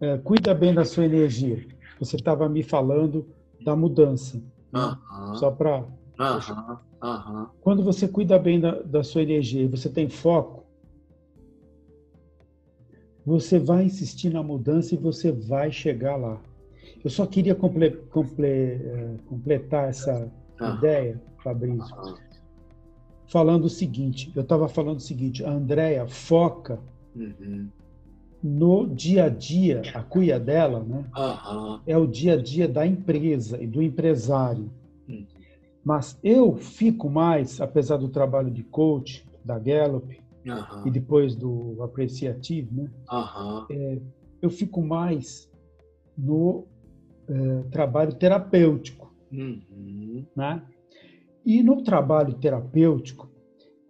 é, 0.00 0.18
cuida 0.18 0.54
bem 0.54 0.74
da 0.74 0.84
sua 0.84 1.04
energia. 1.04 1.66
Você 1.98 2.16
estava 2.16 2.48
me 2.48 2.62
falando 2.62 3.26
da 3.64 3.74
mudança. 3.74 4.36
Né? 4.72 4.98
Só 5.36 5.50
para. 5.50 5.84
Quando 7.60 7.82
você 7.82 8.06
cuida 8.06 8.38
bem 8.38 8.60
da, 8.60 8.82
da 8.82 9.02
sua 9.02 9.22
energia 9.22 9.62
e 9.62 9.68
você 9.68 9.88
tem 9.88 10.08
foco, 10.08 10.64
você 13.24 13.58
vai 13.58 13.84
insistir 13.84 14.30
na 14.30 14.42
mudança 14.42 14.94
e 14.94 14.98
você 14.98 15.32
vai 15.32 15.72
chegar 15.72 16.16
lá. 16.16 16.40
Eu 17.02 17.10
só 17.10 17.26
queria 17.26 17.54
comple, 17.54 17.90
comple, 18.10 18.46
é, 18.46 19.14
completar 19.26 19.88
essa 19.88 20.30
ideia, 20.76 21.20
Fabrício, 21.42 21.94
falando 23.26 23.64
o 23.64 23.70
seguinte: 23.70 24.32
eu 24.34 24.42
estava 24.42 24.68
falando 24.68 24.98
o 24.98 25.02
seguinte, 25.02 25.44
a 25.44 25.50
Andrea 25.50 26.06
foca 26.06 26.80
uhum 27.14 27.68
no 28.44 28.86
dia 28.86 29.24
a 29.24 29.28
dia, 29.30 29.80
a 29.94 30.02
cuia 30.02 30.38
dela, 30.38 30.80
né? 30.80 31.06
Uhum. 31.16 31.80
É 31.86 31.96
o 31.96 32.06
dia 32.06 32.34
a 32.34 32.36
dia 32.36 32.68
da 32.68 32.86
empresa 32.86 33.60
e 33.62 33.66
do 33.66 33.82
empresário. 33.82 34.70
Uhum. 35.08 35.26
Mas 35.82 36.18
eu 36.22 36.54
fico 36.54 37.08
mais, 37.08 37.58
apesar 37.58 37.96
do 37.96 38.08
trabalho 38.10 38.50
de 38.50 38.62
coach 38.62 39.26
da 39.42 39.58
Gallup 39.58 40.20
e 40.84 40.90
depois 40.90 41.34
do 41.34 41.82
apreciativo, 41.82 42.82
né? 42.82 42.90
É, 43.70 43.98
eu 44.42 44.50
fico 44.50 44.82
mais 44.82 45.50
no 46.16 46.66
é, 47.26 47.62
trabalho 47.70 48.12
terapêutico, 48.12 49.10
uhum. 49.32 50.26
né? 50.36 50.62
E 51.44 51.62
no 51.62 51.82
trabalho 51.82 52.34
terapêutico, 52.34 53.30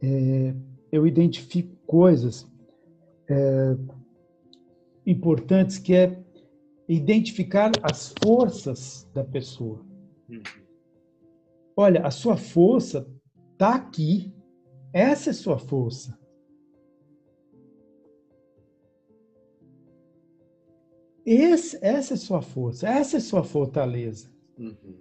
é, 0.02 0.54
eu 0.90 1.06
identifico 1.06 1.76
coisas 1.86 2.46
é, 3.28 3.76
importantes 5.06 5.78
que 5.78 5.94
é 5.94 6.22
identificar 6.88 7.70
as 7.82 8.14
forças 8.22 9.08
da 9.14 9.24
pessoa. 9.24 9.84
Olha, 11.76 12.06
a 12.06 12.10
sua 12.10 12.36
força 12.36 13.08
está 13.52 13.74
aqui. 13.74 14.32
Essa 14.92 15.30
é 15.30 15.32
a 15.32 15.34
sua 15.34 15.58
força. 15.58 16.18
Esse, 21.24 21.78
essa 21.80 22.14
é 22.14 22.16
a 22.16 22.18
sua 22.18 22.42
força, 22.42 22.86
essa 22.86 23.16
é 23.16 23.18
a 23.18 23.22
sua 23.22 23.42
fortaleza. 23.42 24.30
Uhum. 24.58 25.00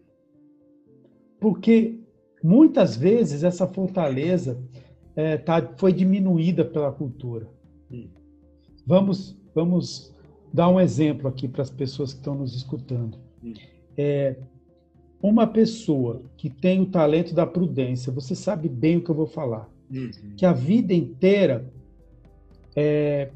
Porque 1.39 1.99
muitas 2.43 2.95
vezes 2.95 3.43
essa 3.43 3.65
fortaleza 3.65 4.61
é, 5.15 5.37
tá, 5.37 5.73
foi 5.77 5.93
diminuída 5.93 6.65
pela 6.65 6.91
cultura. 6.91 7.47
Uhum. 7.89 8.09
Vamos 8.85 9.37
Vamos 9.53 10.13
dar 10.51 10.69
um 10.69 10.79
exemplo 10.79 11.27
aqui 11.27 11.47
para 11.47 11.61
as 11.61 11.69
pessoas 11.69 12.13
que 12.13 12.19
estão 12.19 12.35
nos 12.35 12.55
escutando. 12.55 13.17
Hum. 13.43 13.53
É, 13.97 14.35
uma 15.21 15.47
pessoa 15.47 16.23
que 16.35 16.49
tem 16.49 16.81
o 16.81 16.87
talento 16.87 17.33
da 17.33 17.45
prudência, 17.45 18.11
você 18.11 18.35
sabe 18.35 18.67
bem 18.67 18.97
o 18.97 19.01
que 19.01 19.09
eu 19.09 19.15
vou 19.15 19.27
falar, 19.27 19.69
uhum. 19.91 20.11
que 20.35 20.45
a 20.45 20.51
vida 20.51 20.93
inteira 20.93 21.71
é, 22.75 23.29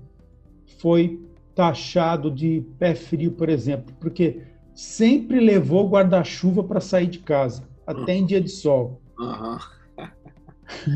foi 0.79 1.21
taxado 1.55 2.29
de 2.29 2.63
pé 2.77 2.93
frio, 2.93 3.31
por 3.31 3.49
exemplo, 3.49 3.95
porque 3.99 4.41
sempre 4.75 5.39
levou 5.39 5.89
guarda-chuva 5.89 6.63
para 6.63 6.79
sair 6.79 7.07
de 7.07 7.19
casa, 7.19 7.66
até 7.87 8.13
em 8.13 8.25
dia 8.25 8.41
de 8.41 8.49
sol. 8.49 9.01
Uhum. 9.17 9.57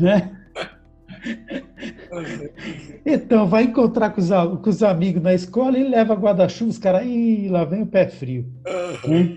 né? 0.00 0.38
Então, 3.06 3.48
vai 3.48 3.64
encontrar 3.64 4.10
com 4.10 4.20
os, 4.20 4.28
com 4.28 4.70
os, 4.70 4.82
amigos 4.82 5.22
na 5.22 5.34
escola 5.34 5.78
e 5.78 5.88
leva 5.88 6.14
guarda-chuva, 6.14 6.70
os 6.70 6.78
caras, 6.78 7.06
ih, 7.06 7.48
lá 7.48 7.64
vem 7.64 7.82
o 7.82 7.86
pé 7.86 8.08
frio. 8.08 8.46
Né? 9.08 9.36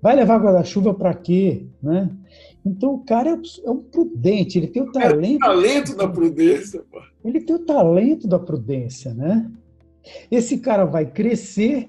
Vai 0.00 0.16
levar 0.16 0.38
guarda-chuva 0.38 0.94
para 0.94 1.14
quê? 1.14 1.66
Né? 1.82 2.10
Então 2.64 2.94
o 2.94 3.04
cara 3.04 3.30
é, 3.30 3.40
é 3.64 3.70
um 3.70 3.82
prudente, 3.82 4.58
ele 4.58 4.66
tem 4.66 4.82
o 4.82 4.90
talento. 4.90 5.44
É 5.44 5.48
o 5.48 5.50
talento 5.50 5.96
da 5.96 6.08
prudência. 6.08 6.82
Pô. 6.90 7.00
Ele 7.24 7.40
tem 7.40 7.56
o 7.56 7.60
talento 7.60 8.26
da 8.26 8.38
prudência, 8.38 9.14
né? 9.14 9.50
Esse 10.30 10.58
cara 10.58 10.84
vai 10.84 11.06
crescer, 11.06 11.88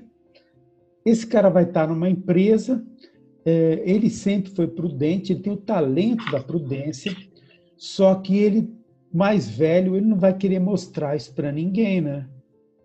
esse 1.05 1.25
cara 1.25 1.49
vai 1.49 1.63
estar 1.63 1.87
numa 1.87 2.09
empresa, 2.09 2.83
é, 2.83 2.96
ele 3.49 4.09
sempre 4.09 4.51
foi 4.51 4.67
prudente, 4.67 5.31
ele 5.31 5.41
tem 5.41 5.53
o 5.53 5.57
talento 5.57 6.29
da 6.31 6.41
prudência, 6.41 7.15
só 7.77 8.15
que 8.15 8.37
ele, 8.37 8.69
mais 9.13 9.47
velho, 9.47 9.95
ele 9.95 10.05
não 10.05 10.19
vai 10.19 10.35
querer 10.35 10.59
mostrar 10.59 11.15
isso 11.15 11.33
para 11.33 11.51
ninguém, 11.51 12.01
né? 12.01 12.27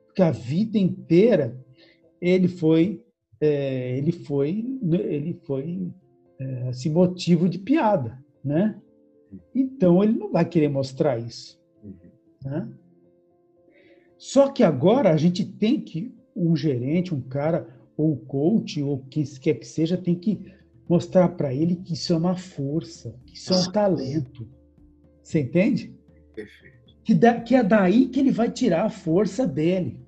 Porque 0.06 0.22
a 0.22 0.30
vida 0.30 0.78
inteira 0.78 1.58
ele 2.20 2.46
foi, 2.46 3.02
é, 3.40 3.96
ele 3.98 4.12
foi, 4.12 4.64
ele 4.92 5.40
foi 5.44 5.90
é, 6.38 6.68
assim, 6.68 6.90
motivo 6.90 7.48
de 7.48 7.58
piada, 7.58 8.22
né? 8.44 8.80
Então 9.54 10.04
ele 10.04 10.12
não 10.12 10.30
vai 10.30 10.44
querer 10.44 10.68
mostrar 10.68 11.18
isso, 11.18 11.60
né? 12.44 12.68
Só 14.16 14.50
que 14.50 14.62
agora 14.62 15.10
a 15.10 15.16
gente 15.16 15.44
tem 15.44 15.80
que 15.80 16.14
um 16.36 16.54
gerente, 16.54 17.12
um 17.12 17.20
cara 17.20 17.66
ou 18.03 18.16
coach 18.16 18.82
ou 18.82 18.98
quem 19.11 19.24
quer 19.24 19.55
que 19.55 19.66
seja 19.66 19.96
tem 19.96 20.14
que 20.14 20.40
mostrar 20.88 21.28
para 21.28 21.55
ele 21.55 21.76
que 21.76 21.94
isso 21.94 22.12
é 22.12 22.16
uma 22.16 22.36
força, 22.36 23.14
que 23.26 23.34
isso 23.34 23.53
é 23.53 23.57
um 23.57 23.70
talento. 23.70 24.48
Você 25.22 25.40
entende? 25.40 25.94
Perfeito. 26.34 26.76
Que, 27.05 27.14
da, 27.14 27.40
que 27.40 27.55
é 27.55 27.62
daí 27.62 28.09
que 28.09 28.20
ele 28.20 28.30
vai 28.30 28.50
tirar 28.50 28.84
a 28.84 28.90
força 28.90 29.46
dele. 29.46 30.00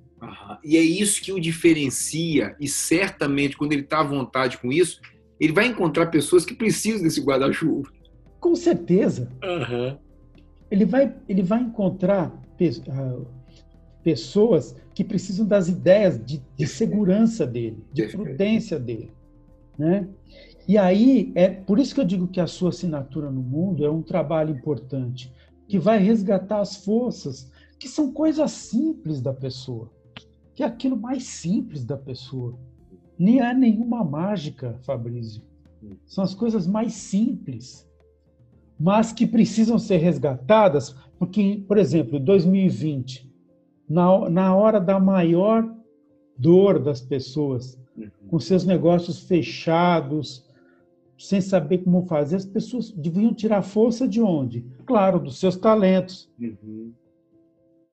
E 0.64 0.76
é 0.76 0.80
isso 0.80 1.22
que 1.22 1.32
o 1.32 1.40
diferencia, 1.40 2.56
e 2.58 2.66
certamente, 2.66 3.56
quando 3.56 3.72
ele 3.72 3.82
está 3.82 4.00
à 4.00 4.04
vontade 4.04 4.58
com 4.58 4.72
isso, 4.72 5.00
ele 5.38 5.52
vai 5.52 5.66
encontrar 5.66 6.06
pessoas 6.06 6.44
que 6.44 6.54
precisam 6.54 7.02
desse 7.02 7.20
guarda-chuva. 7.20 7.90
Com 8.40 8.54
certeza. 8.54 9.30
Uhum. 9.42 9.98
Ele, 10.70 10.84
vai, 10.84 11.14
ele 11.28 11.42
vai 11.42 11.60
encontrar 11.60 12.32
ah, 12.88 13.20
pessoas 14.04 14.76
que 14.94 15.02
precisam 15.02 15.46
das 15.46 15.68
ideias 15.68 16.22
de, 16.22 16.40
de 16.54 16.66
segurança 16.66 17.46
dele, 17.46 17.82
de 17.92 18.06
prudência 18.08 18.78
dele. 18.78 19.10
Né? 19.76 20.06
E 20.68 20.78
aí, 20.78 21.32
é 21.34 21.48
por 21.48 21.78
isso 21.78 21.94
que 21.94 22.00
eu 22.00 22.04
digo 22.04 22.28
que 22.28 22.40
a 22.40 22.46
sua 22.46 22.68
assinatura 22.68 23.30
no 23.30 23.42
mundo 23.42 23.84
é 23.84 23.90
um 23.90 24.02
trabalho 24.02 24.54
importante, 24.54 25.32
que 25.66 25.78
vai 25.78 25.98
resgatar 25.98 26.60
as 26.60 26.76
forças, 26.76 27.50
que 27.78 27.88
são 27.88 28.12
coisas 28.12 28.50
simples 28.52 29.20
da 29.20 29.32
pessoa, 29.32 29.90
que 30.54 30.62
é 30.62 30.66
aquilo 30.66 30.96
mais 30.96 31.24
simples 31.24 31.84
da 31.84 31.96
pessoa. 31.96 32.54
Nem 33.18 33.40
há 33.40 33.54
nenhuma 33.54 34.04
mágica, 34.04 34.78
Fabrício. 34.82 35.42
São 36.06 36.22
as 36.22 36.34
coisas 36.34 36.66
mais 36.66 36.92
simples, 36.92 37.88
mas 38.78 39.12
que 39.12 39.26
precisam 39.26 39.78
ser 39.78 39.98
resgatadas, 39.98 40.94
porque, 41.18 41.62
por 41.66 41.78
exemplo, 41.78 42.18
2020, 42.18 43.23
na, 43.88 44.28
na 44.30 44.54
hora 44.54 44.80
da 44.80 44.98
maior 44.98 45.68
dor 46.36 46.78
das 46.78 47.00
pessoas, 47.00 47.78
uhum. 47.96 48.10
com 48.28 48.38
seus 48.38 48.64
negócios 48.64 49.20
fechados, 49.20 50.44
sem 51.18 51.40
saber 51.40 51.78
como 51.78 52.06
fazer, 52.06 52.36
as 52.36 52.46
pessoas 52.46 52.90
deviam 52.90 53.32
tirar 53.32 53.62
força 53.62 54.06
de 54.06 54.20
onde? 54.20 54.64
Claro, 54.84 55.20
dos 55.20 55.38
seus 55.38 55.56
talentos, 55.56 56.30
uhum. 56.38 56.92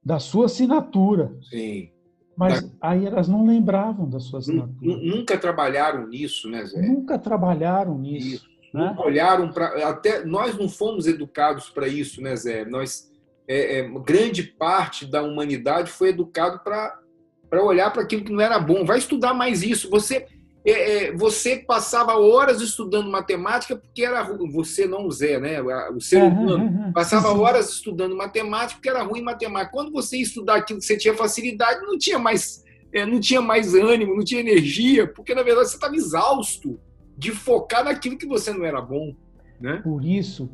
da 0.04 0.20
sua 0.20 0.46
assinatura. 0.46 1.36
Sim. 1.50 1.90
Mas 2.36 2.64
da... 2.64 2.70
aí 2.82 3.06
elas 3.06 3.28
não 3.28 3.46
lembravam 3.46 4.10
da 4.10 4.20
sua 4.20 4.40
assinatura. 4.40 4.76
Nunca 4.82 5.38
trabalharam 5.38 6.08
nisso, 6.08 6.50
né, 6.50 6.66
Zé? 6.66 6.82
Nunca 6.82 7.20
trabalharam 7.20 7.98
nisso. 7.98 8.36
Isso. 8.36 8.52
Né? 8.74 8.88
Nunca 8.90 9.02
olharam 9.02 9.52
para. 9.52 9.88
Até 9.88 10.26
nós 10.26 10.58
não 10.58 10.70
fomos 10.70 11.06
educados 11.06 11.70
para 11.70 11.88
isso, 11.88 12.22
né, 12.22 12.36
Zé? 12.36 12.66
Nós, 12.66 13.11
é, 13.48 13.80
é, 13.80 13.90
grande 14.06 14.44
parte 14.44 15.06
da 15.06 15.22
humanidade 15.22 15.92
foi 15.92 16.10
educado 16.10 16.60
para 16.64 17.64
olhar 17.64 17.92
para 17.92 18.04
aquilo 18.04 18.24
que 18.24 18.32
não 18.32 18.42
era 18.42 18.60
bom. 18.60 18.86
Vai 18.86 18.98
estudar 18.98 19.34
mais 19.34 19.62
isso. 19.64 19.90
Você 19.90 20.26
é, 20.64 21.08
é, 21.08 21.12
você 21.16 21.58
passava 21.58 22.18
horas 22.20 22.62
estudando 22.62 23.10
matemática 23.10 23.76
porque 23.76 24.04
era 24.04 24.22
ruim. 24.22 24.52
Você 24.52 24.86
não, 24.86 25.10
Zé, 25.10 25.40
né? 25.40 25.60
O 25.92 26.00
ser 26.00 26.22
humano 26.22 26.66
uhum, 26.66 26.94
passava 26.94 27.34
horas 27.34 27.70
estudando 27.70 28.16
matemática 28.16 28.76
porque 28.76 28.90
era 28.90 29.02
ruim 29.02 29.22
em 29.22 29.24
matemática. 29.24 29.72
Quando 29.72 29.92
você 29.92 30.18
ia 30.18 30.24
estudar 30.24 30.58
aquilo 30.58 30.80
que 30.80 30.86
você 30.86 30.98
tinha 30.98 31.16
facilidade, 31.16 31.82
não 31.82 31.98
tinha 31.98 32.20
mais, 32.20 32.64
é, 32.94 33.06
não 33.06 33.20
tinha 33.20 33.42
mais 33.42 33.74
ânimo, 33.74 34.16
não 34.16 34.24
tinha 34.24 34.40
energia, 34.40 35.08
porque 35.08 35.34
na 35.34 35.42
verdade 35.42 35.70
você 35.70 35.76
estava 35.76 35.96
exausto 35.96 36.80
de 37.18 37.32
focar 37.32 37.84
naquilo 37.84 38.18
que 38.18 38.28
você 38.28 38.54
não 38.54 38.64
era 38.64 38.82
bom. 38.82 39.16
Né? 39.60 39.82
Por 39.84 40.06
isso, 40.06 40.50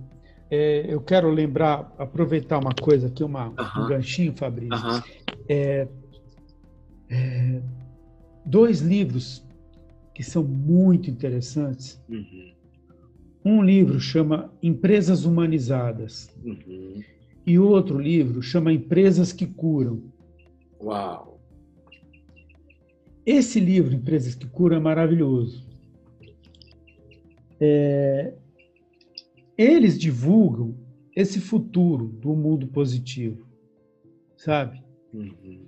é, 0.50 0.86
eu 0.88 1.02
quero 1.02 1.30
lembrar, 1.30 1.94
aproveitar 1.98 2.58
uma 2.58 2.74
coisa 2.74 3.08
aqui, 3.08 3.24
uma, 3.24 3.48
uhum. 3.48 3.84
um 3.84 3.88
ganchinho, 3.88 4.34
Fabrício. 4.36 5.04
Uhum. 5.50 7.62
dois 8.46 8.80
livros 8.80 9.46
que 10.14 10.24
são 10.24 10.44
muito 10.44 11.10
interessantes. 11.10 12.02
Uhum. 12.10 12.54
Um 13.46 13.64
livro 13.64 14.00
chama 14.00 14.52
Empresas 14.64 15.26
Humanizadas 15.26 16.30
uhum. 16.44 17.02
e 17.46 17.60
outro 17.60 18.00
livro 18.00 18.42
chama 18.42 18.74
Empresas 18.74 19.32
que 19.32 19.46
Curam. 19.46 20.02
Uau! 20.82 21.40
Esse 23.26 23.60
livro, 23.60 23.94
Empresas 23.94 24.36
que 24.36 24.48
Curam, 24.48 24.78
é 24.78 24.80
maravilhoso. 24.80 25.66
É... 27.60 28.34
Eles 29.58 29.98
divulgam 29.98 30.76
esse 31.16 31.40
futuro 31.40 32.08
do 32.08 32.36
mundo 32.36 32.68
positivo, 32.68 33.48
sabe? 34.36 34.84
Uhum. 35.12 35.66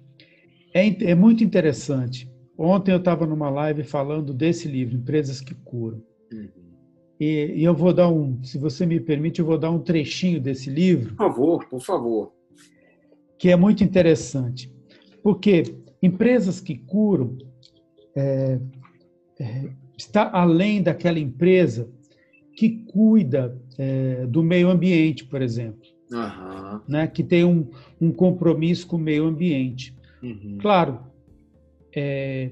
É, 0.74 1.12
é 1.12 1.16
muito 1.16 1.44
interessante. 1.44 2.32
Ontem 2.56 2.92
eu 2.92 2.98
estava 2.98 3.26
numa 3.26 3.50
live 3.50 3.84
falando 3.84 4.34
desse 4.34 4.68
livro, 4.68 4.96
Empresas 4.96 5.42
que 5.42 5.56
Curam. 5.56 6.04
Uhum. 6.32 6.50
E, 7.20 7.54
e, 7.56 7.64
eu 7.64 7.74
vou 7.74 7.92
dar 7.92 8.10
um, 8.10 8.42
se 8.44 8.58
você 8.58 8.86
me 8.86 9.00
permite, 9.00 9.40
eu 9.40 9.46
vou 9.46 9.58
dar 9.58 9.72
um 9.72 9.80
trechinho 9.80 10.40
desse 10.40 10.70
livro. 10.70 11.16
Por 11.16 11.18
favor, 11.18 11.68
por 11.68 11.82
favor. 11.82 12.34
Que 13.38 13.50
é 13.50 13.56
muito 13.56 13.84
interessante. 13.84 14.72
Porque 15.24 15.64
empresas 16.02 16.62
que 16.62 16.78
curam 16.78 17.38
é, 18.16 18.60
é, 19.40 19.70
está 19.98 20.30
além 20.32 20.82
daquela 20.82 21.20
empresa 21.20 21.90
que 22.60 22.72
cuida 22.88 23.58
é, 23.78 24.26
do 24.26 24.44
meio 24.44 24.70
ambiente, 24.70 25.24
por 25.24 25.42
exemplo. 25.42 25.80
Uhum. 26.12 26.82
Né, 26.90 27.08
que 27.08 27.24
tem 27.24 27.46
um, 27.46 27.70
um 28.02 28.12
compromisso 28.12 28.86
com 28.86 28.98
o 28.98 29.00
meio 29.00 29.28
ambiente. 29.28 29.96
Uhum. 30.22 30.58
Claro, 30.60 31.00
é, 31.96 32.52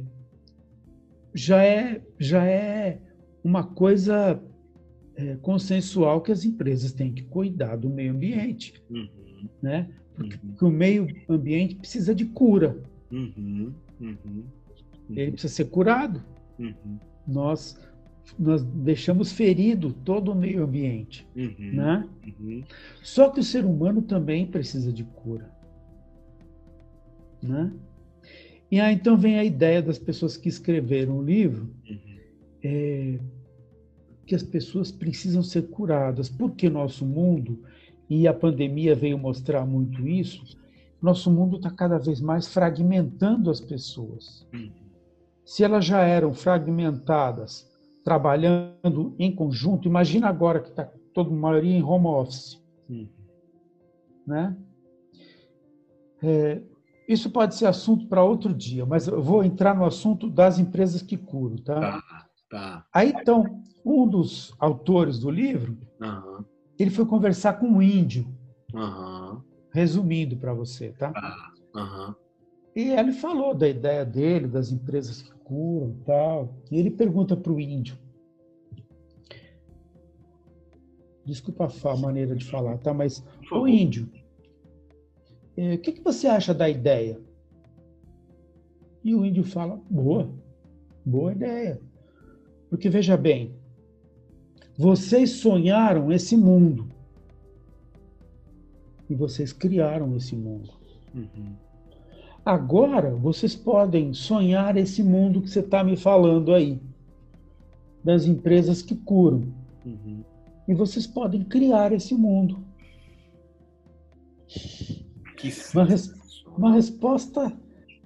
já, 1.33 1.61
é, 1.61 2.01
já 2.17 2.45
é 2.45 3.01
uma 3.43 3.65
coisa 3.65 4.41
é, 5.17 5.35
consensual 5.41 6.21
que 6.21 6.31
as 6.31 6.45
empresas 6.45 6.93
têm 6.93 7.11
que 7.11 7.23
cuidar 7.23 7.75
do 7.75 7.89
meio 7.89 8.13
ambiente, 8.13 8.81
uhum. 8.89 9.09
né? 9.61 9.89
Porque, 10.15 10.35
uhum. 10.35 10.51
porque, 10.51 10.65
o 10.65 10.69
meio 10.69 11.07
ambiente 11.27 11.75
precisa 11.75 12.15
de 12.15 12.23
cura. 12.23 12.81
Uhum. 13.11 13.73
uhum. 13.99 14.43
Ele 15.09 15.31
precisa 15.33 15.53
ser 15.53 15.65
curado. 15.65 16.23
Uhum. 16.57 16.97
Nós 17.27 17.77
nós 18.38 18.63
deixamos 18.63 19.32
ferido 19.32 19.93
todo 19.93 20.32
o 20.32 20.36
meio 20.36 20.63
ambiente, 20.63 21.28
uhum. 21.36 21.73
né? 21.73 22.09
Só 23.01 23.30
que 23.30 23.39
o 23.39 23.43
ser 23.43 23.65
humano 23.65 24.01
também 24.01 24.45
precisa 24.45 24.91
de 24.91 25.03
cura, 25.03 25.51
né? 27.41 27.71
E 28.69 28.80
aí 28.80 28.95
então 28.95 29.17
vem 29.17 29.39
a 29.39 29.43
ideia 29.43 29.82
das 29.82 29.97
pessoas 29.97 30.36
que 30.36 30.49
escreveram 30.49 31.19
o 31.19 31.23
livro, 31.23 31.69
uhum. 31.89 32.17
é, 32.63 33.19
que 34.25 34.36
as 34.36 34.43
pessoas 34.43 34.91
precisam 34.91 35.41
ser 35.41 35.69
curadas, 35.69 36.28
porque 36.28 36.69
nosso 36.69 37.05
mundo, 37.05 37.63
e 38.09 38.28
a 38.28 38.34
pandemia 38.34 38.93
veio 38.93 39.17
mostrar 39.17 39.65
muito 39.65 40.07
isso, 40.07 40.57
nosso 41.01 41.32
mundo 41.32 41.57
está 41.57 41.69
cada 41.69 41.97
vez 41.97 42.19
mais 42.19 42.47
fragmentando 42.47 43.49
as 43.49 43.61
pessoas. 43.61 44.45
Uhum. 44.53 44.69
Se 45.45 45.63
elas 45.63 45.86
já 45.86 46.01
eram 46.01 46.34
fragmentadas, 46.34 47.66
trabalhando 48.07 49.13
em 49.19 49.35
conjunto, 49.35 49.85
imagina 49.85 50.29
agora 50.29 50.61
que 50.61 50.69
está 50.69 50.89
toda 51.13 51.29
a 51.29 51.33
maioria 51.33 51.75
em 51.75 51.83
home 51.83 52.07
office. 52.07 52.57
Uhum. 52.89 53.09
Né? 54.25 54.55
É, 56.23 56.61
isso 57.05 57.29
pode 57.29 57.55
ser 57.55 57.65
assunto 57.65 58.07
para 58.07 58.23
outro 58.23 58.53
dia, 58.53 58.85
mas 58.85 59.09
eu 59.09 59.21
vou 59.21 59.43
entrar 59.43 59.75
no 59.75 59.83
assunto 59.83 60.29
das 60.29 60.57
empresas 60.57 61.01
que 61.01 61.17
curam, 61.17 61.57
tá? 61.57 61.81
Tá, 61.81 62.25
tá. 62.49 62.85
Aí, 62.93 63.13
então, 63.13 63.61
um 63.83 64.07
dos 64.07 64.55
autores 64.57 65.19
do 65.19 65.29
livro, 65.29 65.77
uhum. 65.99 66.45
ele 66.79 66.89
foi 66.89 67.05
conversar 67.05 67.59
com 67.59 67.67
um 67.67 67.81
índio, 67.81 68.25
uhum. 68.73 69.41
resumindo 69.73 70.37
para 70.37 70.53
você, 70.53 70.93
tá? 70.93 71.11
Uhum. 71.75 72.15
E 72.78 72.91
ele 72.91 73.11
falou 73.11 73.55
da 73.55 73.67
ideia 73.67 74.05
dele, 74.05 74.47
das 74.47 74.71
empresas 74.71 75.23
que 75.23 75.32
curam 75.39 75.89
e 75.89 76.03
tal. 76.05 76.53
E 76.69 76.78
ele 76.78 76.91
pergunta 76.91 77.36
para 77.36 77.51
o 77.51 77.59
índio, 77.59 77.97
desculpa 81.25 81.67
a 81.86 81.97
maneira 81.97 82.36
de 82.36 82.45
falar, 82.45 82.78
tá? 82.78 82.93
Mas 82.93 83.25
o 83.51 83.67
índio, 83.67 84.07
é, 85.57 85.73
o 85.73 85.80
que, 85.80 85.91
que 85.91 86.03
você 86.03 86.28
acha 86.28 86.53
da 86.53 86.69
ideia? 86.69 87.19
E 89.03 89.15
o 89.15 89.25
índio 89.25 89.43
fala, 89.43 89.82
boa, 89.89 90.30
boa 91.03 91.32
ideia. 91.32 91.82
Porque 92.69 92.91
veja 92.91 93.17
bem, 93.17 93.55
vocês 94.78 95.32
sonharam 95.32 96.11
esse 96.11 96.38
mundo. 96.38 96.88
E 99.09 99.15
vocês 99.15 99.51
criaram 99.51 100.15
esse 100.15 100.36
mundo. 100.36 100.69
Uhum. 101.15 101.66
Agora 102.47 103.13
vocês 103.13 103.53
podem 103.57 104.13
sonhar 104.13 104.77
esse 104.77 105.03
mundo 105.03 105.41
que 105.41 105.49
você 105.49 105.59
está 105.59 105.83
me 105.83 105.97
falando 105.97 106.53
aí, 106.53 106.79
das 108.01 108.23
empresas 108.23 108.81
que 108.81 108.95
curam. 108.95 109.53
Uhum. 109.85 110.23
E 110.65 110.73
vocês 110.73 111.05
podem 111.05 111.43
criar 111.43 111.91
esse 111.91 112.15
mundo. 112.15 112.63
Uma, 115.73 115.83
res, 115.83 116.13
uma, 116.57 116.73
resposta 116.73 117.51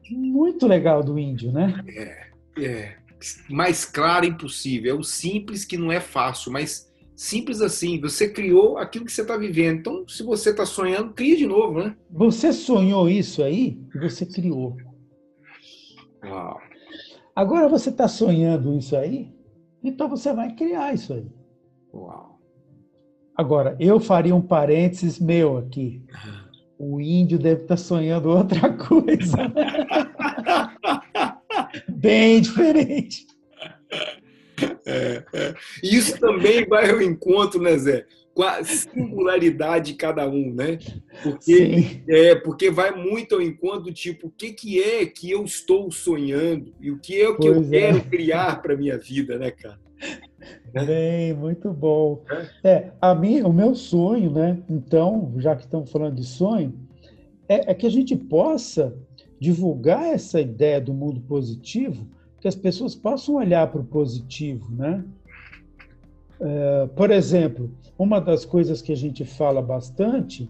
muito 0.09 0.65
legal 0.65 1.03
do 1.03 1.19
índio, 1.19 1.51
né? 1.51 1.79
É, 1.87 2.63
é. 2.65 2.97
Mais 3.47 3.85
clara 3.85 4.25
impossível. 4.25 4.95
É 4.95 4.99
o 4.99 5.03
simples 5.03 5.63
que 5.63 5.77
não 5.77 5.91
é 5.91 5.99
fácil, 5.99 6.51
mas 6.51 6.90
Simples 7.21 7.61
assim. 7.61 8.01
Você 8.01 8.27
criou 8.27 8.79
aquilo 8.79 9.05
que 9.05 9.11
você 9.11 9.21
está 9.21 9.37
vivendo. 9.37 9.77
Então, 9.77 10.07
se 10.07 10.23
você 10.23 10.49
está 10.49 10.65
sonhando, 10.65 11.13
cria 11.13 11.37
de 11.37 11.45
novo, 11.45 11.77
né? 11.77 11.95
Você 12.09 12.51
sonhou 12.51 13.07
isso 13.07 13.43
aí 13.43 13.79
e 13.93 13.99
você 13.99 14.25
criou. 14.25 14.75
Uau. 16.25 16.59
Agora 17.35 17.69
você 17.69 17.91
está 17.91 18.07
sonhando 18.07 18.75
isso 18.75 18.97
aí, 18.97 19.31
então 19.83 20.09
você 20.09 20.33
vai 20.33 20.55
criar 20.55 20.95
isso 20.95 21.13
aí. 21.13 21.27
Uau. 21.93 22.39
Agora, 23.37 23.77
eu 23.79 23.99
faria 23.99 24.35
um 24.35 24.41
parênteses 24.41 25.19
meu 25.19 25.59
aqui. 25.59 26.03
O 26.75 26.99
índio 26.99 27.37
deve 27.37 27.61
estar 27.61 27.75
tá 27.75 27.77
sonhando 27.77 28.29
outra 28.29 28.73
coisa. 28.73 29.37
Bem 31.87 32.41
diferente. 32.41 33.27
É, 34.85 35.23
é. 35.33 35.53
Isso 35.83 36.19
também 36.19 36.65
vai 36.65 36.89
ao 36.89 37.01
encontro, 37.01 37.61
né, 37.61 37.77
Zé? 37.77 38.05
Com 38.33 38.43
a 38.43 38.63
singularidade 38.63 39.91
de 39.91 39.97
cada 39.97 40.27
um, 40.27 40.53
né? 40.53 40.79
Porque, 41.21 42.01
é, 42.07 42.35
porque 42.35 42.71
vai 42.71 42.95
muito 42.95 43.35
ao 43.35 43.41
encontro, 43.41 43.93
tipo, 43.93 44.27
o 44.27 44.31
que, 44.31 44.53
que 44.53 44.81
é 44.81 45.05
que 45.05 45.29
eu 45.29 45.43
estou 45.43 45.91
sonhando 45.91 46.73
e 46.79 46.91
o 46.91 46.97
que 46.97 47.21
é 47.21 47.29
o 47.29 47.37
que 47.37 47.47
pois 47.47 47.71
eu 47.71 47.77
é. 47.77 47.81
quero 47.81 48.01
criar 48.05 48.61
para 48.61 48.77
minha 48.77 48.97
vida, 48.97 49.37
né, 49.37 49.51
cara? 49.51 49.79
Bem, 50.73 51.33
muito 51.33 51.71
bom. 51.71 52.23
É, 52.63 52.69
é 52.69 52.91
a 52.99 53.13
mim, 53.13 53.41
o 53.41 53.51
meu 53.51 53.75
sonho, 53.75 54.31
né? 54.31 54.63
Então, 54.69 55.33
já 55.37 55.55
que 55.55 55.63
estamos 55.63 55.91
falando 55.91 56.15
de 56.15 56.25
sonho, 56.25 56.73
é, 57.47 57.71
é 57.71 57.73
que 57.73 57.85
a 57.85 57.91
gente 57.91 58.15
possa 58.15 58.95
divulgar 59.39 60.13
essa 60.13 60.39
ideia 60.39 60.79
do 60.79 60.93
mundo 60.93 61.19
positivo 61.21 62.07
que 62.41 62.47
as 62.47 62.55
pessoas 62.55 62.95
possam 62.95 63.35
olhar 63.35 63.71
para 63.71 63.79
o 63.79 63.85
positivo, 63.85 64.67
né? 64.71 65.05
É, 66.39 66.87
por 66.95 67.11
exemplo, 67.11 67.69
uma 67.97 68.19
das 68.19 68.43
coisas 68.43 68.81
que 68.81 68.91
a 68.91 68.97
gente 68.97 69.23
fala 69.23 69.61
bastante, 69.61 70.49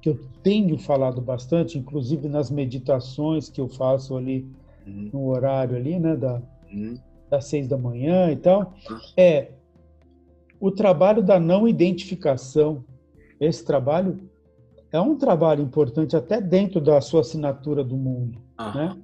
que 0.00 0.08
eu 0.08 0.20
tenho 0.40 0.78
falado 0.78 1.20
bastante, 1.20 1.76
inclusive 1.76 2.28
nas 2.28 2.48
meditações 2.48 3.50
que 3.50 3.60
eu 3.60 3.68
faço 3.68 4.16
ali 4.16 4.46
uhum. 4.86 5.10
no 5.12 5.26
horário 5.26 5.74
ali, 5.74 5.98
né, 5.98 6.14
da, 6.14 6.40
uhum. 6.72 6.96
das 7.28 7.46
seis 7.46 7.66
da 7.66 7.76
manhã 7.76 8.30
e 8.30 8.36
tal, 8.36 8.72
é 9.16 9.50
o 10.60 10.70
trabalho 10.70 11.24
da 11.24 11.40
não 11.40 11.66
identificação. 11.66 12.84
Esse 13.40 13.64
trabalho 13.64 14.20
é 14.92 15.00
um 15.00 15.16
trabalho 15.16 15.60
importante 15.60 16.16
até 16.16 16.40
dentro 16.40 16.80
da 16.80 17.00
sua 17.00 17.22
assinatura 17.22 17.82
do 17.82 17.96
mundo, 17.96 18.38
uhum. 18.60 18.74
né? 18.74 18.96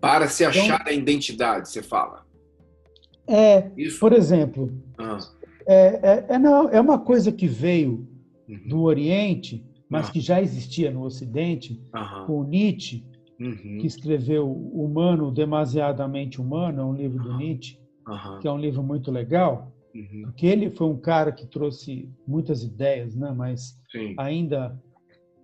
Para 0.00 0.28
se 0.28 0.44
então 0.44 0.62
achar 0.62 0.80
então, 0.80 0.86
a 0.86 0.92
identidade, 0.92 1.68
você 1.68 1.82
fala. 1.82 2.24
É, 3.26 3.70
Isso? 3.76 3.98
por 3.98 4.12
exemplo, 4.12 4.72
ah. 4.96 5.18
é, 5.66 5.86
é, 6.02 6.26
é, 6.30 6.38
não, 6.38 6.68
é 6.68 6.80
uma 6.80 6.98
coisa 6.98 7.30
que 7.30 7.46
veio 7.46 8.08
uhum. 8.48 8.68
do 8.68 8.82
Oriente, 8.82 9.64
mas 9.88 10.08
ah. 10.08 10.12
que 10.12 10.20
já 10.20 10.40
existia 10.40 10.90
no 10.90 11.02
Ocidente, 11.02 11.82
uhum. 11.94 12.26
com 12.26 12.44
Nietzsche, 12.44 13.04
uhum. 13.38 13.78
que 13.80 13.86
escreveu 13.86 14.50
Humano, 14.50 15.30
Demasiadamente 15.30 16.40
Humano, 16.40 16.80
é 16.80 16.84
um 16.84 16.94
livro 16.94 17.22
do 17.22 17.36
Nietzsche, 17.36 17.78
que 18.40 18.48
é 18.48 18.50
um 18.50 18.58
livro 18.58 18.82
muito 18.82 19.10
legal, 19.10 19.72
uhum. 19.94 20.22
porque 20.24 20.46
ele 20.46 20.70
foi 20.70 20.86
um 20.86 20.96
cara 20.96 21.30
que 21.32 21.46
trouxe 21.46 22.08
muitas 22.26 22.62
ideias, 22.62 23.14
né? 23.14 23.32
mas 23.36 23.78
Sim. 23.90 24.14
ainda 24.16 24.80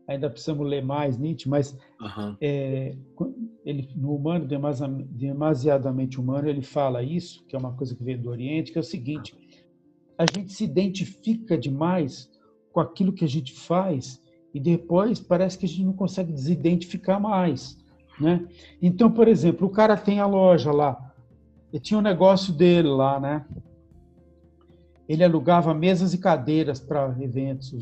ainda 0.06 0.28
precisamos 0.28 0.68
ler 0.68 0.84
mais 0.84 1.18
Nietzsche, 1.18 1.48
mas 1.48 1.78
uhum. 2.00 2.36
é, 2.40 2.94
ele, 3.64 3.88
no 3.96 4.14
Humano, 4.14 4.46
Demasiadamente 4.46 6.20
Humano, 6.20 6.48
ele 6.48 6.62
fala 6.62 7.02
isso, 7.02 7.44
que 7.46 7.56
é 7.56 7.58
uma 7.58 7.72
coisa 7.72 7.94
que 7.94 8.04
veio 8.04 8.20
do 8.20 8.30
Oriente, 8.30 8.70
que 8.70 8.78
é 8.78 8.80
o 8.80 8.84
seguinte, 8.84 9.34
a 10.18 10.26
gente 10.26 10.52
se 10.52 10.64
identifica 10.64 11.56
demais 11.56 12.30
com 12.72 12.80
aquilo 12.80 13.12
que 13.12 13.24
a 13.24 13.28
gente 13.28 13.52
faz 13.52 14.22
e 14.52 14.60
depois 14.60 15.18
parece 15.20 15.58
que 15.58 15.66
a 15.66 15.68
gente 15.68 15.84
não 15.84 15.92
consegue 15.92 16.32
desidentificar 16.32 17.20
mais, 17.20 17.76
né? 18.20 18.46
Então, 18.80 19.10
por 19.10 19.26
exemplo, 19.26 19.66
o 19.66 19.70
cara 19.70 19.96
tem 19.96 20.20
a 20.20 20.26
loja 20.26 20.70
lá, 20.70 21.14
ele 21.72 21.82
tinha 21.82 21.98
um 21.98 22.02
negócio 22.02 22.52
dele 22.52 22.88
lá, 22.88 23.18
né? 23.18 23.44
Ele 25.08 25.24
alugava 25.24 25.74
mesas 25.74 26.14
e 26.14 26.18
cadeiras 26.18 26.80
para 26.80 27.14
eventos, 27.20 27.72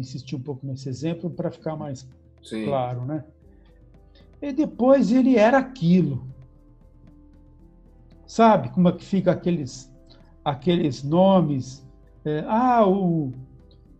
insistir 0.00 0.36
um 0.36 0.40
pouco 0.40 0.66
nesse 0.66 0.88
exemplo 0.88 1.30
para 1.30 1.50
ficar 1.50 1.76
mais 1.76 2.08
Sim. 2.42 2.64
claro, 2.64 3.04
né? 3.04 3.24
E 4.40 4.52
depois 4.52 5.12
ele 5.12 5.36
era 5.36 5.58
aquilo. 5.58 6.26
Sabe 8.26 8.70
como 8.70 8.88
é 8.88 8.92
que 8.92 9.04
fica 9.04 9.32
aqueles, 9.32 9.92
aqueles 10.44 11.02
nomes? 11.02 11.84
É, 12.24 12.44
ah, 12.46 12.86
o, 12.86 13.32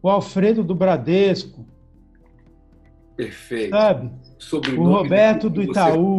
o 0.03 0.09
Alfredo 0.09 0.63
do 0.63 0.75
Bradesco. 0.75 1.67
Perfeito. 3.17 3.71
Sabe? 3.71 4.11
o 4.79 4.85
Roberto 4.85 5.51
do 5.51 5.63
Itaú. 5.63 6.19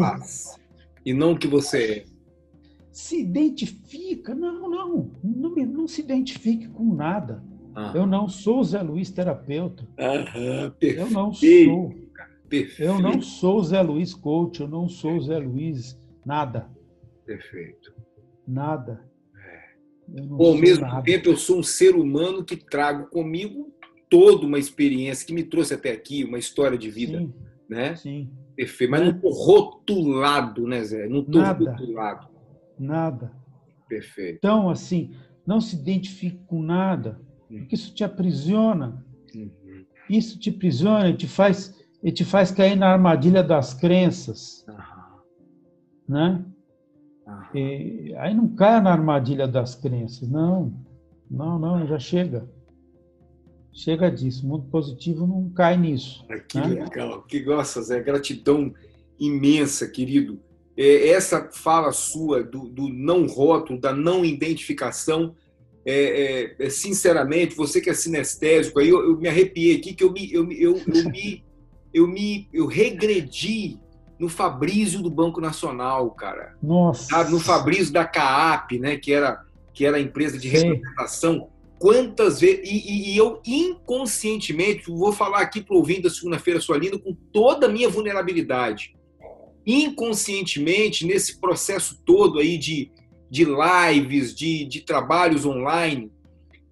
e 1.05 1.13
não 1.13 1.31
o 1.31 1.37
que 1.37 1.47
você 1.47 1.83
é. 1.83 2.05
Se 2.91 3.19
identifica. 3.19 4.35
Não, 4.35 4.69
não, 4.69 5.11
não. 5.23 5.65
Não 5.65 5.87
se 5.87 6.01
identifique 6.01 6.67
com 6.67 6.93
nada. 6.93 7.41
Ah. 7.75 7.93
Eu 7.95 8.05
não 8.05 8.27
sou 8.27 8.63
Zé 8.63 8.81
Luiz 8.81 9.11
terapeuta. 9.11 9.87
Aham, 9.97 10.73
eu 10.81 11.09
não 11.09 11.33
sou. 11.33 11.93
Perfeito. 12.49 12.83
Eu 12.83 12.99
não 12.99 13.21
sou 13.21 13.63
Zé 13.63 13.81
Luiz 13.81 14.13
coach, 14.13 14.59
eu 14.59 14.67
não 14.67 14.89
sou 14.89 15.19
Zé 15.21 15.37
Luiz 15.37 15.97
nada. 16.25 16.69
Perfeito. 17.25 17.93
nada. 18.45 19.05
É. 20.13 20.21
Ao 20.29 20.53
mesmo 20.55 20.85
nada. 20.85 21.01
tempo, 21.01 21.29
eu 21.29 21.37
sou 21.37 21.59
um 21.59 21.63
ser 21.63 21.95
humano 21.95 22.43
que 22.43 22.57
trago 22.57 23.09
comigo 23.09 23.73
toda 24.09 24.45
uma 24.45 24.59
experiência 24.59 25.25
que 25.25 25.33
me 25.33 25.43
trouxe 25.43 25.73
até 25.73 25.91
aqui, 25.91 26.25
uma 26.25 26.37
história 26.37 26.77
de 26.77 26.89
vida. 26.89 27.19
Sim. 27.19 27.33
Né? 27.69 27.95
Sim. 27.95 28.29
Perfeito. 28.53 28.91
Mas 28.91 29.01
não 29.01 29.11
estou 29.11 29.31
rotulado, 29.31 30.67
né, 30.67 30.83
Zé? 30.83 31.07
Não 31.07 31.21
estou 31.21 31.41
rotulado. 31.41 32.27
Nada. 32.77 33.31
Perfeito. 33.87 34.35
Então, 34.35 34.69
assim, 34.69 35.11
não 35.45 35.61
se 35.61 35.77
identifique 35.77 36.43
com 36.45 36.61
nada, 36.61 37.21
porque 37.59 37.75
isso 37.75 37.93
te 37.93 38.03
aprisiona. 38.03 39.03
Uhum. 39.35 39.51
Isso 40.09 40.39
te 40.39 40.49
aprisiona 40.49 41.09
e 41.09 41.13
te 41.15 41.27
faz 41.27 41.79
e 42.03 42.11
te 42.11 42.25
faz 42.25 42.51
cair 42.51 42.75
na 42.75 42.87
armadilha 42.87 43.43
das 43.43 43.73
crenças. 43.73 44.65
Né? 46.07 46.43
E, 47.53 48.13
aí 48.17 48.33
não 48.33 48.49
caia 48.55 48.81
na 48.81 48.91
armadilha 48.91 49.47
das 49.47 49.75
crenças, 49.75 50.27
não. 50.27 50.73
Não, 51.29 51.59
não, 51.59 51.85
já 51.85 51.99
chega. 51.99 52.49
Chega 53.71 54.11
disso. 54.11 54.45
O 54.45 54.49
mundo 54.49 54.65
positivo 54.69 55.25
não 55.25 55.49
cai 55.49 55.77
nisso. 55.77 56.25
que 56.47 56.57
né? 56.57 56.67
legal. 56.67 57.21
Que 57.23 57.39
gosta, 57.39 57.81
Zé. 57.81 58.01
Gratidão 58.01 58.73
imensa, 59.19 59.87
querido. 59.87 60.39
É, 60.75 61.09
essa 61.09 61.49
fala 61.51 61.91
sua 61.91 62.43
do, 62.43 62.67
do, 62.67 62.89
não 62.89 63.27
rótulo, 63.27 63.79
da 63.79 63.93
não 63.93 64.25
identificação, 64.25 65.35
é, 65.85 66.55
é, 66.59 66.65
é 66.65 66.69
sinceramente, 66.69 67.55
você 67.55 67.81
que 67.81 67.89
é 67.89 67.93
sinestésico, 67.93 68.79
aí 68.79 68.89
eu, 68.89 69.01
eu, 69.03 69.17
me 69.17 69.27
arrepiei 69.27 69.75
aqui, 69.75 69.93
que 69.93 70.03
eu 70.03 70.11
me, 70.11 70.31
eu, 70.31 70.51
eu, 70.51 70.81
eu 70.87 71.09
me 71.09 71.43
eu 71.93 72.07
me 72.07 72.47
eu 72.53 72.65
regredi 72.67 73.77
no 74.21 74.29
Fabrício 74.29 75.01
do 75.01 75.09
Banco 75.09 75.41
Nacional, 75.41 76.11
cara. 76.11 76.55
Nossa. 76.61 77.05
Sabe? 77.05 77.31
No 77.31 77.39
Fabrício 77.39 77.91
da 77.91 78.05
CAAP, 78.05 78.77
né? 78.77 78.95
Que 78.95 79.11
era, 79.11 79.43
que 79.73 79.83
era 79.83 79.97
a 79.97 79.99
empresa 79.99 80.37
de 80.37 80.47
representação. 80.47 81.49
Quantas 81.79 82.39
vezes. 82.39 82.59
E, 82.63 83.13
e, 83.13 83.17
eu 83.17 83.41
inconscientemente, 83.43 84.91
vou 84.91 85.11
falar 85.11 85.41
aqui 85.41 85.59
para 85.59 85.73
o 85.73 85.79
ouvinte 85.79 86.03
da 86.03 86.09
segunda-feira 86.11 86.61
sua 86.61 86.77
linda, 86.77 86.99
com 86.99 87.17
toda 87.33 87.65
a 87.65 87.69
minha 87.69 87.89
vulnerabilidade. 87.89 88.95
Inconscientemente, 89.65 91.03
nesse 91.03 91.41
processo 91.41 91.99
todo 92.05 92.37
aí 92.37 92.59
de, 92.59 92.91
de 93.31 93.45
lives, 93.45 94.35
de, 94.35 94.65
de 94.65 94.81
trabalhos 94.81 95.45
online, 95.45 96.11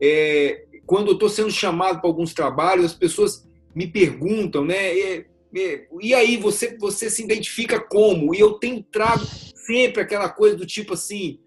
é, 0.02 0.66
quando 0.86 1.08
eu 1.08 1.14
estou 1.14 1.30
sendo 1.30 1.50
chamado 1.50 2.02
para 2.02 2.10
alguns 2.10 2.34
trabalhos, 2.34 2.84
as 2.84 2.94
pessoas 2.94 3.48
me 3.74 3.88
perguntam, 3.88 4.66
né? 4.66 4.94
E, 4.94 5.26
e, 5.54 5.88
e, 6.02 6.14
aí, 6.14 6.36
você, 6.36 6.78
você 6.78 7.10
se 7.10 7.24
identifica 7.24 7.80
como? 7.80 8.36
E 8.36 8.40
eu 8.42 8.56
tenho 8.56 8.84
trago 8.84 9.24
sempre 9.56 10.02
aquela 10.02 10.28
coisa 10.28 10.58
do 10.58 10.66
tipo 10.66 10.96
assim: 10.96 11.40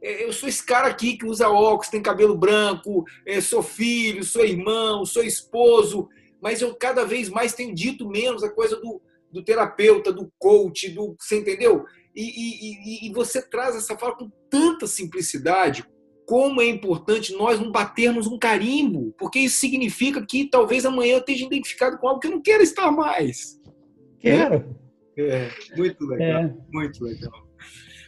é, 0.00 0.24
eu 0.24 0.32
sou 0.32 0.48
esse 0.48 0.64
cara 0.64 0.86
aqui 0.86 1.16
que 1.16 1.26
usa 1.26 1.48
óculos, 1.48 1.88
tem 1.88 2.00
cabelo 2.00 2.38
branco, 2.38 3.04
é, 3.26 3.40
sou 3.40 3.64
filho, 3.64 4.22
sou 4.22 4.44
irmão, 4.44 5.04
sou 5.04 5.24
esposo, 5.24 6.08
mas 6.40 6.62
eu 6.62 6.76
cada 6.76 7.04
vez 7.04 7.28
mais 7.28 7.54
tenho 7.54 7.74
dito 7.74 8.08
menos 8.08 8.44
a 8.44 8.48
coisa 8.48 8.76
do, 8.76 9.02
do 9.32 9.42
terapeuta, 9.42 10.12
do 10.12 10.30
coach, 10.38 10.88
do, 10.90 11.16
você 11.18 11.38
entendeu? 11.38 11.84
E, 12.14 12.22
e, 12.22 13.06
e, 13.06 13.12
você 13.12 13.40
traz 13.40 13.76
essa 13.76 13.96
fala 13.96 14.16
com 14.16 14.30
tanta 14.50 14.86
simplicidade, 14.86 15.84
como 16.26 16.60
é 16.60 16.66
importante 16.66 17.32
nós 17.34 17.60
não 17.60 17.70
batermos 17.70 18.26
um 18.26 18.38
carimbo, 18.38 19.14
porque 19.18 19.38
isso 19.38 19.58
significa 19.58 20.24
que 20.24 20.48
talvez 20.48 20.84
amanhã 20.84 21.14
eu 21.14 21.18
esteja 21.20 21.44
identificado 21.44 21.98
com 21.98 22.08
algo 22.08 22.20
que 22.20 22.26
eu 22.26 22.32
não 22.32 22.42
quero 22.42 22.62
estar 22.62 22.90
mais. 22.90 23.60
Quero. 24.18 24.76
É, 25.16 25.50
muito 25.76 26.04
legal, 26.04 26.42
é. 26.42 26.56
muito 26.72 27.04
legal. 27.04 27.32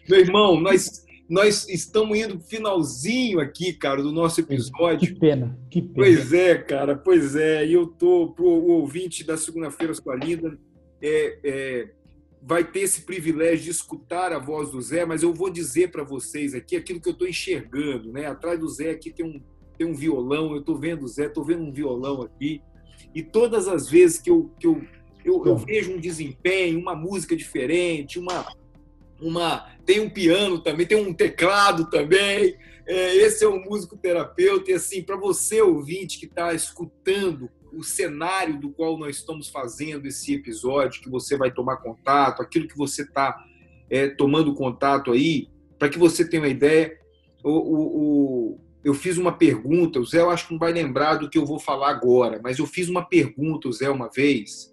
Meu 0.09 0.21
irmão, 0.21 0.61
nós, 0.61 1.05
nós 1.29 1.69
estamos 1.69 2.19
indo 2.19 2.41
finalzinho 2.41 3.41
aqui, 3.41 3.73
cara, 3.73 4.03
do 4.03 4.13
nosso 4.13 4.41
episódio. 4.41 5.15
Que 5.15 5.19
pena, 5.19 5.59
que 5.71 5.81
pena. 5.81 5.95
Pois 5.95 6.33
é, 6.33 6.59
cara, 6.59 6.97
pois 6.97 7.37
é. 7.37 7.67
E 7.67 7.73
eu 7.73 7.87
tô 7.87 8.33
pro 8.33 8.47
ouvinte 8.47 9.25
da 9.25 9.37
segunda-feira 9.37 9.93
com 10.03 10.11
a 10.11 10.17
Linda, 10.17 10.59
é, 11.01 11.39
é 11.45 12.02
vai 12.45 12.65
ter 12.65 12.81
esse 12.81 13.03
privilégio 13.03 13.65
de 13.65 13.71
escutar 13.71 14.33
a 14.33 14.39
voz 14.39 14.71
do 14.71 14.83
Zé, 14.83 15.05
mas 15.05 15.23
eu 15.23 15.33
vou 15.33 15.49
dizer 15.49 15.91
para 15.91 16.03
vocês 16.03 16.55
aqui 16.55 16.75
aquilo 16.77 17.01
que 17.01 17.09
eu 17.09 17.13
estou 17.13 17.29
enxergando, 17.29 18.13
né? 18.13 18.27
Atrás 18.27 18.59
do 18.59 18.69
Zé 18.69 18.91
aqui 18.91 19.13
tem 19.13 19.25
um, 19.25 19.41
tem 19.79 19.87
um 19.87 19.95
violão, 19.95 20.51
eu 20.53 20.59
estou 20.59 20.77
vendo 20.77 21.05
o 21.05 21.09
Zé, 21.09 21.27
estou 21.27 21.45
vendo 21.45 21.63
um 21.63 21.73
violão 21.73 22.21
aqui, 22.21 22.61
e 23.15 23.23
todas 23.23 23.69
as 23.69 23.89
vezes 23.89 24.21
que 24.21 24.29
eu, 24.29 24.51
que 24.59 24.67
eu, 24.67 24.83
eu, 25.25 25.47
eu 25.47 25.57
vejo 25.57 25.93
um 25.93 26.01
desempenho, 26.01 26.81
uma 26.81 26.97
música 26.97 27.37
diferente, 27.37 28.19
uma, 28.19 28.45
uma 29.21 29.71
tem 29.87 30.01
um 30.01 30.11
piano 30.11 30.59
também, 30.59 30.87
tem 30.87 30.99
um 30.99 31.15
teclado 31.15 31.89
também. 31.91 32.57
É, 32.85 33.15
esse 33.15 33.45
é 33.45 33.49
um 33.49 33.63
músico 33.63 33.97
terapeuta 33.97 34.73
e 34.73 34.75
assim 34.75 35.03
para 35.03 35.17
você 35.17 35.63
ouvinte 35.63 36.19
que 36.19 36.27
está 36.27 36.53
escutando 36.53 37.49
o 37.73 37.83
cenário 37.83 38.61
do 38.61 38.71
qual 38.71 38.99
nós 38.99 39.17
estamos 39.17 39.49
fazendo 39.49 40.07
esse 40.07 40.35
episódio, 40.35 41.03
que 41.03 41.09
você 41.09 41.37
vai 41.37 41.51
tomar 41.51 41.79
contato, 41.79 42.43
aquilo 42.43 42.69
que 42.69 42.77
você 42.77 43.03
está 43.03 43.43
é, 43.91 44.09
tomando 44.09 44.55
contato 44.55 45.13
aí, 45.13 45.49
para 45.79 45.89
que 45.89 45.99
você 45.99 46.29
tenha 46.29 46.43
uma 46.43 46.49
ideia. 46.49 46.99
O, 47.43 47.51
o, 47.51 47.81
o, 47.97 48.61
eu 48.85 48.95
fiz 48.95 49.17
uma 49.19 49.33
pergunta, 49.33 49.99
o 49.99 50.05
Zé 50.05 50.21
eu 50.21 50.31
acho 50.31 50.47
que 50.47 50.53
não 50.53 50.59
vai 50.59 50.73
lembrar 50.73 51.17
do 51.17 51.29
que 51.29 51.39
eu 51.39 51.47
vou 51.47 51.59
falar 51.59 51.91
agora, 51.91 52.41
mas 52.43 52.59
eu 52.59 52.67
fiz 52.67 52.89
uma 52.89 53.05
pergunta, 53.05 53.69
o 53.69 53.73
Zé, 53.73 53.91
uma 53.91 54.09
vez, 54.09 54.73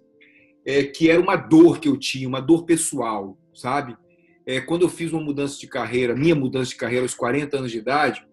é, 0.64 0.84
que 0.84 1.10
era 1.10 1.20
uma 1.20 1.36
dor 1.36 1.80
que 1.80 1.88
eu 1.88 1.96
tinha, 1.96 2.28
uma 2.28 2.40
dor 2.40 2.64
pessoal, 2.64 3.36
sabe? 3.54 3.96
É, 4.46 4.60
quando 4.60 4.82
eu 4.82 4.88
fiz 4.88 5.12
uma 5.12 5.22
mudança 5.22 5.58
de 5.58 5.66
carreira, 5.66 6.14
minha 6.14 6.34
mudança 6.34 6.70
de 6.70 6.76
carreira 6.76 7.04
aos 7.04 7.14
40 7.14 7.58
anos 7.58 7.70
de 7.70 7.78
idade, 7.78 8.26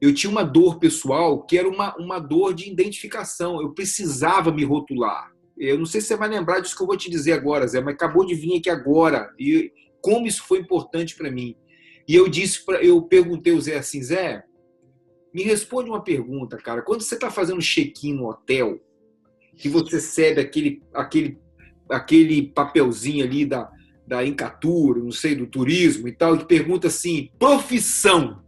eu 0.00 0.14
tinha 0.14 0.30
uma 0.30 0.42
dor 0.42 0.78
pessoal 0.78 1.42
que 1.42 1.56
era 1.56 1.68
uma, 1.68 1.96
uma 1.96 2.18
dor 2.18 2.54
de 2.54 2.70
identificação. 2.70 3.60
Eu 3.60 3.72
precisava 3.72 4.52
me 4.52 4.64
rotular. 4.64 5.32
Eu 5.56 5.78
não 5.78 5.86
sei 5.86 6.00
se 6.00 6.08
você 6.08 6.16
vai 6.16 6.28
lembrar 6.28 6.60
disso 6.60 6.76
que 6.76 6.82
eu 6.82 6.86
vou 6.86 6.96
te 6.96 7.10
dizer 7.10 7.32
agora, 7.32 7.66
Zé, 7.66 7.80
mas 7.80 7.94
acabou 7.94 8.26
de 8.26 8.34
vir 8.34 8.58
aqui 8.58 8.68
agora. 8.68 9.32
E 9.38 9.72
como 10.02 10.26
isso 10.26 10.42
foi 10.42 10.58
importante 10.58 11.16
para 11.16 11.30
mim. 11.30 11.56
E 12.06 12.14
eu 12.14 12.28
disse, 12.28 12.64
pra, 12.64 12.82
eu 12.82 13.00
perguntei 13.02 13.54
ao 13.54 13.60
Zé 13.60 13.78
assim, 13.78 14.02
Zé, 14.02 14.44
me 15.32 15.42
responde 15.42 15.88
uma 15.88 16.04
pergunta, 16.04 16.56
cara. 16.58 16.82
Quando 16.82 17.00
você 17.00 17.14
está 17.14 17.30
fazendo 17.30 17.60
check-in 17.62 18.12
no 18.12 18.28
hotel, 18.28 18.78
que 19.56 19.68
você 19.68 19.96
recebe 19.96 20.40
aquele, 20.40 20.82
aquele, 20.92 21.38
aquele 21.90 22.48
papelzinho 22.48 23.24
ali 23.24 23.46
da, 23.46 23.70
da 24.06 24.24
Encatura, 24.24 25.02
não 25.02 25.10
sei, 25.10 25.34
do 25.34 25.46
turismo 25.46 26.06
e 26.06 26.12
tal, 26.12 26.36
que 26.36 26.44
pergunta 26.44 26.88
assim, 26.88 27.30
profissão 27.38 28.44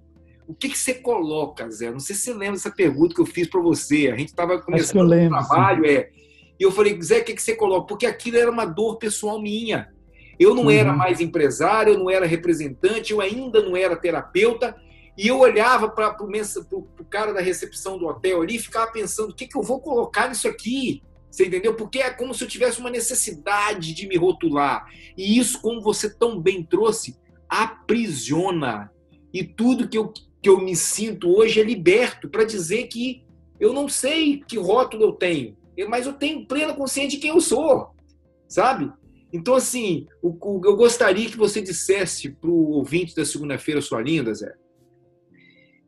o 0.49 0.55
que, 0.55 0.71
que 0.71 0.79
você 0.79 0.95
coloca, 0.95 1.71
Zé? 1.71 1.91
Não 1.91 2.01
sei 2.01 2.17
se 2.17 2.23
você 2.23 2.33
lembra 2.33 2.55
dessa 2.55 2.71
pergunta 2.71 3.15
que 3.15 3.21
eu 3.21 3.27
fiz 3.27 3.47
para 3.47 3.61
você. 3.61 4.09
A 4.11 4.17
gente 4.17 4.31
estava 4.31 4.59
começando 4.59 5.07
o 5.07 5.29
trabalho, 5.29 5.85
sim. 5.85 5.91
é. 5.91 6.11
E 6.59 6.63
eu 6.63 6.73
falei, 6.73 6.99
Zé, 7.03 7.19
o 7.19 7.25
que, 7.25 7.35
que 7.35 7.43
você 7.43 7.55
coloca? 7.55 7.87
Porque 7.87 8.07
aquilo 8.07 8.39
era 8.39 8.51
uma 8.51 8.65
dor 8.65 8.97
pessoal 8.97 9.41
minha. 9.41 9.93
Eu 10.41 10.55
não 10.55 10.65
uhum. 10.65 10.71
era 10.71 10.91
mais 10.91 11.21
empresário, 11.21 11.93
eu 11.93 11.99
não 11.99 12.09
era 12.09 12.25
representante, 12.25 13.13
eu 13.13 13.21
ainda 13.21 13.63
não 13.63 13.77
era 13.77 13.95
terapeuta. 13.95 14.75
E 15.19 15.29
eu 15.29 15.39
olhava 15.39 15.91
para 15.91 16.17
o 16.23 17.05
cara 17.05 17.35
da 17.35 17.43
recepção 17.43 17.99
do 17.99 18.07
hotel 18.07 18.41
ali 18.41 18.57
e 18.57 18.61
ficava 18.61 18.91
pensando: 18.91 19.33
o 19.33 19.35
que, 19.35 19.47
que 19.47 19.59
eu 19.59 19.63
vou 19.63 19.81
colocar 19.81 20.29
nisso 20.31 20.49
aqui? 20.49 21.03
Você 21.31 21.45
entendeu? 21.45 21.75
Porque 21.75 21.99
é 21.99 22.09
como 22.09 22.33
se 22.33 22.43
eu 22.43 22.49
tivesse 22.49 22.81
uma 22.81 22.89
necessidade 22.89 23.93
de 23.93 24.09
me 24.09 24.17
rotular. 24.17 24.87
E 25.15 25.39
isso, 25.39 25.61
como 25.61 25.83
você 25.83 26.09
tão 26.09 26.41
bem 26.41 26.63
trouxe, 26.63 27.19
aprisiona. 27.47 28.91
E 29.35 29.45
tudo 29.45 29.87
que 29.87 29.99
eu 29.99 30.11
que 30.43 30.49
eu 30.49 30.61
me 30.61 30.77
sinto 30.77 31.29
hoje 31.29 31.61
é 31.61 31.65
liberto 31.65 32.29
para 32.29 32.45
dizer 32.45 32.87
que 32.87 33.25
eu 33.59 33.73
não 33.73 33.89
sei 33.89 34.43
que 34.47 34.59
rótulo 34.59 35.03
eu 35.03 35.13
tenho, 35.13 35.57
mas 35.89 36.07
eu 36.07 36.13
tenho 36.13 36.47
plena 36.47 36.75
consciência 36.75 37.11
de 37.11 37.19
quem 37.19 37.31
eu 37.31 37.41
sou, 37.41 37.91
sabe? 38.49 38.93
Então, 39.33 39.55
assim, 39.55 40.07
eu 40.23 40.33
gostaria 40.77 41.29
que 41.29 41.37
você 41.37 41.61
dissesse 41.61 42.31
para 42.31 42.49
o 42.49 42.71
ouvinte 42.71 43.15
da 43.15 43.25
segunda-feira, 43.25 43.81
sua 43.81 44.01
linda, 44.01 44.33
Zé, 44.33 44.55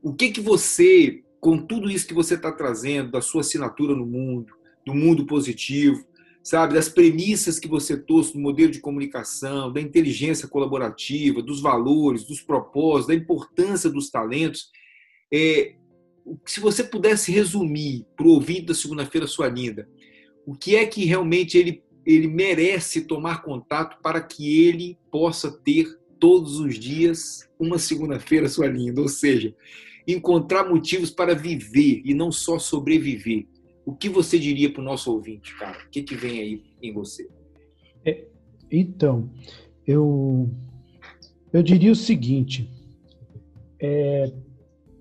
o 0.03 0.13
que 0.13 0.31
que 0.31 0.41
você, 0.41 1.23
com 1.41 1.59
tudo 1.59 1.91
isso 1.91 2.07
que 2.07 2.15
você 2.15 2.35
está 2.35 2.53
trazendo, 2.53 3.13
da 3.13 3.21
sua 3.21 3.41
assinatura 3.41 3.95
no 3.95 4.05
mundo, 4.05 4.53
do 4.85 4.95
mundo 4.95 5.27
positivo, 5.27 6.05
sabe, 6.43 6.75
das 6.75 6.89
premissas 6.89 7.59
que 7.59 7.69
você 7.69 7.97
trouxe 7.97 8.33
do 8.33 8.41
modelo 8.41 8.71
de 8.71 8.81
comunicação, 8.81 9.73
da 9.73 9.81
inteligência 9.81 10.49
colaborativa, 10.49 11.43
dos 11.43 11.61
valores, 11.61 12.25
dos 12.25 12.41
propósitos, 12.41 13.09
da 13.09 13.15
importância 13.15 13.91
dos 13.91 14.11
talentos. 14.11 14.71
É, 15.33 15.75
se 16.47 16.61
você 16.61 16.83
pudesse 16.83 17.31
resumir 17.31 18.07
para 18.17 18.27
o 18.27 18.31
ouvinte 18.31 18.67
da 18.67 18.75
segunda-feira 18.75 19.27
sua 19.27 19.49
linda, 19.49 19.89
o 20.47 20.55
que 20.55 20.77
é 20.77 20.87
que 20.87 21.05
realmente 21.05 21.59
ele, 21.59 21.83
ele 22.07 22.27
merece 22.27 23.03
tomar 23.03 23.43
contato 23.43 24.01
para 24.03 24.21
que 24.21 24.67
ele 24.67 24.99
possa 25.11 25.51
ter 25.51 25.99
todos 26.19 26.59
os 26.59 26.79
dias 26.79 27.49
uma 27.59 27.79
segunda-feira 27.79 28.49
sua 28.49 28.67
linda, 28.67 29.01
ou 29.01 29.09
seja, 29.09 29.55
encontrar 30.07 30.69
motivos 30.69 31.11
para 31.11 31.35
viver 31.35 32.03
e 32.05 32.15
não 32.15 32.33
só 32.33 32.59
sobreviver. 32.59 33.47
O 33.85 33.95
que 33.95 34.09
você 34.09 34.39
diria 34.39 34.73
para 34.73 34.81
o 34.81 34.85
nosso 34.85 35.13
ouvinte, 35.13 35.57
cara? 35.59 35.79
O 35.87 35.91
que, 35.91 36.03
que 36.03 36.15
vem 36.15 36.41
aí 36.41 36.63
em 36.83 36.93
você? 36.93 37.29
É, 38.05 38.27
então, 38.71 39.31
eu, 39.87 40.49
eu 41.53 41.63
diria 41.63 41.93
o 41.93 41.97
seguinte: 41.97 42.71
é, 43.81 44.33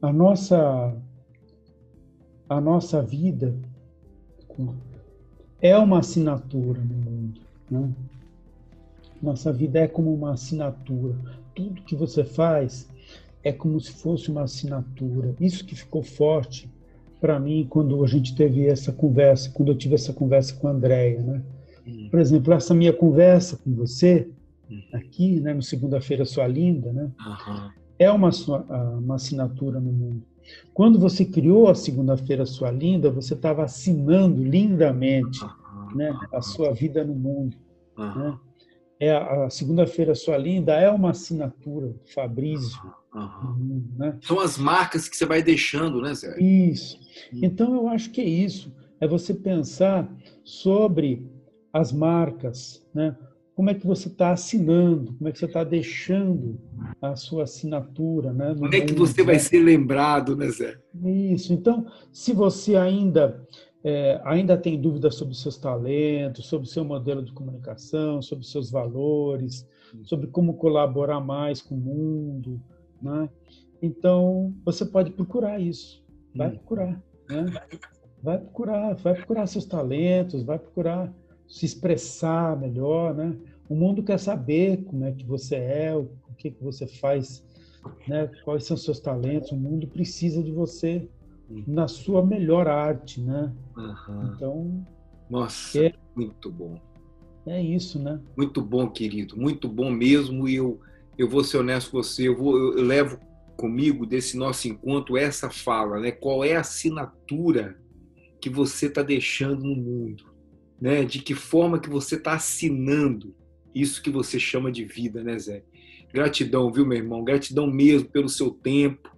a 0.01 0.11
nossa 0.11 0.97
a 2.47 2.59
nossa 2.59 3.01
vida 3.01 3.55
é 5.61 5.77
uma 5.77 5.99
assinatura 5.99 6.81
no 6.81 6.95
mundo, 6.95 7.41
né? 7.69 7.93
Nossa 9.21 9.53
vida 9.53 9.79
é 9.79 9.87
como 9.87 10.13
uma 10.13 10.33
assinatura. 10.33 11.15
Tudo 11.53 11.83
que 11.83 11.95
você 11.95 12.23
faz 12.23 12.89
é 13.43 13.51
como 13.51 13.79
se 13.79 13.91
fosse 13.91 14.31
uma 14.31 14.43
assinatura. 14.43 15.35
Isso 15.39 15.65
que 15.65 15.75
ficou 15.75 16.01
forte 16.01 16.69
para 17.19 17.39
mim 17.39 17.65
quando 17.69 18.03
a 18.03 18.07
gente 18.07 18.35
teve 18.35 18.65
essa 18.67 18.91
conversa, 18.91 19.51
quando 19.51 19.69
eu 19.69 19.77
tive 19.77 19.95
essa 19.95 20.13
conversa 20.13 20.53
com 20.55 20.67
a 20.67 20.71
Andréia, 20.71 21.21
né? 21.21 21.41
Hum. 21.87 22.07
Por 22.09 22.19
exemplo, 22.19 22.53
essa 22.53 22.73
minha 22.73 22.93
conversa 22.93 23.57
com 23.57 23.73
você 23.73 24.29
hum. 24.69 24.81
aqui, 24.93 25.39
né, 25.39 25.53
no 25.53 25.61
segunda-feira 25.61 26.25
sua 26.25 26.47
linda, 26.47 26.91
né? 26.93 27.11
Uhum. 27.19 27.69
É 27.97 28.09
uma 28.11 28.29
uma 28.97 29.15
assinatura 29.15 29.79
no 29.79 29.91
mundo. 29.91 30.23
Quando 30.73 30.97
você 30.97 31.25
criou 31.25 31.67
a 31.67 31.75
segunda-feira 31.75 32.45
sua 32.45 32.71
linda, 32.71 33.11
você 33.11 33.33
estava 33.33 33.63
assinando 33.63 34.41
lindamente, 34.41 35.43
uhum. 35.43 35.95
né, 35.95 36.17
a 36.33 36.41
sua 36.41 36.73
vida 36.73 37.03
no 37.03 37.13
mundo, 37.13 37.55
uhum. 37.97 38.15
né? 38.15 38.37
É 38.99 39.11
a 39.11 39.49
segunda-feira 39.49 40.13
sua 40.13 40.37
linda 40.37 40.73
é 40.73 40.89
uma 40.89 41.11
assinatura 41.11 41.87
do 41.87 42.01
Fabrício 42.13 42.81
Uhum. 43.13 43.83
Né? 43.97 44.17
São 44.21 44.39
as 44.39 44.57
marcas 44.57 45.09
que 45.09 45.17
você 45.17 45.25
vai 45.25 45.41
deixando, 45.41 46.01
né, 46.01 46.13
Zé? 46.13 46.39
Isso. 46.39 46.99
Uhum. 47.33 47.39
Então, 47.43 47.75
eu 47.75 47.87
acho 47.87 48.11
que 48.11 48.21
é 48.21 48.25
isso. 48.25 48.73
É 48.99 49.07
você 49.07 49.33
pensar 49.33 50.09
sobre 50.43 51.25
as 51.73 51.91
marcas, 51.91 52.85
né? 52.93 53.15
Como 53.55 53.69
é 53.69 53.73
que 53.73 53.85
você 53.85 54.07
está 54.07 54.31
assinando? 54.31 55.13
Como 55.13 55.27
é 55.27 55.33
que 55.33 55.39
você 55.39 55.45
está 55.45 55.65
deixando 55.65 56.57
a 57.01 57.15
sua 57.17 57.43
assinatura, 57.43 58.31
né? 58.31 58.55
Como 58.57 58.73
é 58.73 58.81
que 58.81 58.93
você 58.93 59.21
vai 59.21 59.37
ser 59.37 59.59
lembrado, 59.59 60.35
né, 60.35 60.49
Zé? 60.49 60.77
Isso. 61.03 61.51
Então, 61.51 61.85
se 62.11 62.31
você 62.31 62.77
ainda 62.77 63.45
é, 63.83 64.19
ainda 64.25 64.57
tem 64.57 64.79
dúvidas 64.79 65.15
sobre 65.15 65.35
seus 65.35 65.57
talentos, 65.57 66.47
sobre 66.47 66.67
o 66.67 66.69
seu 66.69 66.83
modelo 66.83 67.23
de 67.23 67.31
comunicação, 67.31 68.21
sobre 68.21 68.45
seus 68.45 68.69
valores, 68.69 69.67
sobre 70.03 70.27
como 70.27 70.55
colaborar 70.55 71.19
mais 71.19 71.61
com 71.61 71.75
o 71.75 71.79
mundo, 71.79 72.61
né? 73.01 73.29
Então, 73.81 74.53
você 74.65 74.85
pode 74.85 75.11
procurar 75.11 75.59
isso. 75.59 76.03
Vai 76.35 76.49
hum. 76.49 76.51
procurar. 76.51 77.03
Né? 77.29 77.45
Vai 78.21 78.37
procurar, 78.37 78.93
vai 78.95 79.13
procurar 79.15 79.47
seus 79.47 79.65
talentos, 79.65 80.43
vai 80.43 80.59
procurar 80.59 81.13
se 81.47 81.65
expressar 81.65 82.59
melhor, 82.59 83.15
né? 83.15 83.37
O 83.69 83.75
mundo 83.75 84.03
quer 84.03 84.19
saber 84.19 84.83
como 84.83 85.05
é 85.05 85.11
que 85.11 85.25
você 85.25 85.55
é, 85.55 85.95
o 85.95 86.09
que 86.37 86.51
que 86.51 86.63
você 86.63 86.85
faz, 86.85 87.43
né? 88.07 88.29
Quais 88.43 88.65
são 88.65 88.75
seus 88.75 88.99
talentos? 88.99 89.51
O 89.51 89.55
mundo 89.55 89.87
precisa 89.87 90.43
de 90.43 90.51
você 90.51 91.07
na 91.67 91.87
sua 91.87 92.25
melhor 92.25 92.67
arte, 92.67 93.21
né? 93.21 93.51
Uhum. 93.75 94.31
Então, 94.33 94.85
nossa, 95.29 95.85
é, 95.85 95.93
muito 96.15 96.51
bom. 96.51 96.79
É 97.45 97.61
isso, 97.61 97.99
né? 97.99 98.19
Muito 98.37 98.61
bom, 98.61 98.89
querido, 98.89 99.37
muito 99.37 99.67
bom 99.67 99.89
mesmo. 99.89 100.47
E 100.47 100.55
eu, 100.55 100.79
eu 101.17 101.27
vou 101.27 101.43
ser 101.43 101.57
honesto 101.57 101.91
com 101.91 102.03
você, 102.03 102.27
eu, 102.27 102.37
vou, 102.37 102.57
eu 102.57 102.83
levo 102.83 103.19
comigo 103.57 104.05
desse 104.05 104.37
nosso 104.37 104.67
encontro 104.67 105.17
essa 105.17 105.49
fala, 105.49 105.99
né? 105.99 106.11
Qual 106.11 106.43
é 106.43 106.55
a 106.55 106.61
assinatura 106.61 107.77
que 108.39 108.49
você 108.49 108.85
está 108.85 109.01
deixando 109.01 109.63
no 109.63 109.75
mundo, 109.75 110.25
né? 110.79 111.03
De 111.03 111.19
que 111.19 111.33
forma 111.33 111.79
que 111.79 111.89
você 111.89 112.15
está 112.15 112.33
assinando 112.33 113.35
isso 113.73 114.01
que 114.01 114.09
você 114.09 114.39
chama 114.39 114.71
de 114.71 114.85
vida, 114.85 115.23
né, 115.23 115.37
Zé? 115.37 115.63
Gratidão, 116.13 116.71
viu, 116.71 116.85
meu 116.85 116.97
irmão? 116.97 117.23
Gratidão 117.23 117.67
mesmo 117.67 118.09
pelo 118.09 118.29
seu 118.29 118.49
tempo, 118.49 119.09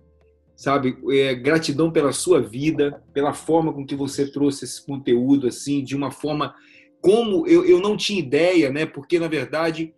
sabe? 0.62 0.96
É, 1.10 1.34
gratidão 1.34 1.92
pela 1.92 2.14
sua 2.14 2.40
vida, 2.40 3.04
pela 3.12 3.34
forma 3.34 3.74
com 3.74 3.84
que 3.84 3.96
você 3.96 4.32
trouxe 4.32 4.64
esse 4.64 4.86
conteúdo, 4.86 5.48
assim, 5.48 5.84
de 5.84 5.96
uma 5.96 6.12
forma 6.12 6.54
como 7.02 7.48
eu, 7.48 7.66
eu 7.66 7.80
não 7.80 7.98
tinha 7.98 8.20
ideia, 8.20 8.70
né? 8.70 8.86
Porque, 8.86 9.18
na 9.18 9.28
verdade, 9.28 9.92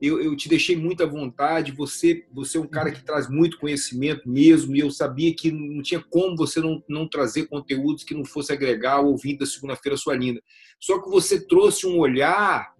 eu, 0.00 0.22
eu 0.22 0.36
te 0.36 0.48
deixei 0.48 0.76
muita 0.76 1.04
vontade, 1.04 1.72
você, 1.72 2.24
você 2.32 2.58
é 2.58 2.60
um 2.60 2.66
cara 2.68 2.92
que 2.92 3.04
traz 3.04 3.28
muito 3.28 3.58
conhecimento 3.58 4.28
mesmo, 4.28 4.76
e 4.76 4.78
eu 4.78 4.88
sabia 4.88 5.34
que 5.34 5.50
não 5.50 5.82
tinha 5.82 6.00
como 6.08 6.36
você 6.36 6.60
não, 6.60 6.80
não 6.88 7.08
trazer 7.08 7.46
conteúdos 7.46 8.04
que 8.04 8.14
não 8.14 8.24
fosse 8.24 8.52
agregar 8.52 9.00
o 9.00 9.08
ouvinte 9.08 9.40
da 9.40 9.46
Segunda-feira 9.46 9.96
Sua 9.96 10.14
Linda. 10.14 10.40
Só 10.78 11.02
que 11.02 11.10
você 11.10 11.44
trouxe 11.44 11.88
um 11.88 11.98
olhar 11.98 12.72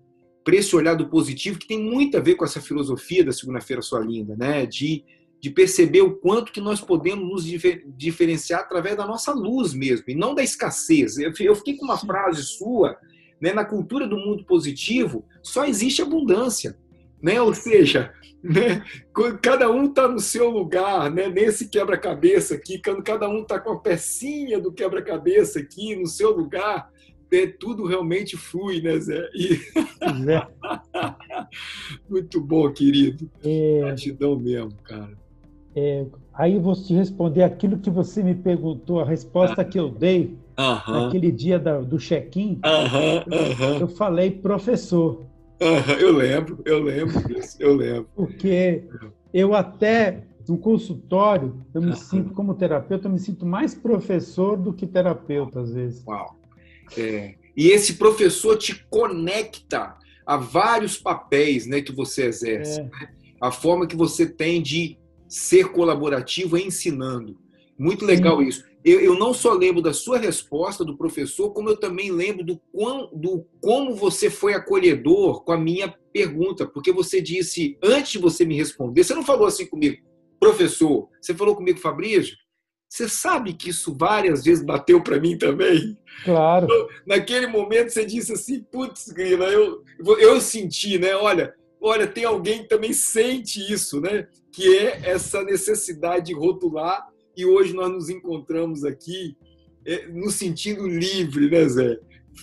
para 0.44 0.54
esse 0.54 0.76
olhar 0.76 0.94
do 0.94 1.10
positivo 1.10 1.58
que 1.58 1.66
tem 1.66 1.82
muito 1.82 2.16
a 2.16 2.20
ver 2.20 2.36
com 2.36 2.44
essa 2.44 2.60
filosofia 2.60 3.24
da 3.24 3.32
Segunda-feira 3.32 3.82
Sua 3.82 3.98
Linda, 3.98 4.36
né? 4.36 4.64
De, 4.66 5.04
de 5.44 5.50
perceber 5.50 6.00
o 6.00 6.16
quanto 6.16 6.50
que 6.50 6.60
nós 6.60 6.80
podemos 6.80 7.44
nos 7.44 7.44
diferenciar 7.98 8.60
através 8.60 8.96
da 8.96 9.06
nossa 9.06 9.30
luz 9.30 9.74
mesmo, 9.74 10.06
e 10.08 10.14
não 10.14 10.34
da 10.34 10.42
escassez. 10.42 11.18
Eu 11.18 11.54
fiquei 11.54 11.76
com 11.76 11.84
uma 11.84 11.98
frase 11.98 12.42
sua, 12.42 12.96
né? 13.38 13.52
na 13.52 13.62
cultura 13.62 14.08
do 14.08 14.16
mundo 14.16 14.42
positivo, 14.46 15.22
só 15.42 15.66
existe 15.66 16.00
abundância. 16.00 16.78
Né? 17.20 17.42
Ou 17.42 17.52
seja, 17.52 18.10
né? 18.42 18.82
cada 19.42 19.70
um 19.70 19.84
está 19.84 20.08
no 20.08 20.18
seu 20.18 20.48
lugar, 20.48 21.10
né? 21.10 21.28
nesse 21.28 21.68
quebra-cabeça 21.68 22.54
aqui, 22.54 22.80
cada 23.04 23.28
um 23.28 23.42
está 23.42 23.60
com 23.60 23.72
a 23.72 23.80
pecinha 23.80 24.58
do 24.58 24.72
quebra-cabeça 24.72 25.58
aqui 25.58 25.94
no 25.94 26.06
seu 26.06 26.34
lugar, 26.34 26.90
né? 27.30 27.46
tudo 27.60 27.84
realmente 27.84 28.34
flui, 28.34 28.80
né, 28.80 28.98
Zé? 28.98 29.28
E... 29.34 29.60
É. 30.26 30.46
Muito 32.08 32.40
bom, 32.40 32.72
querido. 32.72 33.30
É... 33.44 33.80
Gratidão 33.80 34.38
mesmo, 34.38 34.74
cara. 34.82 35.22
É, 35.76 36.04
aí 36.32 36.58
vou 36.58 36.74
te 36.74 36.94
responder 36.94 37.42
aquilo 37.42 37.78
que 37.78 37.90
você 37.90 38.22
me 38.22 38.34
perguntou, 38.34 39.00
a 39.00 39.04
resposta 39.04 39.62
ah. 39.62 39.64
que 39.64 39.78
eu 39.78 39.88
dei 39.88 40.36
naquele 40.56 41.32
dia 41.32 41.58
da, 41.58 41.80
do 41.80 41.98
check-in. 41.98 42.60
eu, 43.60 43.80
eu 43.80 43.88
falei 43.88 44.30
professor. 44.30 45.22
eu 46.00 46.12
lembro, 46.12 46.60
eu 46.64 46.82
lembro 46.82 47.26
disso, 47.26 47.56
eu 47.60 47.74
lembro. 47.74 48.08
Porque 48.14 48.84
eu 49.32 49.54
até 49.54 50.22
no 50.48 50.58
consultório, 50.58 51.64
eu 51.72 51.80
me 51.80 51.96
sinto 51.96 52.34
como 52.34 52.54
terapeuta, 52.54 53.08
eu 53.08 53.12
me 53.12 53.18
sinto 53.18 53.46
mais 53.46 53.74
professor 53.74 54.56
do 54.56 54.72
que 54.72 54.86
terapeuta 54.86 55.60
às 55.60 55.72
vezes. 55.72 56.04
Uau. 56.06 56.36
É. 56.96 57.34
E 57.56 57.68
esse 57.68 57.94
professor 57.94 58.56
te 58.56 58.84
conecta 58.90 59.96
a 60.26 60.36
vários 60.36 60.96
papéis, 60.96 61.66
né, 61.66 61.80
que 61.80 61.92
você 61.92 62.26
exerce. 62.26 62.80
É. 62.80 62.84
Né? 62.84 63.08
A 63.40 63.50
forma 63.50 63.86
que 63.86 63.96
você 63.96 64.26
tem 64.26 64.62
de 64.62 64.98
ser 65.34 65.72
colaborativo 65.72 66.56
ensinando. 66.56 67.38
Muito 67.78 68.04
legal 68.04 68.38
Sim. 68.40 68.48
isso 68.48 68.64
eu, 68.84 69.00
eu, 69.00 69.18
não 69.18 69.32
só 69.32 69.54
lembro 69.54 69.80
da 69.80 69.94
sua 69.94 70.18
resposta 70.18 70.84
do 70.84 70.96
professor, 70.96 71.50
como 71.52 71.70
eu 71.70 71.76
também 71.76 72.12
lembro 72.12 72.44
do, 72.44 72.60
quão, 72.70 73.08
do 73.14 73.46
como 73.60 73.96
você 73.96 74.28
foi 74.28 74.52
acolhedor 74.52 75.42
com 75.42 75.52
a 75.52 75.58
minha 75.58 75.88
pergunta, 76.12 76.66
porque 76.66 76.92
você 76.92 77.20
disse, 77.22 77.78
antes 77.82 78.12
de 78.12 78.18
você 78.18 78.44
me 78.44 78.54
responder, 78.54 79.02
você 79.02 79.14
não 79.14 79.24
falou 79.24 79.46
assim 79.46 79.66
comigo, 79.66 80.02
professor, 80.38 81.08
você 81.18 81.32
falou 81.32 81.56
comigo, 81.56 81.80
Fabrício, 81.80 82.36
você 82.86 83.08
sabe 83.08 83.54
que 83.54 83.70
isso 83.70 83.96
várias 83.98 84.44
vezes 84.44 84.62
bateu 84.62 85.02
para 85.02 85.18
mim 85.18 85.38
também? 85.38 85.96
Claro. 86.22 86.66
Então, 86.66 86.88
naquele 87.06 87.46
momento 87.46 87.88
você 87.88 88.04
disse 88.04 88.34
assim, 88.34 88.62
putz, 88.70 89.08
grila, 89.08 89.46
eu, 89.46 89.82
eu 90.18 90.40
senti, 90.42 90.98
né? 90.98 91.16
Olha, 91.16 91.54
olha, 91.84 92.06
tem 92.06 92.24
alguém 92.24 92.62
que 92.62 92.68
também 92.68 92.92
sente 92.92 93.60
isso, 93.70 94.00
né? 94.00 94.26
Que 94.50 94.78
é 94.78 95.10
essa 95.10 95.42
necessidade 95.44 96.26
de 96.26 96.34
rotular 96.34 97.06
e 97.36 97.44
hoje 97.44 97.74
nós 97.74 97.90
nos 97.90 98.08
encontramos 98.08 98.84
aqui 98.84 99.36
é, 99.84 100.06
no 100.08 100.30
sentido 100.30 100.86
livre, 100.88 101.50
né, 101.50 101.68
Zé? 101.68 101.98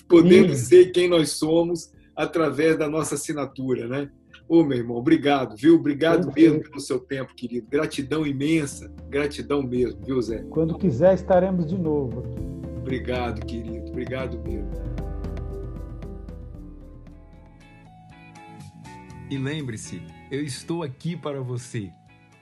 Podendo 0.08 0.54
ser 0.54 0.92
quem 0.92 1.10
nós 1.10 1.32
somos 1.32 1.92
através 2.16 2.78
da 2.78 2.88
nossa 2.88 3.16
assinatura, 3.16 3.88
né? 3.88 4.12
Ô, 4.48 4.64
meu 4.64 4.78
irmão, 4.78 4.98
obrigado, 4.98 5.56
viu? 5.56 5.76
Obrigado 5.76 6.26
Quando 6.26 6.36
mesmo 6.36 6.62
pelo 6.62 6.80
seu 6.80 7.00
tempo, 7.00 7.34
querido. 7.34 7.68
Gratidão 7.70 8.28
imensa, 8.28 8.94
gratidão 9.10 9.64
mesmo, 9.64 10.02
viu, 10.06 10.22
Zé? 10.22 10.44
Quando 10.50 10.78
quiser, 10.78 11.16
estaremos 11.16 11.68
de 11.68 11.78
novo 11.78 12.20
aqui. 12.20 12.42
Obrigado, 12.78 13.46
querido. 13.46 13.90
Obrigado 13.90 14.38
mesmo. 14.40 14.91
E 19.32 19.38
lembre-se, 19.38 20.04
eu 20.30 20.44
estou 20.44 20.84
aqui 20.84 21.16
para 21.16 21.40
você. 21.40 21.90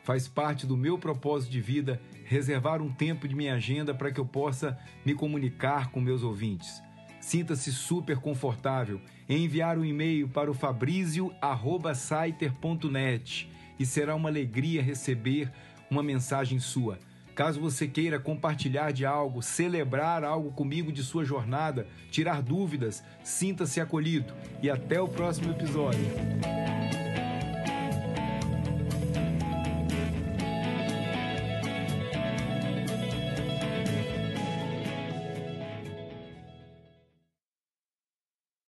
Faz 0.02 0.28
parte 0.28 0.66
do 0.66 0.76
meu 0.76 0.98
propósito 0.98 1.52
de 1.52 1.62
vida 1.62 2.02
reservar 2.26 2.82
um 2.82 2.92
tempo 2.92 3.28
de 3.28 3.36
minha 3.36 3.54
agenda 3.54 3.94
para 3.94 4.12
que 4.12 4.20
eu 4.20 4.26
possa 4.26 4.76
me 5.06 5.14
comunicar 5.14 5.92
com 5.92 6.02
meus 6.02 6.24
ouvintes. 6.24 6.82
Sinta-se 7.22 7.72
super 7.72 8.18
confortável 8.18 9.00
em 9.30 9.46
enviar 9.46 9.78
um 9.78 9.86
e-mail 9.86 10.28
para 10.30 10.50
o 10.50 10.54
fabrizio@saiter.net 10.56 13.52
e 13.78 13.86
será 13.86 14.16
uma 14.16 14.30
alegria 14.30 14.82
receber 14.82 15.52
uma 15.92 16.02
mensagem 16.02 16.58
sua. 16.58 16.98
Caso 17.40 17.62
você 17.62 17.88
queira 17.88 18.20
compartilhar 18.20 18.92
de 18.92 19.06
algo, 19.06 19.42
celebrar 19.42 20.26
algo 20.26 20.52
comigo 20.52 20.92
de 20.92 21.02
sua 21.02 21.24
jornada, 21.24 21.88
tirar 22.12 22.42
dúvidas, 22.42 23.02
sinta-se 23.24 23.80
acolhido 23.80 24.34
e 24.62 24.70
até 24.70 25.00
o 25.00 25.08
próximo 25.08 25.52
episódio. 25.52 26.06